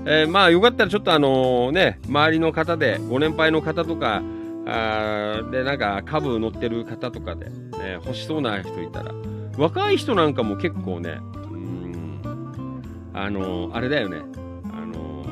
[0.09, 4.23] えーまあ、よかったらちょっとあのね、周りの方で、ご年配の方とか、
[4.65, 9.13] あーで、なんか、株乗ってる方とかで、ね、欲しそうな人いたら、
[9.59, 11.19] 若い人なんかも結構ね、
[11.51, 12.81] うん、
[13.15, 14.19] あのあれだよね、
[14.73, 15.25] あの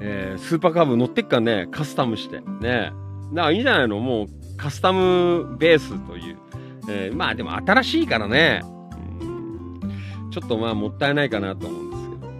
[0.00, 2.40] えースーパーカブ乗ってっかね、カスタムして。
[2.60, 2.92] ね。
[3.30, 4.26] な、いいんじゃないのもう、
[4.56, 6.38] カスタムベースという。
[6.88, 8.62] えーまあでも新しいからね、
[9.20, 9.80] うん
[10.30, 11.83] ちょっとまあもったいないかなと思う。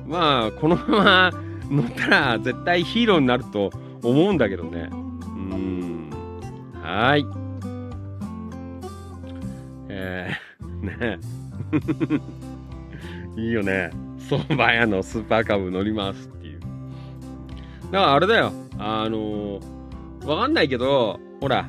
[0.07, 1.33] まあ、このまま
[1.71, 3.71] 乗ったら絶対ヒーローになると
[4.03, 4.89] 思うんだけどね。
[4.91, 6.11] うん。
[6.83, 7.27] はい。
[9.89, 11.19] えー、 ね
[13.37, 13.91] いいよね。
[14.19, 16.61] 蕎麦屋のスーパーカブ乗りますっていう。
[16.61, 18.53] だからあれだよ。
[18.79, 21.69] あのー、わかんないけど、ほら、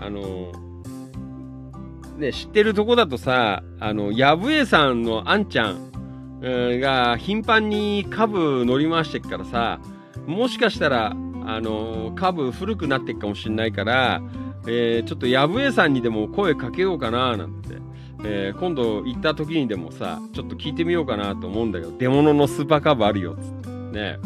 [0.00, 5.92] あのー、ね、知ってるとこだとさ、あの、やぶえさんのあんちゃん、
[6.40, 9.80] うんが頻繁に株乗り回してっからさ、
[10.26, 14.20] もしかしたら、あの、株古くなってっかもしんないから、
[14.66, 17.76] えーちょっとやぶえさんにでも声かけようかななんて、
[18.24, 23.68] えー今度行った時にでもさ、ちょっと聞いてみようかなと思うんだけど、出物のスーパーカブあるよっつって。
[23.98, 24.18] ね。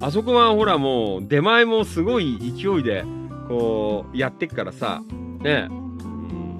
[0.00, 3.04] あそこはほらもう出前もすごい勢いで、
[3.48, 5.02] こう、やってっからさ、
[5.40, 5.68] ね。
[5.70, 6.58] うん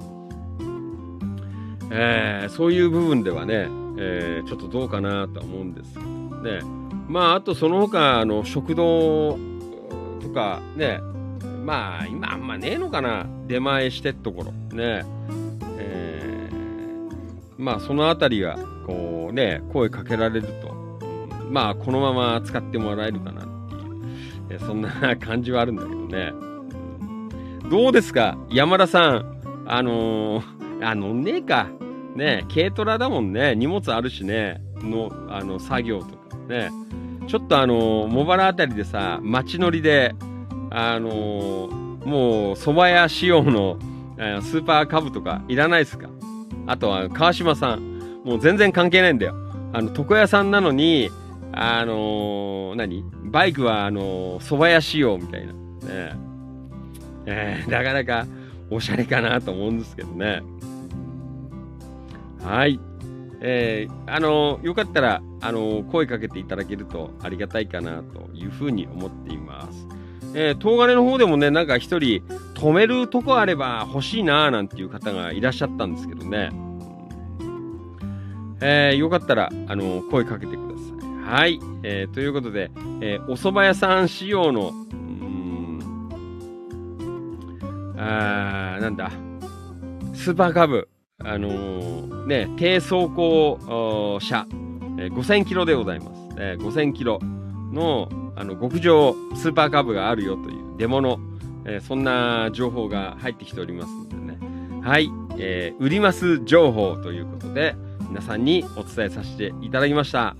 [1.91, 3.67] えーそういう部分ではね、
[3.97, 6.59] えーちょっとどうかなとは思うんですけどね。
[7.07, 9.37] まあ、あとその他、あの、食堂
[10.21, 10.99] とかね、
[11.65, 14.51] まあ、今あんまねえのかな、出前してっところ。
[14.75, 15.03] ね。
[15.77, 16.53] えー
[17.57, 20.73] まあ、そのあたりが、こうね、声かけられると、
[21.49, 23.83] まあ、このまま使ってもらえるかなっていう、
[24.49, 26.33] えそんな感じはあるんだけどね。
[27.69, 28.37] どうですか？
[28.49, 29.41] 山田さん。
[29.65, 30.43] あのー
[30.85, 31.67] あ、乗んねえか。
[32.15, 33.55] ね軽トラだもんね。
[33.55, 34.61] 荷物あるしね。
[34.77, 36.69] の、あの、作業とかね。
[37.27, 40.13] ちょっとあの茂原あたりでさ、街乗りで、
[40.71, 41.09] あの
[42.05, 43.77] もう、蕎麦屋仕様の、
[44.41, 46.09] スーパーカブとかいらないですか？
[46.67, 48.21] あとは、川島さん。
[48.25, 49.35] もう全然関係ないんだよ。
[49.73, 51.09] あの、床屋さんなのに、
[51.51, 53.03] あの何？
[53.25, 55.53] バイクは、あの蕎麦屋仕様みたいな。
[55.53, 55.59] ね
[57.25, 58.27] えーなかなか
[58.69, 60.41] おしゃれかなと思うんですけどね。
[62.43, 62.79] はい。
[63.45, 69.87] えーあのよかったら、あの声かけていただけるとありがたいかなというふうに思っています。
[70.35, 72.23] えー、東金の方でもね、なんか一人、
[72.55, 76.49] 止めるとこあれば欲しいなーなんていう方がいらっしゃったんですけどね。
[78.61, 80.83] えーよかったら、あの声かけてくださ
[81.37, 81.39] い。
[81.39, 81.59] はい。
[81.83, 82.71] えーということで、
[83.01, 84.95] えーお蕎麦屋さん仕様の、うー
[87.95, 89.11] ん、あーなんだ、
[90.13, 90.87] スーパーカブ、
[91.25, 94.45] あのーね、低走行車、
[94.97, 96.11] えー5000キロでございます。
[96.37, 97.19] えー5000キロ
[97.71, 101.19] の、あの、極上スーパーカブがあるよという出物、
[101.65, 104.39] えーそんな情報が入ってきておりますのでね。
[104.81, 107.75] はい、えー売ります情報ということで、
[108.09, 110.35] 皆さんにお伝えさせていただきました。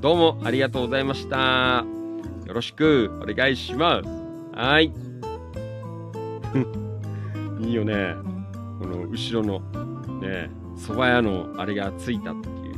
[0.00, 1.84] どうもありがとうございました。
[2.46, 4.08] よろしくお願いします。
[4.54, 4.92] はい。
[7.60, 8.14] いいよね。
[8.78, 9.60] この後ろの
[10.26, 12.74] ね、蕎麦屋のあれがついたっていう、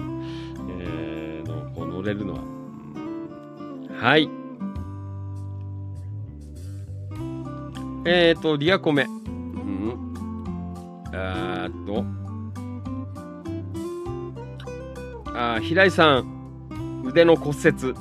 [0.80, 2.40] えー、のこう乗れるのは。
[4.00, 4.28] はい。
[8.04, 9.04] えーと、リアコメ。
[9.04, 10.14] うん。
[11.12, 12.04] あっと。
[15.34, 17.94] あ平井さん、腕の骨折。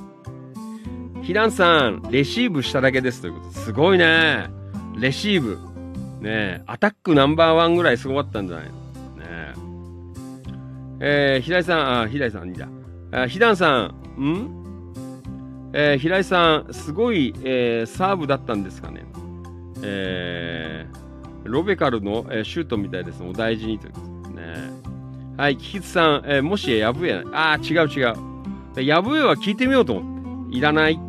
[1.24, 3.52] 平井さん、レシーブしただけですということ。
[3.52, 4.49] すごいね。
[4.98, 5.57] レシーブ。
[6.22, 8.86] ね、アタックナンバーワンぐらいすごかったんじゃないの？
[10.99, 11.38] え。
[11.41, 12.68] ー、平井さん、あ、平井さん、いいんだ。
[13.11, 14.49] あ、ひだんさん、ん？
[15.74, 19.06] えー、平井さん、すごい、えーサーブだったんですかね。
[19.84, 23.22] えー、ロベカルの、えーシュートみたいです。
[23.24, 24.72] お大事にということですね。
[25.38, 28.11] はい、キキツさん、えーもしやぶえ、あー、違う違
[28.82, 28.84] う。
[28.84, 30.56] やぶえは聞いてみようと思って。
[30.57, 30.98] いらない。
[30.98, 31.03] ね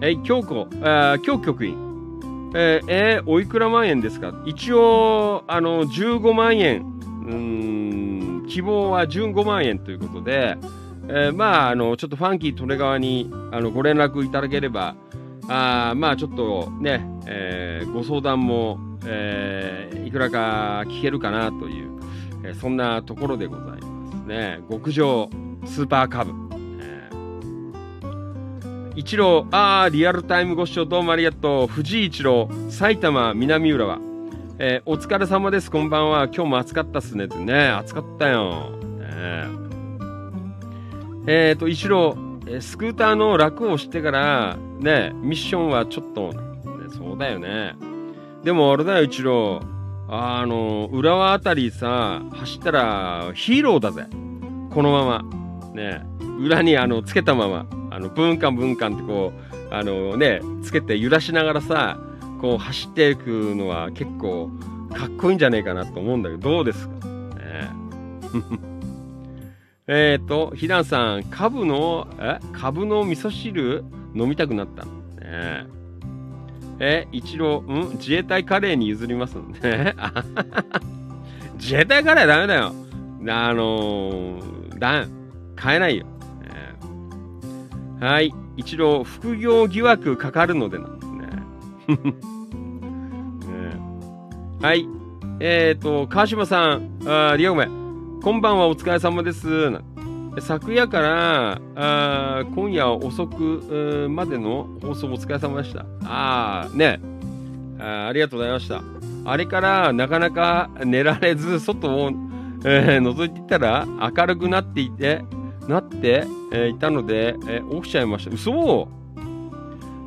[0.00, 1.76] えー、京子、あ京局員。
[2.54, 4.32] えーえーおいくら万円ですか？
[4.46, 6.86] 一応、あの、15万円。
[7.24, 10.56] うん、希望は15万円ということで、
[11.08, 14.94] えーまあ、あの、ちょっとファンキートレ側に、あの、ご連絡いただければ、
[15.48, 21.90] あまあ、ちょっとね、えーご相談も、えーいくらか聞けるかなという、
[22.44, 23.78] えーそんなところでございま
[24.22, 24.60] すね。
[24.70, 25.28] 極上
[25.66, 26.32] スーパーカブ。
[26.80, 31.66] えー一郎、あー、リアルタイムご視聴どうもありがとう。
[31.66, 34.13] 藤井一郎、埼玉南浦和。
[34.56, 36.26] えーお疲れ様です、こんばんは。
[36.26, 37.24] 今日も暑かったっすね。
[37.24, 38.70] ってね、暑かったよ。
[39.00, 39.48] ね
[41.26, 42.16] えーと、一郎、
[42.46, 46.38] えースクーターの楽を知ってから、ね、ミッションはちょっと、ね
[46.96, 47.74] そうだよね。
[48.44, 49.60] でもあれだよ、一郎。
[50.08, 54.06] あの、浦和あたりさ、走ったらヒーローだぜ。
[54.70, 55.24] このまま。
[55.74, 56.06] ね、
[56.38, 59.32] 裏にあの、つけたまま、あの、ブンカンブンカンってこ
[59.70, 61.98] う、あのね、つけて揺らしながらさ、
[62.44, 64.50] こう走っていくのは結構
[64.94, 67.06] かっこいいんじゃねえかなと思うんだけど、どうですか？
[67.06, 67.70] ね
[69.86, 72.40] えっ と、ひらんさん、カブの、え？
[72.52, 73.82] カブの味噌汁
[74.14, 74.90] 飲みたくなったね
[76.80, 77.92] え、一郎、ん？
[77.92, 79.94] 自衛隊カレーに譲りますのね。
[81.56, 82.74] 自衛隊からはダメだよ。
[83.26, 85.06] あのー、だ、
[85.56, 86.04] 買えないよ。
[88.00, 88.34] はい。
[88.58, 92.24] 一度、副業疑惑かかるのでなんですね。
[94.60, 94.88] はい。
[95.40, 97.66] えっ、と、川島さん、あーリオメ、
[98.22, 99.46] こんばんは、お疲れ様です。
[100.40, 105.86] 昨夜からあ今夜遅くまでの放送お疲れ様でした。
[106.04, 106.98] ああ、ね
[107.78, 108.82] あありがとうございました。
[109.26, 112.10] あれからなかなか寝られず、外を、
[112.64, 115.22] えー覗いていたら明るくなっていて、
[115.68, 118.30] なって、えーいたので、えー起きちゃいました。
[118.34, 118.88] 嘘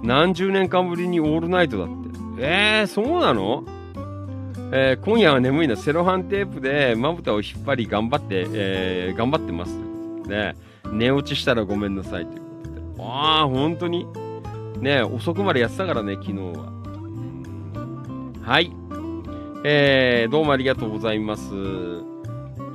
[0.04, 1.94] 何十年間ぶりにオールナイトだって。
[2.40, 3.64] えー、そうなの？
[4.72, 5.76] えー今夜は眠いな。
[5.78, 9.78] セロハンテープでまぶたを引っ張り頑張って、えー頑張ってます。
[10.28, 10.56] ね、
[10.92, 13.04] 寝落ちしたらごめんなさいということで。
[13.04, 14.06] ああ、本当に。
[14.82, 16.72] ね、遅くまでやってたからね、昨日は。
[18.44, 18.72] はい。
[19.64, 21.44] えー、どうもありがとうございます。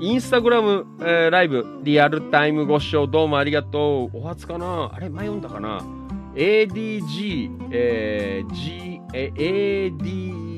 [0.00, 4.16] インスタグラム、えーライブ、リアルタイムご視聴どうもありがとう。
[4.18, 5.80] お初かなあれ、前読んだかな
[6.34, 10.51] ?ADG、えー G、え ADG、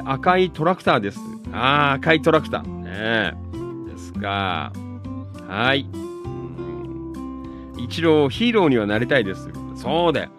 [0.04, 1.20] 赤いトラクターです。
[1.54, 2.68] ああ赤いトラクター。
[2.68, 3.34] ね
[3.90, 4.74] ですか。
[5.48, 5.86] はい。
[7.78, 9.50] 一郎、ヒーローにはなりたいです。
[9.76, 10.30] そうだよ。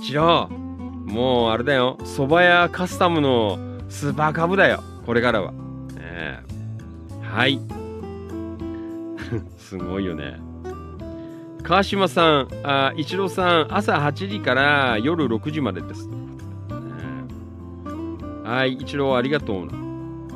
[0.00, 1.96] 一郎、もうあれだよ。
[2.02, 3.58] 蕎麦屋カスタムの
[3.88, 4.82] スーパーカブだよ。
[5.04, 5.52] これからは。
[5.52, 6.42] ね
[7.22, 7.58] はい。
[9.58, 10.40] すごいよね。
[11.62, 16.06] 川島さん、あ一郎さん、朝8時から夜6時までです。
[16.06, 16.14] ね
[18.44, 19.81] はい、一郎ありがとう。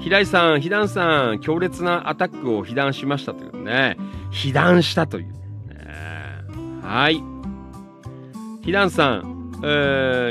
[0.07, 3.97] 平井さん、被弾さん、強烈なアタックを被弾しましたというね。
[4.31, 5.33] 被弾したという。
[5.33, 5.33] ね
[6.81, 7.21] はい。
[8.63, 9.67] 被弾さん、え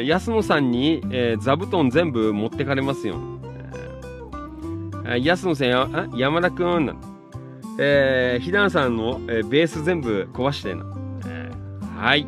[0.01, 3.17] ー安野さんに、えー座布団全部持ってかれますよ。
[5.03, 7.01] えー安野さんや、あ山田くんなん
[7.77, 10.85] えー、被弾さんの、えーベース全部壊してな。
[11.27, 12.25] えーはい。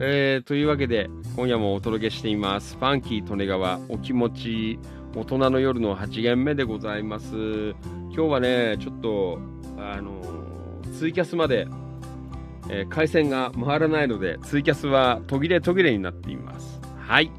[0.00, 2.78] えーというわけで、今夜もお届けしています。
[2.78, 4.78] ファンキー利根川お気持ち
[5.16, 7.34] 大人の夜の8限目でございます。
[8.10, 9.38] 今日はね、ちょっと、
[9.78, 10.20] あの
[10.98, 11.66] ツイキャスまで、
[12.68, 16.82] えー回線が回らないので、ツイキャスは途切れ途切れになっています。
[16.98, 17.30] はい。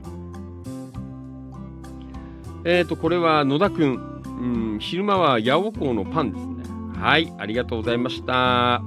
[2.65, 4.23] えーと、これは野田くん。
[4.25, 6.99] うん、昼間は八尾港のパンですね。
[6.99, 8.81] はい、ありがとうございました。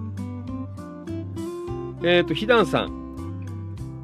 [2.02, 2.90] えーと、ひだんさん。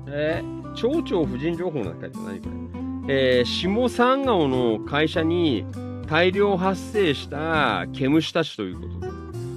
[0.07, 2.66] えー、町長婦人情報なんて書いて何これ。
[3.09, 5.65] えー下三川の会社に
[6.09, 9.09] 大量発生した毛虫たちということで、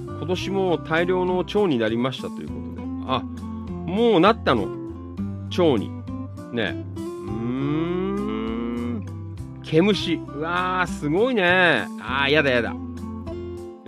[0.06, 4.68] 今年も大量の蝶になりましたということで、あ、もうなったの、
[5.48, 5.90] 蝶に。
[6.52, 6.84] ね。
[6.96, 9.04] うーん、
[9.62, 10.14] 毛虫。
[10.14, 11.86] うわー、すごいね。
[12.00, 12.74] あー、やだやだ。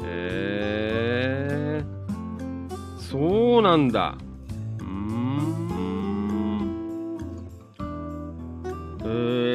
[0.04, 4.16] えー、そうなんだ。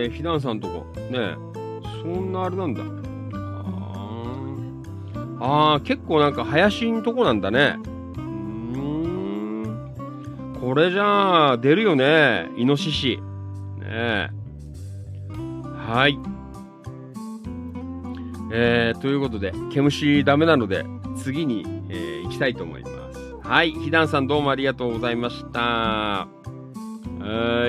[0.07, 0.85] えー、ひだんさんとこ。
[1.11, 1.35] ね
[2.01, 2.83] そんなあれなんだ。
[5.39, 7.75] ああ、結構なんか林んとこなんだね。
[8.17, 9.93] うん。
[10.59, 12.49] これじゃあ、出るよね。
[12.57, 13.19] イノシシ。
[13.79, 14.31] ね
[15.87, 16.17] はい。
[18.51, 20.85] えー、ということで、毛虫ダメなので、
[21.15, 23.35] 次に、えー行きたいと思います。
[23.41, 23.71] はい。
[23.71, 25.59] ひだんさんどうもありがとうございました。
[25.59, 26.27] は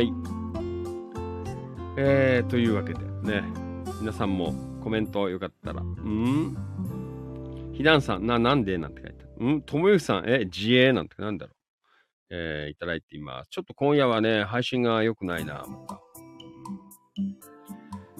[0.01, 0.28] い。
[2.01, 3.43] えー、というわけでね、
[4.01, 4.55] 皆さんも
[4.85, 6.57] コメントよかったら、うん？
[7.73, 8.79] ひだんさん、な、なんで？
[8.79, 9.51] なんて書いてある。
[9.57, 9.63] ん？
[9.63, 11.55] ともゆきさん、え、自衛なんてなんだろう？
[12.31, 13.51] えーいただいています。
[13.51, 16.01] ちょっと今夜はね、配信が良くないな、また。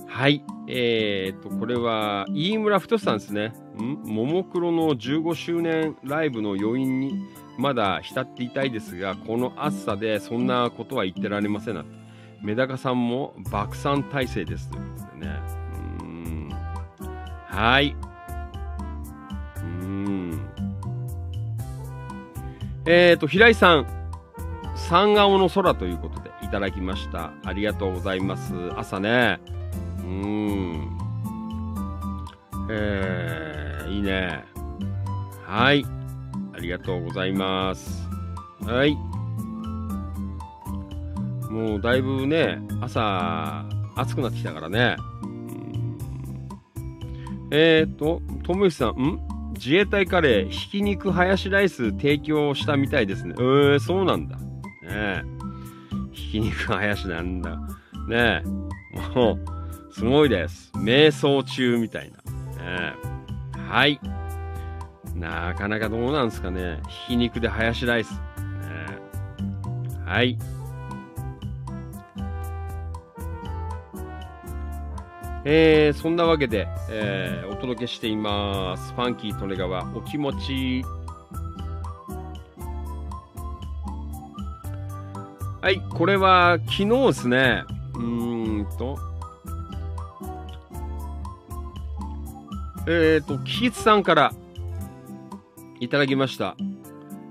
[0.09, 0.43] はい。
[0.67, 3.53] えー、と、これは、飯村太さんですね。
[3.81, 4.03] ん？
[4.13, 7.13] ももクロの15周年ライブの余韻に
[7.57, 11.85] まだ浸っていたいですが、この暑さでそんなことは言ってられませんな。
[12.43, 15.41] メダカさんも爆散体制ですということでね。
[16.01, 16.49] うん。
[17.47, 17.97] はい。
[19.57, 20.41] うん。
[22.87, 23.99] えーと、平井さん。
[24.79, 27.33] 三顔の空ということでいただきました。
[27.45, 28.55] ありがとうございます。
[28.77, 29.41] 朝ね。
[29.99, 30.99] うん。
[32.71, 34.45] えー、いいね。
[35.45, 35.85] はい。
[36.55, 38.09] ありがとうございます。
[38.63, 38.97] はい。
[41.51, 43.65] もうだいぶね、朝、
[43.97, 44.97] 暑くなってきたからね。
[45.23, 45.49] うん
[47.51, 49.21] えーと、ともゆさん、ん？
[49.55, 53.35] 自衛隊カレー、ひき肉ハヤシライス提供したみたいですね。
[53.39, 54.37] えー、そうなんだ。
[54.37, 54.43] ね
[54.85, 55.23] え。
[56.13, 57.57] ひき肉ハヤシなんだ。
[58.09, 58.49] ねえ。
[59.17, 60.71] もう、すごいです。
[60.77, 62.19] 瞑想中みたいな。
[62.63, 62.95] ね
[63.57, 63.99] えはい。
[65.15, 66.81] なかなかどうなんですかね。
[66.89, 68.13] ひき肉でハヤシライス。
[68.13, 68.21] ね
[70.07, 70.39] えはい。
[75.51, 78.93] えー、そんなわけで、えーお届けしています。
[78.93, 80.85] ファンキー利根川お気持ち。
[85.63, 87.65] はい、これは昨日ですね。
[87.95, 88.99] うーんと。
[92.87, 94.35] えっ、ー、と、キーツさんから
[95.81, 96.57] いただきました。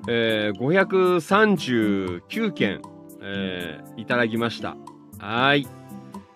[0.09, 2.81] えー、539件、
[3.21, 4.75] えーいただきました。
[5.19, 5.76] はい。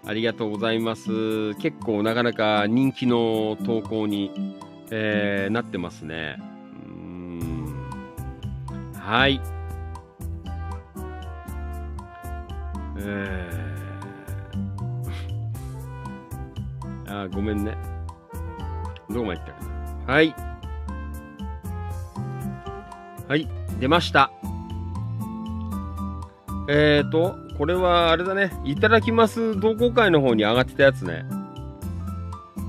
[0.06, 1.54] ありがとうございます。
[1.56, 4.32] 結構なかなか人気の投稿に、
[4.90, 6.38] えーなってますね。
[6.40, 7.76] うん
[8.96, 9.42] はい。
[12.98, 17.78] えー、 あ、ごめんね。
[19.10, 19.66] どこまで行ったか
[20.08, 20.14] な。
[20.14, 20.36] はい。
[23.28, 23.48] はい、
[23.80, 24.32] 出ました。
[26.70, 28.52] えーと、これはあれだね。
[28.64, 31.26] いただきます同好会の方に上がってたやつね。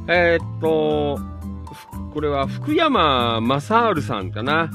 [0.08, 1.18] えーっと、
[2.12, 4.70] これは福山雅治さんかな。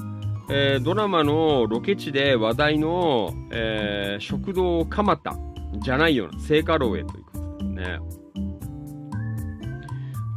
[0.50, 5.36] えードラマのロケ地で話題の、えー食堂蒲田
[5.84, 8.00] じゃないよな、聖火楼へということでね。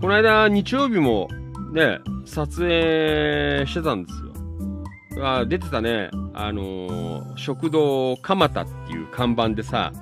[0.00, 1.28] この間、日曜日も
[1.72, 5.24] ね、撮影してたんですよ。
[5.24, 9.92] あ出てたね、あのー食堂蒲田っていう看板でさ、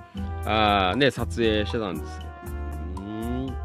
[0.45, 2.31] あね、撮影してたんですけど。
[3.03, 3.57] うーん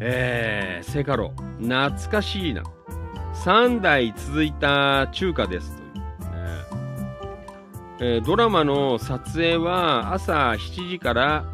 [0.00, 2.62] えー、聖火楼、懐かしいな。
[3.44, 6.02] 3代続いた中華ですという、ね
[8.00, 11.44] えードラマの撮影は朝7時から、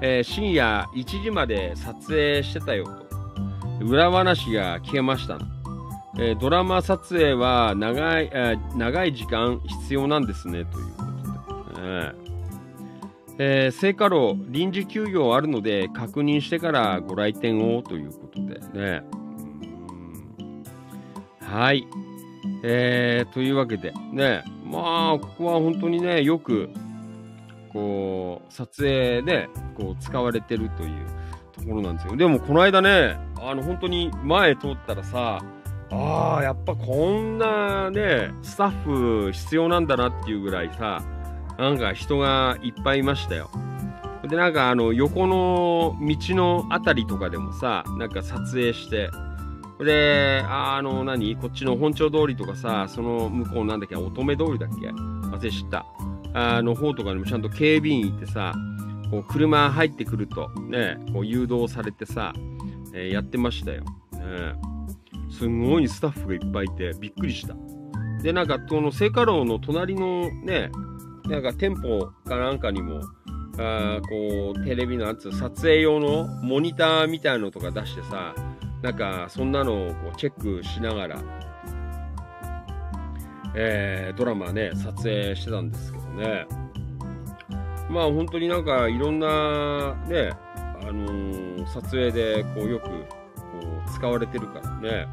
[0.00, 3.06] えー深夜1時まで撮影してたよと。
[3.84, 5.55] 裏話が聞けましたな。
[6.18, 11.04] えードラマ撮影は長い、えー長い時間必要なんですね、というこ
[11.74, 11.82] とで。
[11.82, 12.26] ね
[13.38, 19.02] えー、聖火楼臨時休業あるので確認してからご来店をということでね。
[21.42, 21.86] はい。
[22.62, 26.70] えー、というわけでね、まあ、ここは本当にね、よく、
[27.72, 30.90] こう、撮影で、こう、使われてるという
[31.52, 32.16] ところなんですよ。
[32.16, 35.42] でも、この間ね、あの、本当に前通ったらさ、
[35.90, 41.02] ああ、やっぱこんなね、スタッフ必要なんだなっていうぐらいさ、
[41.58, 43.50] なんか人がいっぱいいましたよ。
[44.28, 49.10] で、なんかあの、横の道のあたりとかでもさ、なんか撮影して、
[49.78, 51.36] で、あの、何？
[51.36, 54.88] こっちの本町通りとかさ、その向こうなんだっけ、乙女通りだっけ？
[54.88, 55.86] 忘れ知った。
[56.34, 58.52] あの方とかにもちゃんと警備員いてさ、
[59.10, 62.32] こう車入ってくると、ね、こう誘導されてさ、
[62.92, 63.84] えーやってましたよ。
[64.12, 64.20] ね、
[65.38, 67.54] すごいスタッフがいっぱいいて、びっくりした。
[68.22, 70.70] で、なんか、この聖火楼の隣のね、
[71.26, 73.00] なんか店舗かなんかにも、
[73.58, 78.34] あこう、テレビのやつ、撮影用のモニターみたいのとか出してさ、
[78.82, 81.22] なんか、そんなのをこうチェックしながら、
[83.54, 86.46] えードラマね、撮影してたんですけどね。
[87.88, 90.30] まあ本当になんかいろんなね、
[90.82, 92.88] あのー撮影でこうよく
[93.94, 95.06] 使われてるからね。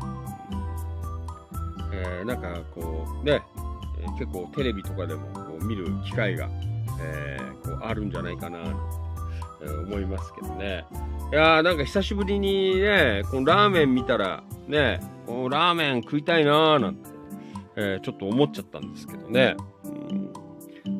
[1.93, 3.41] えーなんかこうね、
[3.99, 6.49] え結構テレビとかでもこう見る機会が、
[7.01, 8.59] えこうあるんじゃないかな、
[9.61, 10.85] えー思いますけどね。
[11.31, 17.09] いやーなんか久しぶりにね、このラーメン見たらね、こうラーメン食いたいなーなんて、
[17.75, 19.55] えちょっと思っちゃったんですけどね。
[19.85, 20.34] うん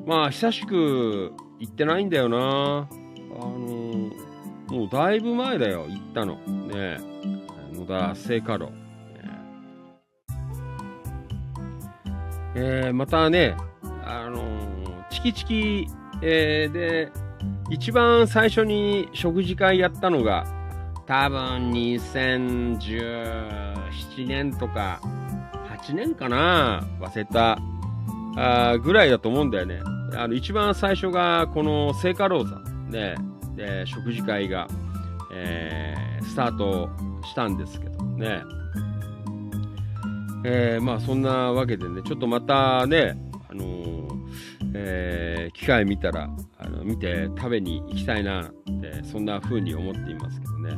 [0.06, 2.38] まあ久しく行ってないんだよな。
[2.38, 4.34] あのー
[4.70, 6.36] もうだいぶ前だよ、行ったの。
[6.68, 6.98] ね
[7.84, 8.68] 野田聖火楼。
[8.68, 8.74] ね
[12.56, 13.58] えーまたね、
[14.06, 14.74] あのー
[15.10, 15.88] チキチキ、
[16.22, 17.12] えーで、
[17.70, 20.46] 一番最初に食事会やったのが、
[21.06, 25.00] 多分2017年とか、
[25.86, 27.60] 8年かな忘れた。
[28.36, 29.80] あぐらいだと思うんだよね。
[30.16, 33.16] あの、一番最初が、この聖火ローザで、
[33.56, 34.68] で、食事会が、
[35.32, 36.90] えースタート
[37.26, 38.42] したんですけどね。
[40.46, 43.18] えーまあそんなわけでね、ちょっとまたね、
[43.50, 44.08] あのー
[44.74, 48.52] えー機会見たら、あの見て食べに行きたいなっ
[48.82, 50.76] て、そんな風に思っていますけどね。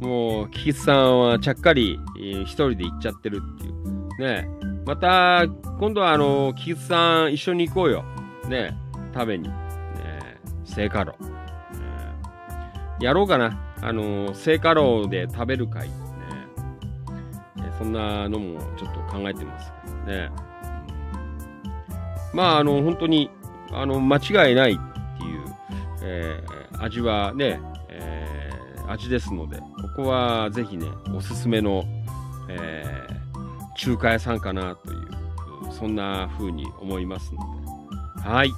[0.00, 4.18] もう、キキスさんはちゃっかり、えー一人で行っちゃってるっていう。
[4.18, 4.48] ね。
[4.84, 5.46] また、
[5.78, 8.04] 今度はあの、キキスさん一緒に行こうよ。
[8.48, 8.76] ね。
[9.14, 9.48] 食べに。
[9.48, 9.54] ね。
[10.64, 11.12] 聖火炉。
[11.12, 11.18] ね
[13.00, 13.69] やろうかな。
[13.82, 15.88] あの、聖火炉で食べる会。
[15.88, 15.94] ね。
[17.58, 19.72] えそんなのもちょっと考えてます
[20.06, 20.30] ね。
[22.32, 23.30] まあ、あの、本当に、
[23.72, 24.76] あの、間違いないっ
[25.18, 25.44] ていう、
[26.02, 29.64] えー味はね、えー味ですので、こ
[29.96, 31.84] こはぜひね、おすすめの、
[32.48, 33.20] えー
[33.76, 35.08] 中華屋さんかなという、
[35.72, 37.40] そんな風に思いますの
[38.22, 38.52] で、はい。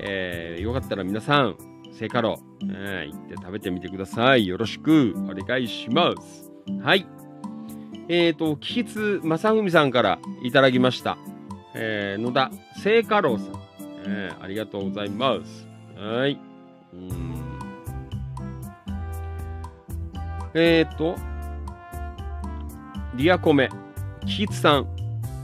[0.00, 1.56] えーよかったら皆さん、
[1.92, 4.46] 聖火炉、えー行って食べてみてください。
[4.46, 6.50] よろしくお願いします。
[6.82, 7.06] はい。
[8.08, 11.18] えっ、と、キキツ正文さんからいただきました。
[11.74, 12.50] えー野田
[12.82, 13.52] 聖火楼さん、
[14.06, 15.68] えーありがとうございます。
[15.96, 16.38] はい。
[16.94, 17.32] うん
[20.54, 21.16] えっ、と、
[23.14, 23.70] リアコメ、
[24.26, 24.86] キキツさん、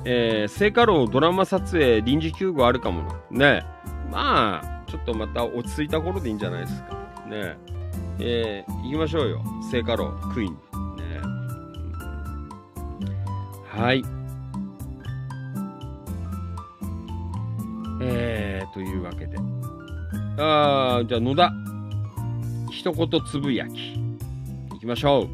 [0.04, 3.54] えー、聖火楼ドラマ撮影臨時休業あるかもな。
[3.56, 3.66] ね
[4.10, 6.90] まあ、ちょっとまた落ち着いた頃でいいんじゃないですか。
[7.28, 7.56] ね
[8.20, 9.42] えー行きましょうよ。
[9.70, 10.54] 聖火楼クイーン。
[10.96, 11.20] ね
[13.66, 14.02] はい。
[18.00, 19.36] えー、というわけで。
[20.38, 21.52] あー、じゃあ野田。
[22.70, 23.94] 一言つぶやき。
[24.70, 25.28] 行きましょう。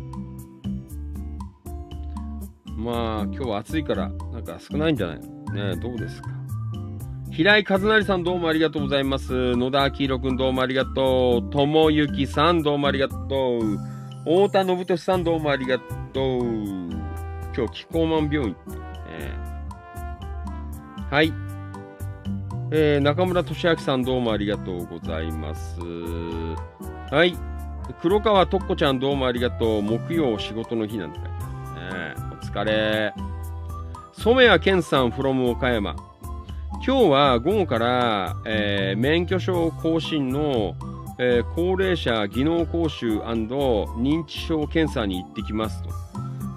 [2.81, 5.21] まあ、今日は暑いから、なんか少ないんじゃない？
[5.21, 6.29] のねどうですか？
[7.35, 9.57] 平井和成さんどうもありがとうございます。
[9.57, 11.51] 野田明宏くんどうもありがとう。
[11.51, 13.77] ともゆきさんどうもありがとう。
[14.21, 15.81] 太田信俊さんどうもありが
[16.13, 16.45] とう。
[17.57, 18.57] 今日、キコーマン病院。
[19.09, 21.33] えーはい。
[22.71, 25.81] えー中村俊明さんどうもありがとうございます。
[27.11, 27.37] はい。
[28.01, 29.83] 黒川とっこちゃんどうもありがとう。
[29.83, 32.27] 木曜仕事の日なんて書いてあるね。
[32.31, 33.13] お疲れ。
[34.13, 36.14] 染谷健さん from 岡山。
[36.83, 40.75] 今日は午後から、えー免許証更新の、
[41.19, 45.91] えー高齢者技能講習認知症検査に行ってきますと。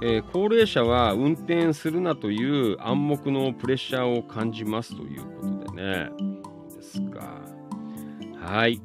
[0.01, 6.09] えー高齢者は運転するなという暗黙のプレッシャーを感じますということでね。
[6.75, 7.41] ですか。
[8.41, 8.81] はい。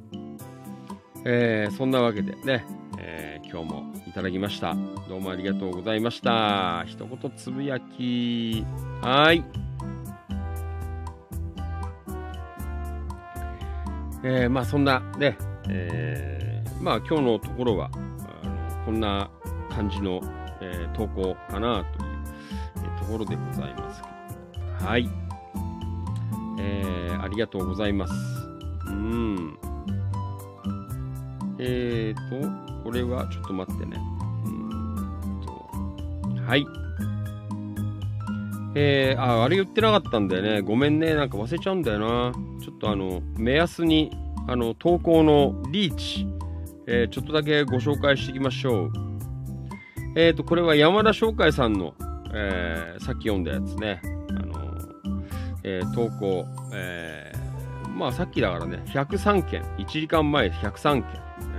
[1.24, 2.64] えーそんなわけでね、
[2.98, 4.74] えー今日もいただきました。
[5.08, 6.84] どうもありがとうございました。
[6.86, 8.64] 一言つぶやき。
[9.00, 9.61] はい。
[14.24, 15.36] えーまあそんなね、
[15.68, 19.30] えーまあ今日のところは、あのこんな
[19.70, 20.20] 感じの、
[20.60, 22.10] えー投稿かなという、
[22.98, 24.02] えところでございます。
[24.84, 25.08] はい。
[26.58, 28.12] えーありがとうございます。
[28.88, 29.58] うん。
[31.58, 32.48] えーと、
[32.82, 33.96] これはちょっと待ってね。
[34.44, 35.40] うーん
[36.36, 36.66] とはい。
[38.74, 40.60] えー、あ、あれ言ってなかったんだよね。
[40.62, 41.14] ごめんね。
[41.14, 42.32] なんか忘れちゃうんだよな。
[42.62, 44.10] ちょっとあの、目安に、
[44.46, 46.26] あの、投稿のリーチ、
[46.86, 48.92] えーちょっとだけご紹介していきましょう。
[50.14, 51.94] えーと、これは山田翔海さんの、
[52.32, 54.00] えーさっき読んだやつね。
[54.04, 54.82] あの、
[55.64, 57.42] えー投稿、えー
[57.90, 59.62] まあさっきだからね、103件。
[59.78, 61.04] 1時間前103件。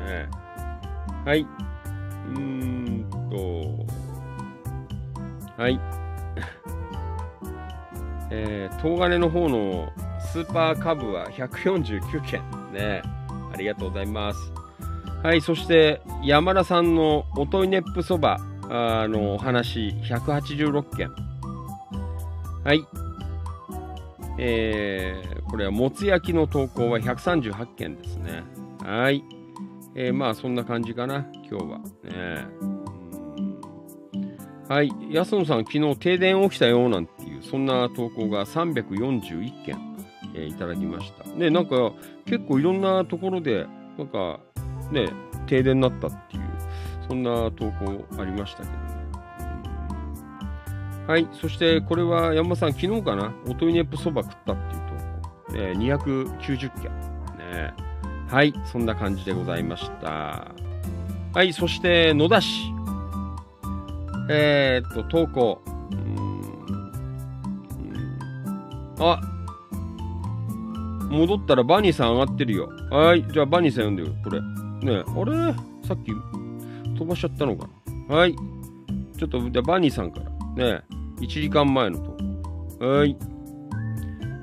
[0.07, 0.43] えー
[1.27, 1.41] はい。
[1.41, 3.85] うーんと、
[5.61, 5.79] はい。
[8.29, 9.91] えー、東金の方の
[10.33, 12.41] スーパーカブは149件。
[12.73, 13.03] ね。
[13.53, 14.51] ありがとうございます。
[15.21, 15.41] はい。
[15.41, 21.11] そして、山田さんのおといねっぷそばあのお話186件。
[22.63, 22.83] はい。
[24.39, 28.41] えー、これはもつ焼きの投稿は138件ですね。
[28.83, 29.23] はい。
[29.93, 31.79] えー、まあそんな感じかな、今日は。
[32.05, 32.47] ね
[34.67, 34.91] はい。
[35.11, 39.92] 安野さん、昨日停電起きたよなんていう、そんな投稿が341件、
[40.33, 41.25] えーいただきました。
[41.29, 41.91] ね、なんか
[42.25, 43.65] 結構いろんなところで、
[43.97, 44.39] なんか
[44.91, 45.09] ね、
[45.47, 46.43] 停電になったっていう、
[47.07, 48.93] そんな投稿ありましたけどね。
[51.07, 51.27] はい。
[51.33, 54.81] そして、これは山さん、昨日かな、おといねっぷそば食ったっていう
[55.51, 55.97] と、えー、
[56.39, 56.91] 290件。
[57.37, 57.73] ね。
[58.29, 58.53] はい。
[58.65, 60.53] そんな感じでございました。
[61.33, 61.51] はい。
[61.51, 62.71] そして、野田市。
[64.29, 65.61] えー、っと、投稿。
[68.99, 69.19] あ、
[71.13, 72.69] 戻ったらバニーさん上がってるよ。
[72.89, 73.23] はい。
[73.31, 74.09] じゃあ、バニーさん読んでよ。
[74.23, 74.41] これ。
[74.41, 75.53] ねあれ？
[75.87, 76.11] さっき
[76.97, 77.69] 飛ばしちゃったのか
[78.09, 78.15] な？
[78.15, 78.35] はい。
[79.17, 80.25] ちょっと、じゃあ、バニーさんから。
[80.71, 80.81] ね
[81.19, 82.17] 1時間前の投
[82.79, 82.87] 稿。
[82.87, 83.15] はい。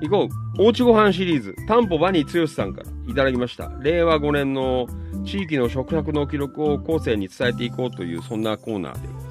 [0.01, 0.29] 行こ
[0.59, 0.63] う。
[0.63, 3.71] おうちごはんシリーズ、担保バニー剛さんからいただきました。
[3.81, 4.87] 令和5年の
[5.25, 9.31] 地域の食卓の記録を後世に伝えていこうという、そんなコーナーでござい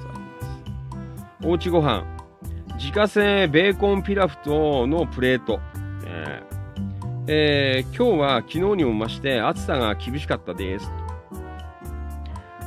[1.42, 1.46] す。
[1.46, 2.04] おうちごはん、
[2.78, 5.60] 自家製ベーコンピラフとのプレート。
[6.04, 6.59] えー
[7.32, 10.90] えー今日は昨日にも増して暑さが厳しかったです。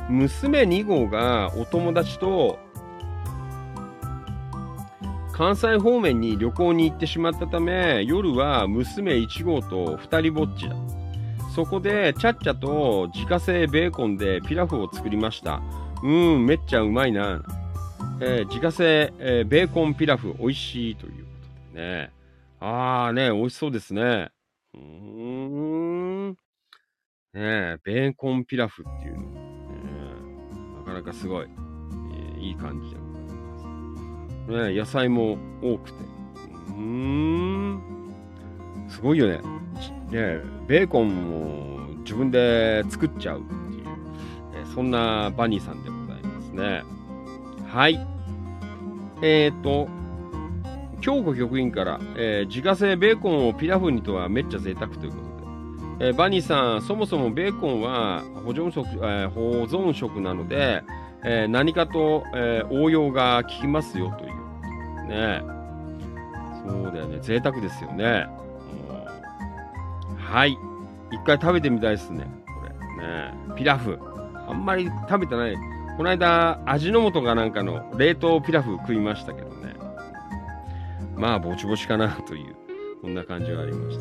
[0.08, 2.58] 娘2号がお友達と
[5.32, 10.74] 関西方面に旅行に行ってしまったため夜は娘1号と2人ぼっちだ。
[11.54, 15.60] そこでちゃっちゃと自家製ベーコンでピラフを作りました。
[16.02, 17.42] うんめっちゃうまいな、
[18.22, 21.30] えー自家製、えーベーコンピラフ美味しいというこ
[21.74, 22.10] とでね。
[22.60, 24.30] あーね美味しそうですね。
[24.74, 26.34] うーんね
[27.34, 29.38] えベーコンピラフっていうの、ね
[30.78, 35.98] なかなかすごい、えーいい感じでございますね、野菜も多くて。
[36.68, 38.14] うーん。
[38.88, 39.40] すごいよね。
[39.80, 43.84] ちねベーコンも自分で作っちゃうっていう、
[44.54, 46.82] えそんなバニーさんでございますね。
[47.66, 48.06] はい。
[49.22, 49.88] えっ、ー、と、
[51.04, 55.18] 京子局員から、えー自家製ベーコンをピラフにとはめっちゃ贅沢というこ
[55.98, 60.82] とで、えーバニーさん、そもそもベーコンは保存食,、えー保存食なので、
[61.22, 64.36] えー何かと、えー応用が効きますよというこ
[65.02, 65.42] とでね。
[66.66, 67.18] そうだよね。
[67.20, 68.26] 贅沢ですよね。
[70.16, 70.56] はい。
[71.12, 72.26] 一回食べてみたいですね。
[72.46, 72.52] こ
[73.02, 73.06] れ。
[73.06, 73.34] ね。
[73.56, 73.98] ピラフ。
[74.48, 75.54] あんまり食べてない。
[75.98, 79.53] この間、味の素かなんかの冷凍ピラフ食いましたけど。
[81.16, 82.56] まあ、ぼちぼちかなという、
[83.02, 83.98] こんな感じがありまし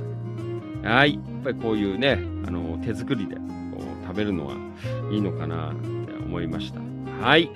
[0.82, 0.90] た。
[0.90, 1.14] はい。
[1.14, 4.56] やっぱりこういうね、あの、手作りでこう食べるのは
[5.12, 6.80] いいのかなって思いました。
[7.26, 7.50] はい。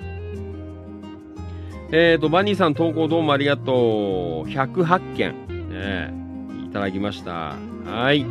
[1.90, 4.48] えーと、バニーさん投稿どうもありがとう。
[4.48, 5.34] 108件、
[5.70, 6.12] ね、
[6.66, 7.56] いただきました。
[7.84, 8.26] はい。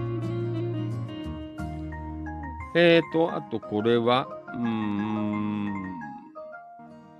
[2.75, 5.73] えーと、あとこれは、うーん。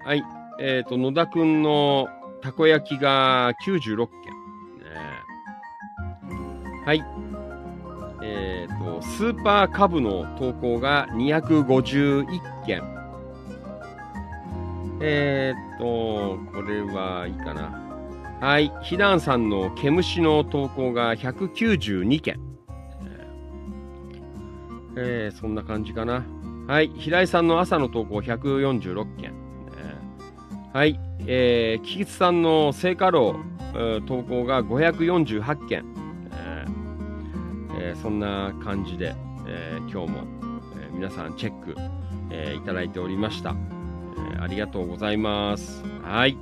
[0.06, 0.24] はい。
[0.60, 2.08] えーと、野田くんの
[2.42, 4.34] たこ焼きが96件。
[4.80, 4.90] ね、
[6.86, 7.04] はい。
[8.24, 12.26] えーと、スーパーカブの投稿が251
[12.66, 12.84] 件。
[15.00, 17.88] えーっと、これはいいかな。
[18.40, 18.72] はい。
[18.82, 22.40] ひだんさんの毛虫の投稿が192件。
[25.00, 26.26] えーそんな感じかな。
[26.68, 26.90] はい。
[26.90, 29.47] 平井さんの朝の投稿146件。
[30.78, 31.00] はい。
[31.26, 33.36] えー、キキツさんの聖火楼、
[33.74, 35.84] えー投稿が548件。
[36.32, 39.16] えーえそんな感じで、
[39.48, 40.28] えー今日も、
[40.80, 41.76] えー皆さんチェック、
[42.30, 43.56] えーいただいておりました。
[44.36, 45.84] えーありがとうございます。
[46.04, 46.38] はい。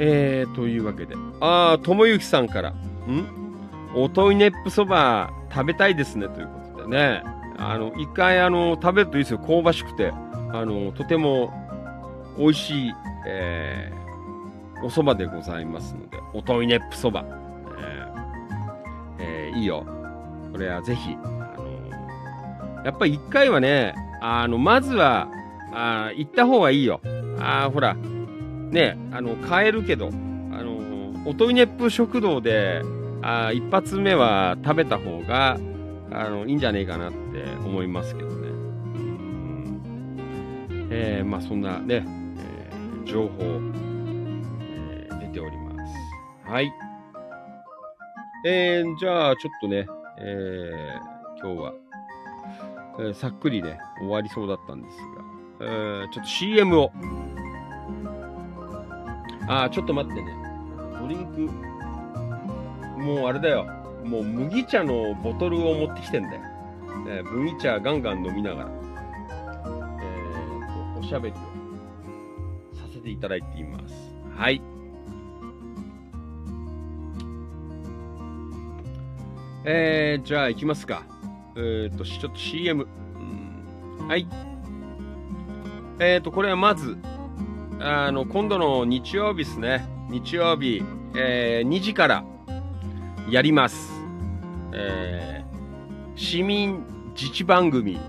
[0.00, 1.14] えー、というわけで。
[1.38, 2.70] あー、ともゆきさんから。
[2.70, 2.74] ん？
[3.94, 6.26] おといねっぷそば食べたいですね。
[6.26, 7.22] ということでね。
[7.58, 9.38] あの、一回、あの、食べるといいですよ。
[9.38, 10.12] 香ばしくて。
[10.52, 11.52] あの、とても
[12.38, 12.94] 美味しい、
[13.26, 16.18] えー、お蕎麦でございますので。
[16.32, 17.24] おといねっぷそば。
[17.78, 18.18] えー
[19.20, 19.84] えーいいよ。
[20.52, 25.28] これはぜひ、あのやっぱり一回はね、あの、まずは、
[25.72, 27.00] あ行った方がいいよ。
[27.38, 30.78] あ、ほら、ね、あの、買えるけど、あの、
[31.26, 32.82] おといねっぷ食堂で、
[33.20, 35.58] あ一発目は食べた方が、
[36.10, 37.16] あの、いいんじゃねえかなって
[37.64, 38.37] 思いますけど。
[40.90, 42.04] えーまあそんなね、
[42.38, 46.50] えー情報、えー出ております。
[46.50, 46.72] はい。
[48.46, 49.86] えー、じゃあ、ちょっとね、
[50.18, 51.72] えー今日は、
[53.00, 54.96] えーさっくりね、終わりそうだったんです
[55.60, 56.90] が、えーちょっと CM を。
[59.48, 60.32] あー、ちょっと待ってね。
[61.00, 63.66] ドリンク、もうあれだよ。
[64.04, 66.40] もう麦茶のボトルを持ってきてんだよ。
[67.08, 68.70] えー麦茶ガンガン飲みながら、
[70.98, 71.38] おしゃべりを
[72.76, 73.94] させていただいています。
[74.36, 74.60] はい。
[79.64, 81.04] えー、じゃあ行きますか。
[81.56, 82.86] えっ、と、ちょっと CM。
[83.16, 84.26] うんはい。
[85.98, 86.96] えっ、と、これはまず、
[87.80, 89.86] あの、今度の日曜日ですね。
[90.08, 90.82] 日曜日、
[91.14, 92.24] えー2時から
[93.28, 93.92] やります。
[94.72, 95.28] えー
[96.18, 96.84] 市民
[97.14, 98.00] 自治番組、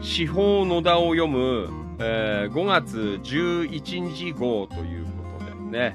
[0.00, 1.68] 司法野田を読む、
[2.02, 5.94] えー5月11日号ということでね、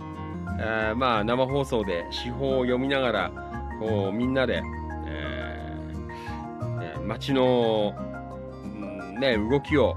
[0.60, 3.32] えーまあ生放送で司法を読みながら、
[3.80, 4.61] こうみんなで、
[5.07, 7.94] えー街の、
[9.19, 9.95] ね、動きを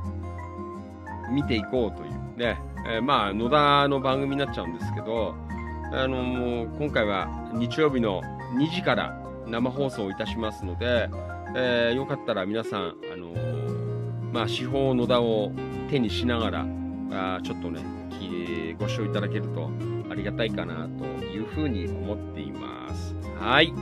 [1.31, 5.35] 見ていこうというね、えーまあ野田の番組になっちゃうんですけど、
[5.93, 8.23] あのもう今回は日曜日の
[8.57, 9.15] 2時から
[9.47, 11.11] 生放送いたしますので、
[11.55, 15.53] えーよかったら皆さん、あのーまあ、司法野田を
[15.89, 16.67] 手にしながら、
[17.11, 17.81] あちょっとね、
[18.79, 19.71] ご視聴いただけると
[20.11, 23.15] ありがたいかなというふうに思っています。
[23.39, 23.73] はい。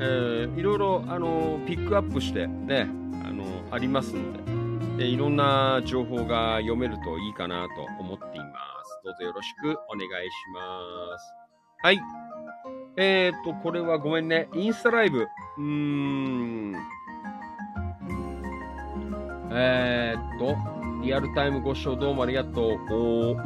[0.00, 2.88] えーいろいろ、あのピックアップしてね、
[3.24, 4.32] あのありますの
[4.96, 8.46] で、でいろんな情報が読めるといいかなと思っていま
[8.84, 9.00] す。
[9.04, 11.34] どうぞよろしくお願いします。
[11.82, 12.00] はい。
[12.96, 14.48] えー、と、これはごめんね。
[14.54, 15.22] インスタライブ。
[15.22, 16.76] うーん。
[19.56, 20.56] えー、っと、
[21.04, 22.72] リアルタイムご視聴どうもありがとう。
[22.92, 23.38] お、ん？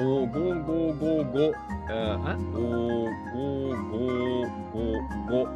[0.00, 1.54] おー、5555、
[1.88, 3.10] えー、あおー、
[5.30, 5.48] 5555、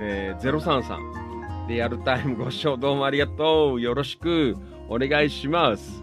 [0.00, 1.68] えー、033。
[1.68, 3.80] リアルタイムご視聴どうもありがとう。
[3.82, 4.56] よろしく
[4.88, 6.02] お願いします。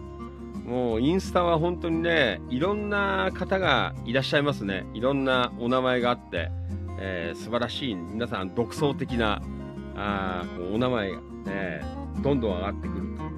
[0.64, 4.86] もうインスタは本当にね、いろんな方がいらっしゃいますね。
[4.94, 6.52] いろんなお名前があって、
[7.00, 9.42] えー素晴らしい、皆さん独創的な
[9.96, 11.82] あお名前が、ね、
[12.22, 13.30] どんどん上がってくるという、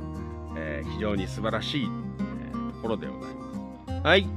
[0.57, 4.07] えー非常に素晴らしい、えーところでございます。
[4.07, 4.27] はい。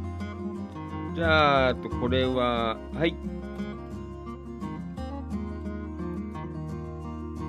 [1.14, 3.14] じゃあ、とこれは、はい。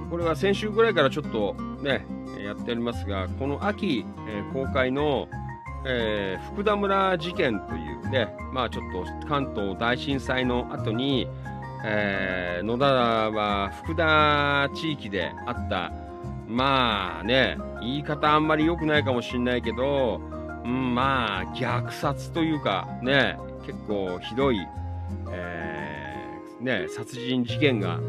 [0.10, 2.06] これは先週ぐらいからちょっとね、
[2.44, 5.28] やっておりますが、この秋、えー公開の、
[5.86, 11.28] えー福田村事件というね、まあちょっと関東大震災の後に、
[11.86, 15.92] えー野田は福田地域であった、
[16.52, 20.22] まあね、言い方あんまり良くないかもしれないけど、
[20.66, 24.60] うん、まあ虐殺というかね、結構ひどい、
[25.32, 28.00] えーね、殺人事件が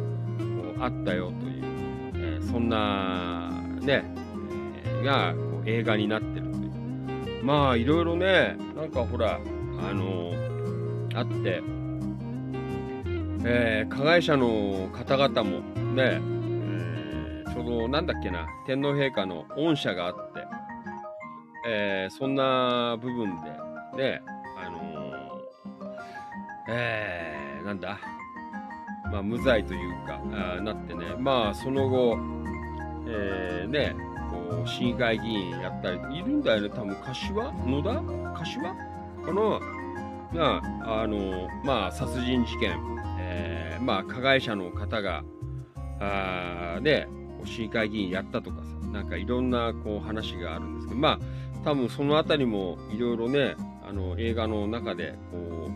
[0.81, 1.63] あったよという、
[2.15, 3.49] えーそんな
[3.81, 4.05] ね、
[4.85, 7.45] えがこう映画になってるという。
[7.45, 10.33] まあいろいろね、なんかほら、あの
[11.15, 11.63] あって、
[13.45, 15.61] えー加害者の方々も
[15.95, 16.21] ね、
[17.53, 20.45] えーちょうどなんだっけな、天皇陛下の恩赦があって、
[21.67, 23.31] えーそんな部分
[23.97, 24.23] で、ね、
[24.59, 25.93] あのー
[26.69, 27.99] えーなんだ、
[29.11, 32.19] まあ、無罪というか、あなってね、まあ、その後、
[33.07, 33.95] えーね、
[34.31, 37.53] こう、市議会議員やったり、いるんだよね、多分、柏？
[37.53, 38.03] 野田？
[38.37, 38.75] 柏？
[39.25, 39.61] かな
[40.35, 40.63] が、
[41.03, 42.81] あの、まあ、殺人事件、
[43.21, 45.23] えーまあ、加害者の方が、
[46.01, 47.07] あーね、
[47.43, 48.63] こう市議会議員やったとかさ、
[48.93, 51.19] なんかいろんなこう話があるんですけど、まあ、
[51.65, 53.57] 多分そのあたりもいろいろね、
[53.89, 55.69] あの映画の中でこ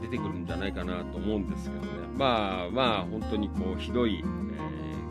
[0.00, 4.24] う出てくるんじゃないかなと思うんですけどね、まあまあ、本当にこうひどい、えー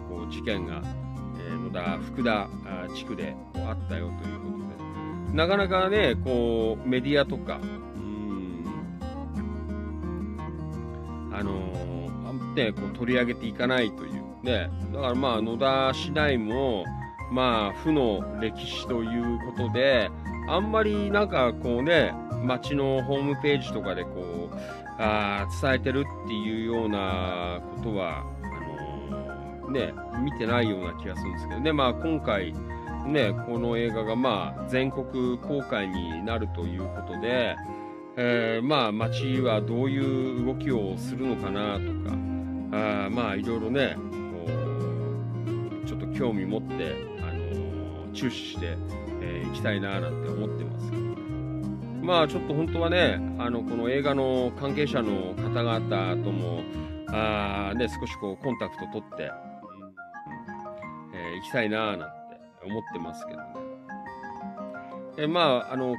[0.08, 0.84] こう事件が、
[1.38, 4.58] えー野田、福田あ地区でこうあったよということ
[5.32, 7.66] で、なかなかね、こうメディアとか、う
[8.00, 8.66] ん
[11.34, 16.84] あのーあんね、こう取り上げていかないという、ね、だからまあ野田市内も、
[17.32, 20.12] まあ、負の歴史ということで、
[20.48, 22.14] あんまりなんかこうね、
[22.44, 24.56] 町のホームページとかでこう、
[25.00, 32.54] あ伝えてるっていうようなことは、あのーね、見てないような気がするんですけどね、まあ今回、
[33.08, 37.56] ね、この映画がまあ全国公開になるということで、
[38.18, 41.80] えーまあ町はどういう動きをするのかなと
[42.10, 42.14] か、
[43.06, 43.96] あまあいろいろね、
[46.14, 48.78] 興味持って、あの注視して、
[49.22, 50.92] えーいきたいななんて思ってます。
[52.02, 56.62] まあちょっと本当はね、あの、この映画の関係者の方々とも、
[57.10, 59.32] あね、少しこうコンタクト取って、
[61.14, 62.06] えー行きたいななんて
[62.66, 63.46] 思ってますけどね。
[65.18, 65.96] えまあ、あの、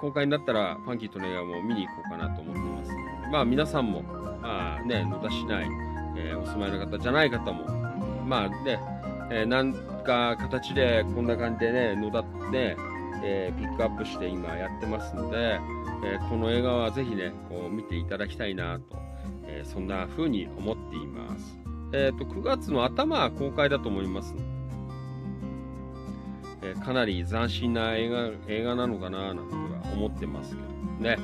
[0.00, 2.92] 公開になったら、ファンキーとの映画も見に行こうかなと思ってます、
[3.32, 5.66] まあ皆さんも、まあね、野田市内、
[6.16, 7.64] えーお住まいの方じゃない方も、
[8.26, 8.78] まあね、
[9.30, 9.74] えーなん
[10.04, 12.76] か形でこんな感じでね、野田って、
[13.22, 15.60] えーピックアップして今やってますので、
[16.04, 18.96] えーこの映画はぜひね、こう見ていただきたいなと、
[19.46, 21.58] えそんな風に思っています。
[21.92, 24.34] えっ、と、9月の頭公開だと思います。
[26.62, 31.18] えーかなり斬新な映画映画なのかななんては思ってますけどね。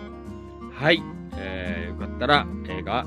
[0.72, 1.02] はい。
[1.36, 3.06] えー、よかったら映画、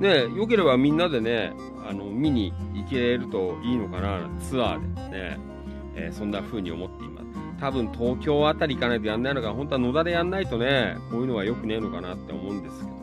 [0.00, 1.52] ね、よければみんなでね、
[1.88, 5.38] あの、見に行けるといいのかな、ツアーでね。
[5.94, 7.26] えーそんな風に思っています。
[7.60, 12.96] 多分東京あたり行かないとやんないのか、本当は野田でやんないとね、こういうのは良くねえのかなって思うんですけどね。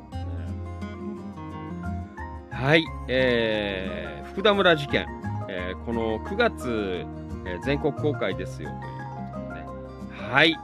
[2.52, 5.06] はい、えー、福田村事件、
[5.48, 7.06] えーこの9月、
[7.46, 9.68] えー全国公開ですよということでね。
[10.32, 10.58] はい、や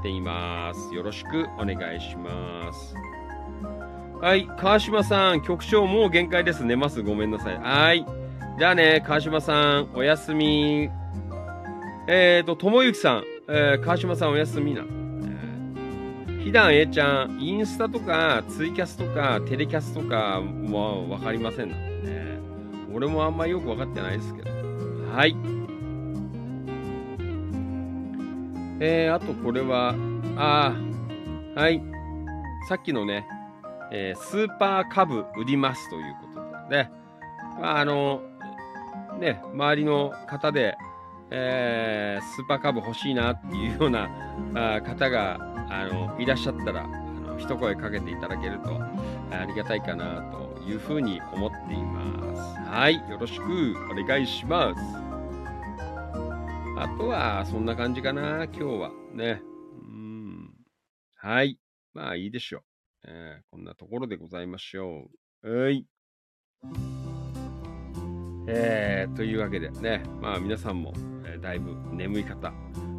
[0.00, 0.94] っています。
[0.94, 2.94] よろしくお願いします。
[4.24, 6.64] はい、川島さん、局長もう限界です。
[6.64, 7.02] 寝ます。
[7.02, 7.58] ごめんなさい。
[7.58, 8.06] はい。
[8.58, 10.88] じゃあね、川島さん、おやすみ。
[12.08, 14.82] えーと、ともゆきさん、えー川島さんおやすみな。
[16.42, 22.38] ひだんえちゃん、インスタとか、ツイキャスとか、テレキャスとかもわかりませんのでね。
[22.94, 24.50] 俺もあんまりよくわかってないですけど。
[25.14, 25.36] はい。
[28.80, 29.94] えー、あとこれは、
[30.38, 31.82] あー、はい。
[32.70, 33.26] さっきのね、
[33.96, 36.90] えースーパーカブ売りますということでね。
[37.60, 38.22] まあ、あの、
[39.20, 40.76] ね、周りの方で、
[41.30, 44.10] えースーパーカブ欲しいなっていうような
[44.76, 45.38] あ方が
[45.70, 52.58] あのいらっしゃったらあの一声かけていただけるとありがたいかなというふうに思っています。
[52.68, 54.80] はい、よろしくお願いします。
[56.76, 59.40] あとはそんな感じかな、今日はね。
[59.82, 60.50] うん
[61.16, 61.60] はい、
[61.92, 62.73] まあいいでしょう。
[63.06, 65.08] えーこんなところでございましょ
[65.42, 65.62] う。
[65.62, 65.86] はい。
[68.46, 70.92] えー、というわけでね、まあ皆さんも、
[71.24, 72.52] えーだいぶ眠い方。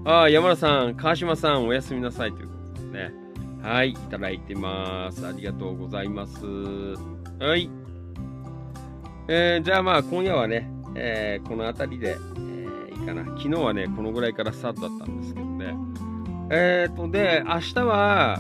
[0.06, 3.12] ああ、山田さん、川島さん、おやすみなさいということですね。
[3.62, 5.26] はい、いただいてます。
[5.26, 6.46] ありがとうございます。
[7.40, 7.70] はい。
[9.28, 13.26] えー、じゃあまあ今夜はね、えーこの辺りで、えいいかな。
[13.26, 15.76] 昨日はね、このぐらいからスタートだったんですけどね。
[16.52, 18.40] えーと、で、明日は、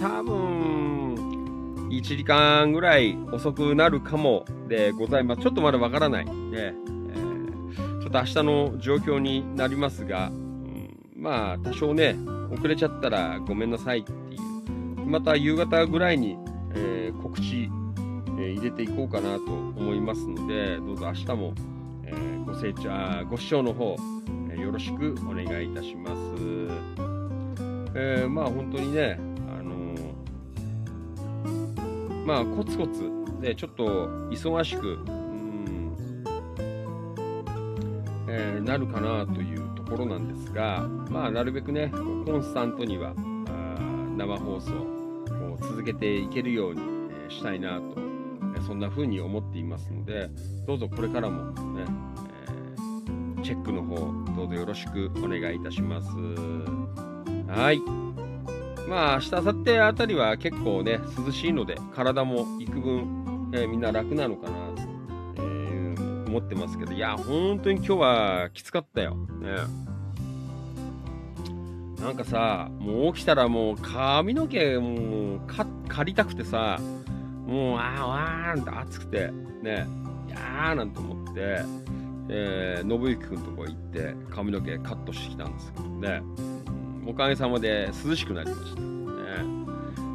[0.00, 5.42] 多分、1時間ぐらい遅くなるかもでございます。
[5.42, 6.24] ちょっとまだわからない。
[6.26, 6.86] ねえー
[8.02, 12.14] ちょっと明日の状況になりますが、うんまあ、多少ね、
[12.52, 15.06] 遅れちゃったらごめんなさいっていう。
[15.06, 16.36] また夕方ぐらいに、
[16.74, 17.68] えー告知、
[18.38, 21.54] えー入れていこうかなと思いますので、どうぞ明日も、
[22.04, 22.90] えーご清聴
[23.28, 23.96] ご視聴の方、
[24.52, 26.16] えよろしくお願いいたします。
[27.96, 29.18] えーまあ本当にね、
[32.26, 33.08] まあコツコツ、
[33.40, 36.24] ね、ちょっと忙しく、うん
[38.28, 41.92] えーなるかなというところなんですが、まあなるべくね、
[42.24, 43.14] コンスタントには
[44.16, 46.80] 生放送を続けていけるように、
[47.28, 47.94] えしたいなと、
[48.58, 50.28] えそんな風に思っていますので、
[50.66, 53.94] どうぞこれからもね、えーチェックの方、
[54.34, 56.08] どうぞよろしくお願いいたします。
[57.46, 57.80] はい。
[58.88, 64.82] まあ、明日、明後日あたりは結構ね、涼しいので、体も幾分、えーみんな楽なのかなと、
[65.36, 69.16] えー思ってますけど、いや、本当に今日はきつかったよ。
[69.40, 69.56] ね。
[72.00, 76.78] なんかさ、もう起きたらもう髪の毛もうか刈りたくてさ、
[77.46, 79.30] もう、あーわーんって暑くて、
[79.62, 79.86] ね、
[80.28, 81.62] いやーなんて思って、
[82.28, 86.22] えー、信之くんとこ行って髪の毛カットしてきたんですけどね、
[87.06, 88.80] おかげさまで涼しくなりました。
[88.80, 88.86] ね、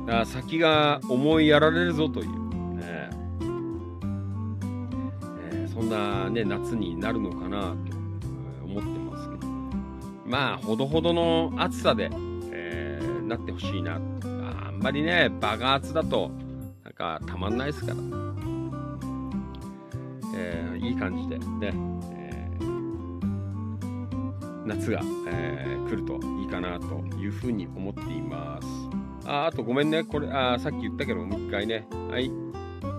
[0.05, 3.09] だから先が思いやられるぞという、ね。
[5.51, 7.76] えそんな、ね、夏になるのかなと
[8.65, 9.47] 思ってますけど、
[10.26, 12.09] まあ、ほどほどの暑さで、
[12.51, 13.95] えーなってほしいな。
[13.95, 13.97] あ
[14.72, 16.30] んまりね、バカ暑だと、
[16.84, 17.97] なんかたまんないですから。
[20.35, 21.38] えーいい感じで。
[21.38, 21.73] ね、
[24.66, 29.30] 夏が、えー来るといいかなというふうに思っています。
[29.30, 32.32] ああとごめんね、これあさっき言ったけど、もう一回ね、はい、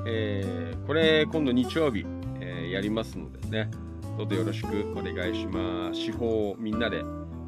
[0.07, 2.05] えーこれ今度日曜日、
[2.41, 3.71] えーやりますのでね、
[4.19, 6.01] どうぞよろしくお願いします。
[6.01, 6.99] 司法をみんなで、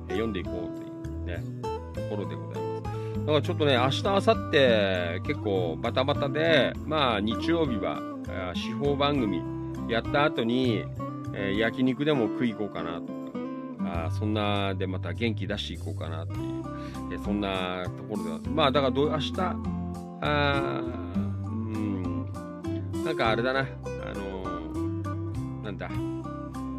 [0.08, 1.44] え読んでいこうというね、
[1.92, 3.20] ところでございます。
[3.20, 9.42] だからちょっとね、明日、明後日結構バタバタで、まあ日曜日はあ司法番組
[9.90, 10.84] やった後に、
[11.34, 13.12] えー焼肉でも食い行こうかなと
[14.10, 16.40] そんなでまた元気出していこうかなっていう、
[17.14, 19.32] えそんなところでは、まあだからど明日、
[20.20, 20.82] あー
[21.46, 22.26] うん、
[23.04, 25.88] なんかあれだな、あのーなんだ、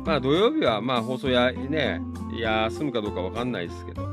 [0.05, 2.01] まあ土曜日はまあ放送や、ね、
[2.37, 4.03] 休むかどうかわかんないですけど、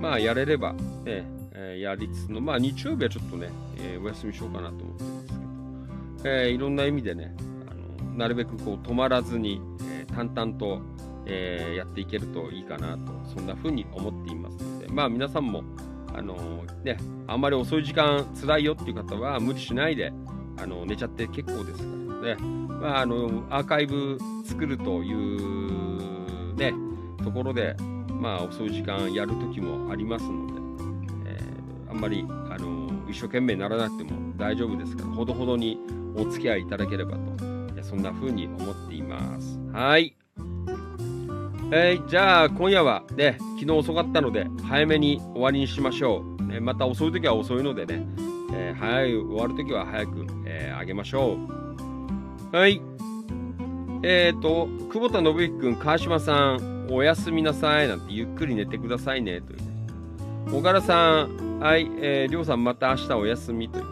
[0.00, 7.34] まあやれれば、ねえやりつつの、まあ日曜日はちょっとね、えーお休みしようかなと思ってますけど、えーいろんな意味でね、
[7.70, 7.74] あ
[8.06, 10.80] のなるべくこう止まらずに、えー淡々と
[11.28, 15.62] えーやっていけるといいかなと、そんな風に思っていますので、まあ皆さんも、
[16.14, 16.96] あのね、
[17.26, 20.12] あんまり遅い時間辛いよっていう方は無理しないで、
[20.56, 21.84] あの寝ちゃって結構ですか
[22.26, 26.74] らね、まあ、あのアーカイブ作るというね、
[27.22, 27.76] ところで、
[28.08, 30.52] まあ遅い時間やる時もありますので、
[31.26, 35.78] えーあんまり、あの一生懸命ならなくても大丈夫ですから、ほどほどに
[36.16, 39.58] お付き合いいただければと、そんな風に思っています。
[39.72, 40.14] はい。
[41.70, 46.42] えーじゃあ今夜はね、昨日遅かったので早めに終わりにしましょう。
[46.44, 48.06] ねまた遅い時は遅いのでね、
[48.54, 51.36] えー早い終わる時は早く、えーあげましょ
[52.52, 52.56] う。
[52.56, 52.80] はい。
[54.02, 59.64] えっ、と、久保田信之君、川島さん、おやすみなさいなんてゆっくり寝てくださいねというね。
[60.50, 63.84] 小柄さん、はい、えー、りょうさんまた明日お休みという。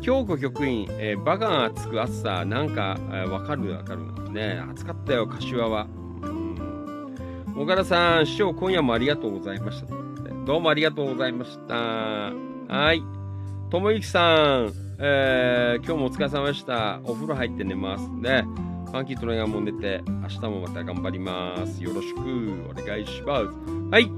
[0.00, 4.30] 京子局員、えーバカがつく暑さ、なんか、えーわかるわかる。
[4.30, 5.86] ね暑かったよ、柏は。
[7.56, 9.86] 小柄さん、師匠、今夜もありがとうございました。
[10.44, 11.74] どうもありがとうございました。
[11.74, 13.02] はい。
[13.70, 17.00] ともゆきさん、えー今日もお疲れ様でした。
[17.04, 18.44] お風呂入って寝ますね。
[18.86, 21.82] ファンキートレガーも寝て、明日もまた頑張ります。
[21.82, 22.20] よろしく
[22.70, 23.46] お願いします。
[23.90, 24.10] はい。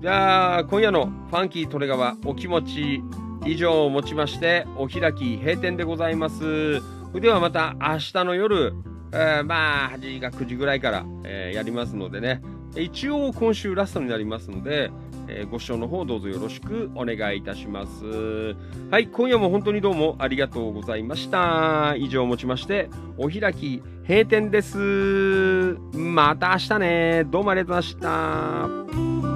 [0.00, 3.02] じゃあ、今夜のファンキートレガはお気持ち
[3.46, 6.80] 以上をもちまして、お開き閉店でございます。
[7.14, 8.74] ではまた明日の夜、
[9.12, 12.42] えーまあ、8時か9時ぐらいから、えーやりますのでね、
[12.76, 14.90] 一応今週ラストになりますので、
[15.28, 18.04] えーご視聴の方どうぞよろしくお願いいたします。
[18.90, 21.94] はい、今夜も本当にどうもありがとうございました。
[21.96, 25.78] 以上をもちまして、お開き閉店です。
[25.94, 27.24] また明日ね。
[27.24, 28.86] どうもありがとうございま
[29.22, 29.31] した。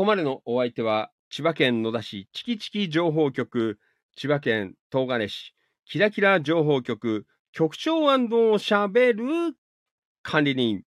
[0.00, 3.78] ここまでのお相手は、千葉県野田市チキチキ情報局、
[4.16, 5.54] 千葉県東金市
[5.84, 9.24] キラキラ情報局、局長しゃべる
[10.22, 10.84] 管理人。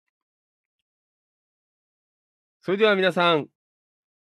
[2.59, 3.47] それでは皆さん、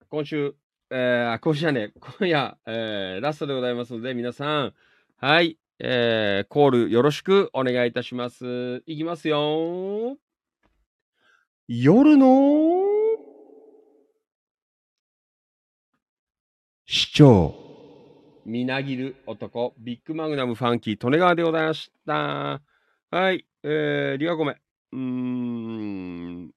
[0.07, 0.55] 今週、
[0.89, 4.73] えー、あ今週じゃね、今夜、えー、ラストでございますので、皆さん、
[5.17, 8.81] はい、えー、コールよろしくお願いいたします。
[8.85, 10.15] いきますよ。
[11.67, 12.88] 夜の
[16.91, 17.53] 市長。
[18.47, 22.63] みなぎる男、ビッグマグナムファンキー、利根川でございました。
[23.11, 24.55] はい、えー、リワコメ。
[24.93, 26.49] うーん。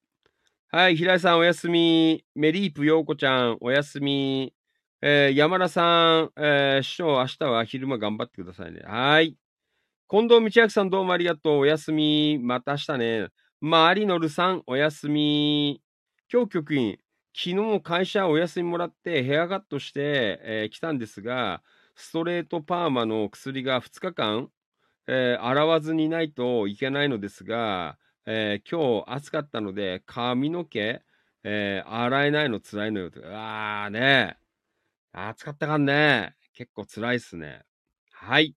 [0.71, 2.25] はい、平井さんおやすみ。
[2.35, 4.55] メリープ陽子ちゃんおやすみ。
[5.03, 8.81] えー、山田さん、えー、師匠、明日は昼間頑張ってくださいね。
[8.87, 9.37] はい。
[10.09, 11.59] 近藤道明さんどうもありがとう。
[11.59, 12.39] おやすみ。
[12.41, 13.29] また明日ね。
[13.61, 15.83] マリノルさんおやすみ。
[16.33, 16.97] 今日局員、
[17.35, 21.63] 昨日会社お休みもらってヘアカットして、えー来たんですが、
[21.97, 24.51] ストレートパーマの薬が2日間、
[25.09, 31.03] えー洗わずにないといけないのですが、えー今日暑かったので髪の毛、
[31.45, 33.21] えー洗えないの辛いのよと。
[33.25, 34.37] あーね
[35.13, 36.35] 暑かったかんね。
[36.55, 37.65] 結構辛いっすね。
[38.13, 38.57] はい。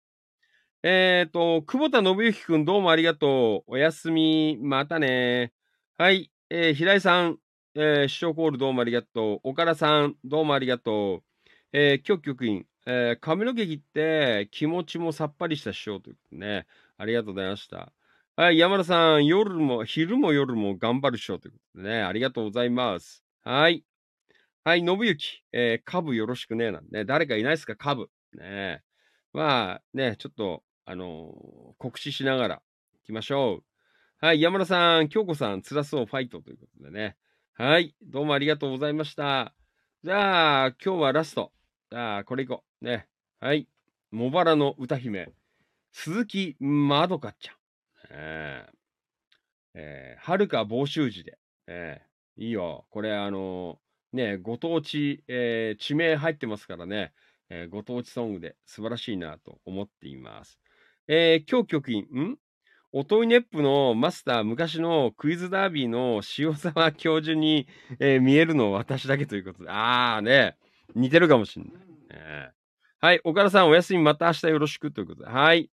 [0.83, 3.73] えっ、と、久保田信之くんどうもありがとう。
[3.73, 4.59] おやすみ。
[4.61, 5.53] またね。
[5.99, 6.31] はい。
[6.51, 7.39] えー平井さん、
[7.77, 9.49] えー、師匠コールどうもありがとう。
[9.49, 11.49] 岡田さん、どうもありがとう。
[11.73, 16.67] えー、局局員、えー髪の毛切って気持ちもさっぱりした師匠ということでね。
[16.99, 17.93] ありがとうございました。
[18.37, 22.03] はい、山田さん、夜も、昼も夜も頑張る師匠ということでね。
[22.03, 23.25] ありがとうございます。
[23.43, 23.85] はい。
[24.63, 26.71] はい、信行、えー、株よろしくね。
[26.71, 27.05] なんてね。
[27.05, 27.75] 誰かいないですか？
[27.75, 28.09] 株。
[28.35, 28.83] ね
[29.33, 32.63] まあ、ね、ちょっと、あのー告知しながら
[33.03, 33.65] 行きましょう。
[34.25, 37.17] はい、山田さん、京子さん、辛そうファイトということでね。
[37.57, 37.95] はい。
[38.03, 39.55] どうもありがとうございました。
[40.03, 41.53] じゃあ、今日はラスト。
[41.89, 42.85] じゃあ、これいこう。
[42.85, 43.07] ね。
[43.39, 43.69] はい。
[44.11, 45.33] 茂原の歌姫、
[45.93, 47.55] 鈴木まどかちゃん。
[48.11, 48.73] えー
[49.75, 51.39] えー、はるか房州寺で。
[51.69, 52.87] えーいいよ。
[52.91, 53.79] これ、あの
[54.13, 57.13] ね、ご当地、えー地名入ってますからね。
[57.51, 60.59] えーご当地ソングで素晴らしいなと思っています。
[61.07, 62.37] えー、今日局員、ん？
[62.97, 67.67] おといネップのマスター、昔のクイズダービーの塩沢教授に、
[67.99, 69.69] えー見えるの私だけということで。
[69.69, 70.57] あーね、
[70.95, 71.73] 似てるかもしれない。
[72.11, 75.29] えーはい、岡田さんお休みまた明日よろしくということで。
[75.29, 75.69] はい。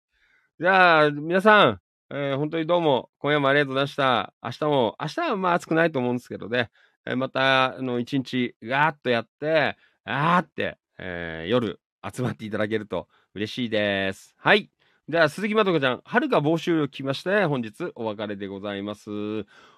[0.59, 4.33] じゃあ、皆さん、えー本当にどうも、今夜もありがとうございました。
[4.43, 6.71] 明日も、明日はまあ暑くないと思うんですけどね、
[7.05, 9.77] えーまた、あの、一日、ガーッとやって、
[10.07, 14.35] あーって、えー夜、集まっていただけると嬉しいです。
[14.39, 14.71] はい。
[15.11, 19.11] じゃあ、鈴木まどかちゃん、はるか募集を聞きまして、本日お別れでございます。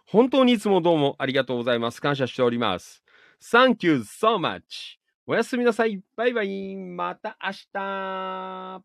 [0.05, 2.02] 本当にいつもどうもありがとうございます。
[2.02, 3.02] 感謝しております。
[3.41, 4.99] Thank you so much.
[5.27, 6.02] おやすみなさい。
[6.17, 6.77] バイバイ。
[6.77, 8.83] また明日。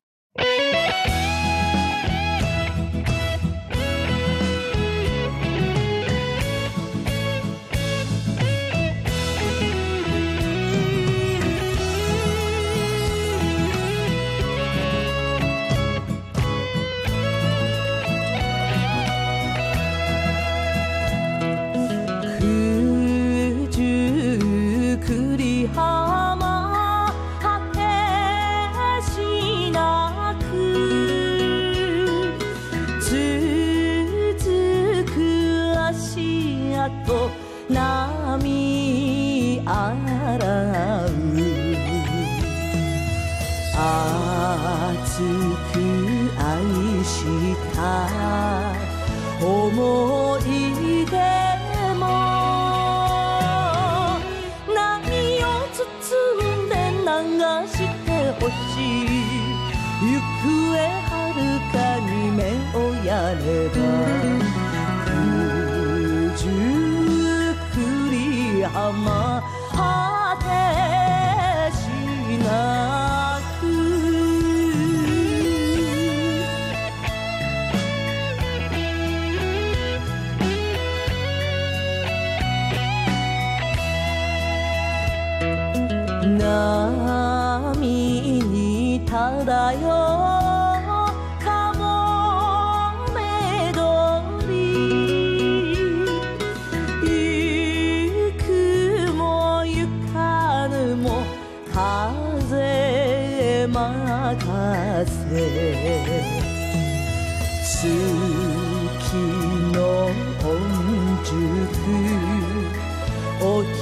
[63.45, 63.86] を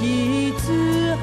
[0.06, 1.16] おきつ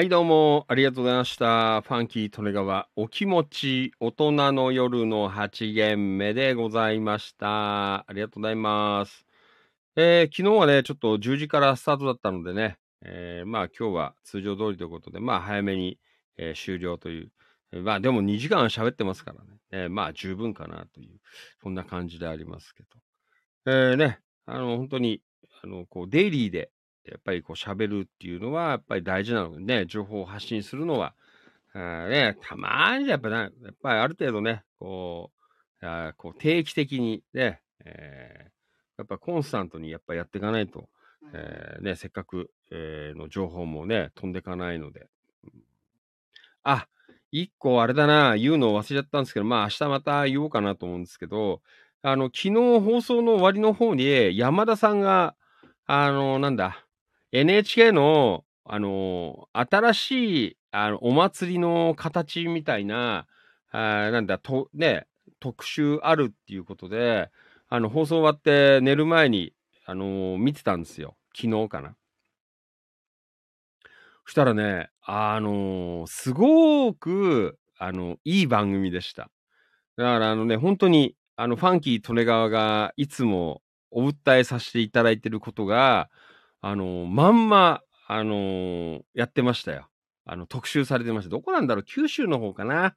[0.00, 1.82] はい、どうも、ありがとうございました。
[1.82, 8.08] ファンキー・利根川、お気持ち、大人の夜の8限目でございました。
[8.08, 9.26] ありがとうございます。
[9.96, 15.98] えー昨日はね、ちょっと10時からスタートだったのでね、えーまあ今日は通常通りということで、まあ早めに、
[16.38, 17.30] えー終了という。
[17.82, 21.20] まあでも2時間喋ってますからね、えーまあ十分かなという、
[21.62, 22.88] そんな感じでありますけど。
[23.66, 25.20] えーね、あの、本当に
[25.62, 26.70] あの、こう、デイリーで、
[27.04, 31.14] やっぱりこう喋るっていうのは、やっぱり大事なのでね、情報を発信するのは、
[31.74, 33.50] ね、たまにやっぱな、やっ
[33.82, 35.30] ぱりある程度ね、こ
[35.82, 38.50] う、あーこう定期的にね、えー
[38.98, 40.90] やっぱコンスタントにやっぱやっていかないと、
[41.32, 45.08] えーね、せっかく、えーの情報もね、飛んでいかないので。
[46.62, 46.86] あ、
[47.32, 51.62] 一個あれだな、言うのを忘れちゃったんですけど、まあ明日また言おうかなと思うんですけど、
[52.02, 55.34] あの、昨日放送の終わりの方に、山田さんが、
[55.86, 56.84] あの、なんだ、
[57.32, 63.26] NHK の、あの、新しい、あの、お祭りの形みたいな、
[63.72, 65.06] あなんだ、と、ね、
[65.38, 67.30] 特集あるっていうことで、
[67.68, 69.52] あの、放送終わって寝る前に、
[69.86, 71.16] あの見てたんですよ。
[71.34, 71.96] 昨日かな。
[74.24, 79.30] そしたらね、あのすごく、あの、いい番組でした。
[79.96, 86.10] だからあのね、本当に、あの、ファンキー利根川がいつもお訴えさせていただいてることが、
[86.62, 89.88] あのまんま、あのやってましたよ。
[90.26, 91.30] あの、特集されてました。
[91.30, 91.84] どこなんだろう？
[91.84, 92.94] 九州の方かな？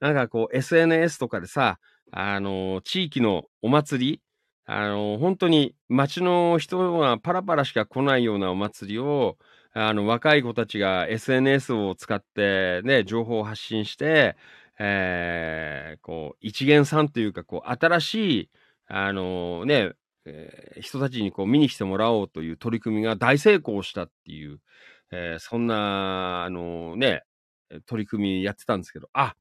[0.00, 1.78] なんかこう、SNS とかでさ、
[2.10, 4.20] あの地域のお祭り、
[4.66, 9.36] あの本当に街の人がパラパラしか来ないようなお祭りを、
[9.74, 14.36] あの、若い子たちが SNS を使ってね、情報を発信して、
[14.78, 18.50] えーこう、一元さんというか、こう、新しい、
[18.88, 19.92] あのね、
[20.28, 24.60] えー人たちにこう見に来てもらおうという取り組みが大成功したっていう、
[25.10, 27.24] えーそんな、あのね、
[27.86, 29.34] 取り組みやってたんですけど、あ、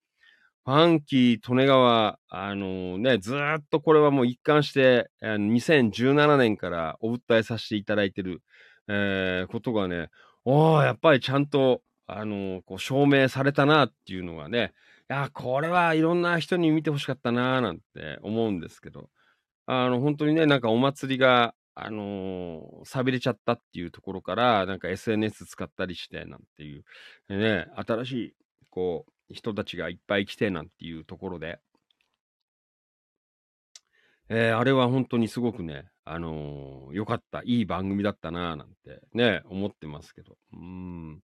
[0.66, 8.42] ファンキー利根川、あのね、ずっとこれはもう一貫して、あの2017年からお訴えさせていただいてる、
[8.88, 10.10] えーことがね、
[10.46, 14.74] お、やっぱりちゃんと、あのこう証明されたなっていうのがね、
[15.10, 19.10] いや、これはいろんな人に見てほしかったなーなんて思うんですけど、
[19.68, 26.84] あの、本当にね、なんかお祭りが、あのー、寂れちゃったっていうところから、なんか SNS 使ったりして、なんていう、
[27.30, 28.36] ね、新しい、
[28.70, 31.60] こう、人たちがいっぱい来て、なんていうところで、
[34.30, 40.38] えーあれは本当にすごくね、あのー良かった、いい番組だったなぁなんてね、思ってますけど。
[40.54, 41.22] うん。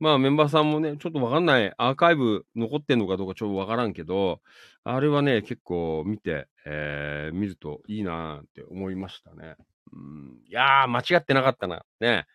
[0.00, 4.40] まあメンバーさんもね、ちょっとわかんない、アーカイブ残ってんのかどうかちょっとわからんけど、
[4.82, 9.56] あれはね、結構見て、えー見るといいなって思いましたね。
[9.92, 10.38] うん。
[10.48, 11.84] いやー、間違ってなかったな。
[12.00, 12.26] ね。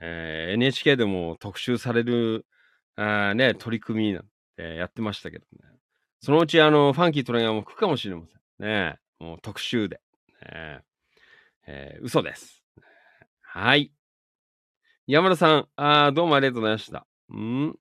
[0.00, 2.46] えー NHK でも特集される、
[2.96, 4.24] あーね、取り組みなん
[4.56, 5.68] てやってましたけどね。
[6.20, 8.66] そのうちあの、ファンキートレイヤーも来るかもしれません。
[8.68, 8.98] ね。
[9.20, 10.00] もう特集で。
[10.52, 10.80] ね
[11.66, 12.62] えー嘘です。
[13.40, 13.92] はい。
[15.06, 17.06] 山田さん、あどうもありがとうございました。
[17.36, 17.74] ん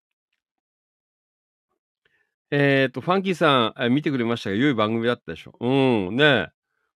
[2.52, 5.53] えっ、と、ファンキーさん、えー見てくれましたが、良い番組だったでしょ。
[5.60, 6.50] うん、ね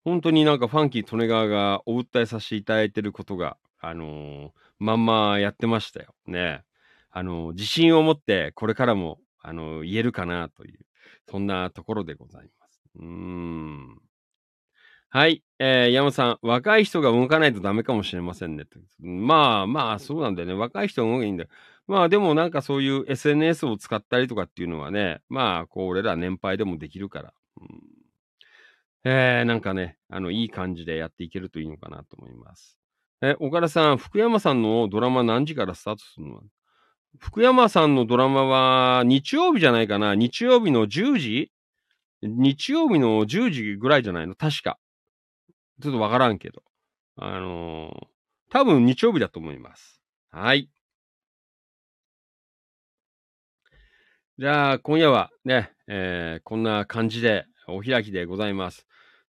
[0.04, 6.14] 本当になんかファンキー利根川がお訴えさせていただいてることが、あのーまんまやってましたよ。
[6.28, 6.64] ね
[7.12, 10.80] あのー自信を持ってこれからも、あのー言えるかなという、
[11.30, 12.82] そんなところでございます。
[12.96, 14.05] うーん。
[15.16, 15.46] はい。
[15.60, 18.66] えー、山本さん、若い人が動かないとダメかもしれませんね。
[19.00, 20.54] まあまあ、そうなんだよね。
[20.54, 21.50] 若い人が動けばいいんだよ。
[21.88, 27.34] まあでもなんかそういう SNS を使ったりとかっていうのはね、まあ、こう、俺ら年配でもできるから。
[27.62, 27.68] うん
[29.06, 32.78] えー、なんかね、あの、いい感じでやっていけるといいのかなと思います。
[33.22, 36.42] え、岡田さん、福山さんのドラマ何時からスタートするの？
[37.20, 41.52] 福山さんのドラマは日曜日じゃないかな日曜日の10時？
[42.22, 44.36] 日曜日の10時ぐらいじゃないの？
[44.36, 44.78] 確か。
[45.82, 46.64] ちょっとわからんけど。
[47.18, 48.08] あのー
[48.52, 50.02] 多分日曜日だと思います。
[50.32, 50.70] はい。
[54.38, 58.86] じゃあ、今夜はね、えーこんな感じでお開きでございます。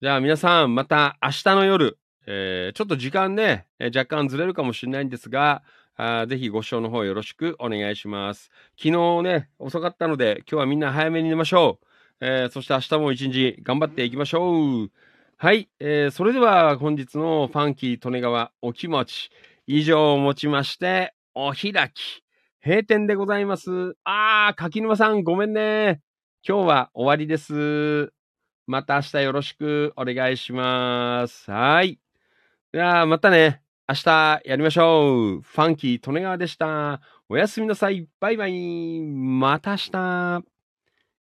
[0.01, 5.63] じゃあ皆さん、また明日の夜、えーちょっと時間ね、えー若干ずれるかもしれないんですが、
[5.97, 8.49] あぜひご視聴の方よろしくお願いします。
[8.77, 12.25] 昨日ね、遅かったので、今日はみんな早めに寝ましょう。
[12.25, 14.91] えーそして明日も一日頑張っていきましょう。
[15.43, 19.31] はい、えーそれでは本日のファンキー利根川お気持ち、
[19.65, 22.23] 以上をもちまして、お開き、
[22.63, 23.95] 閉店でございます。
[24.03, 25.99] あー、柿沼さんごめんね。
[26.47, 28.13] 今日は終わりです。
[28.67, 31.49] また明日よろしくお願いします。
[31.49, 31.99] はい。
[32.71, 33.63] じゃあ、またね。
[33.89, 35.41] 明日やりましょう。
[35.41, 37.01] ファンキー利根川でした。
[37.27, 38.07] おやすみなさい。
[38.19, 39.01] バイバイ。
[39.01, 40.43] また明日。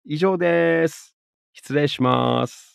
[0.03, 1.15] 以上です。
[1.53, 2.68] 失礼します。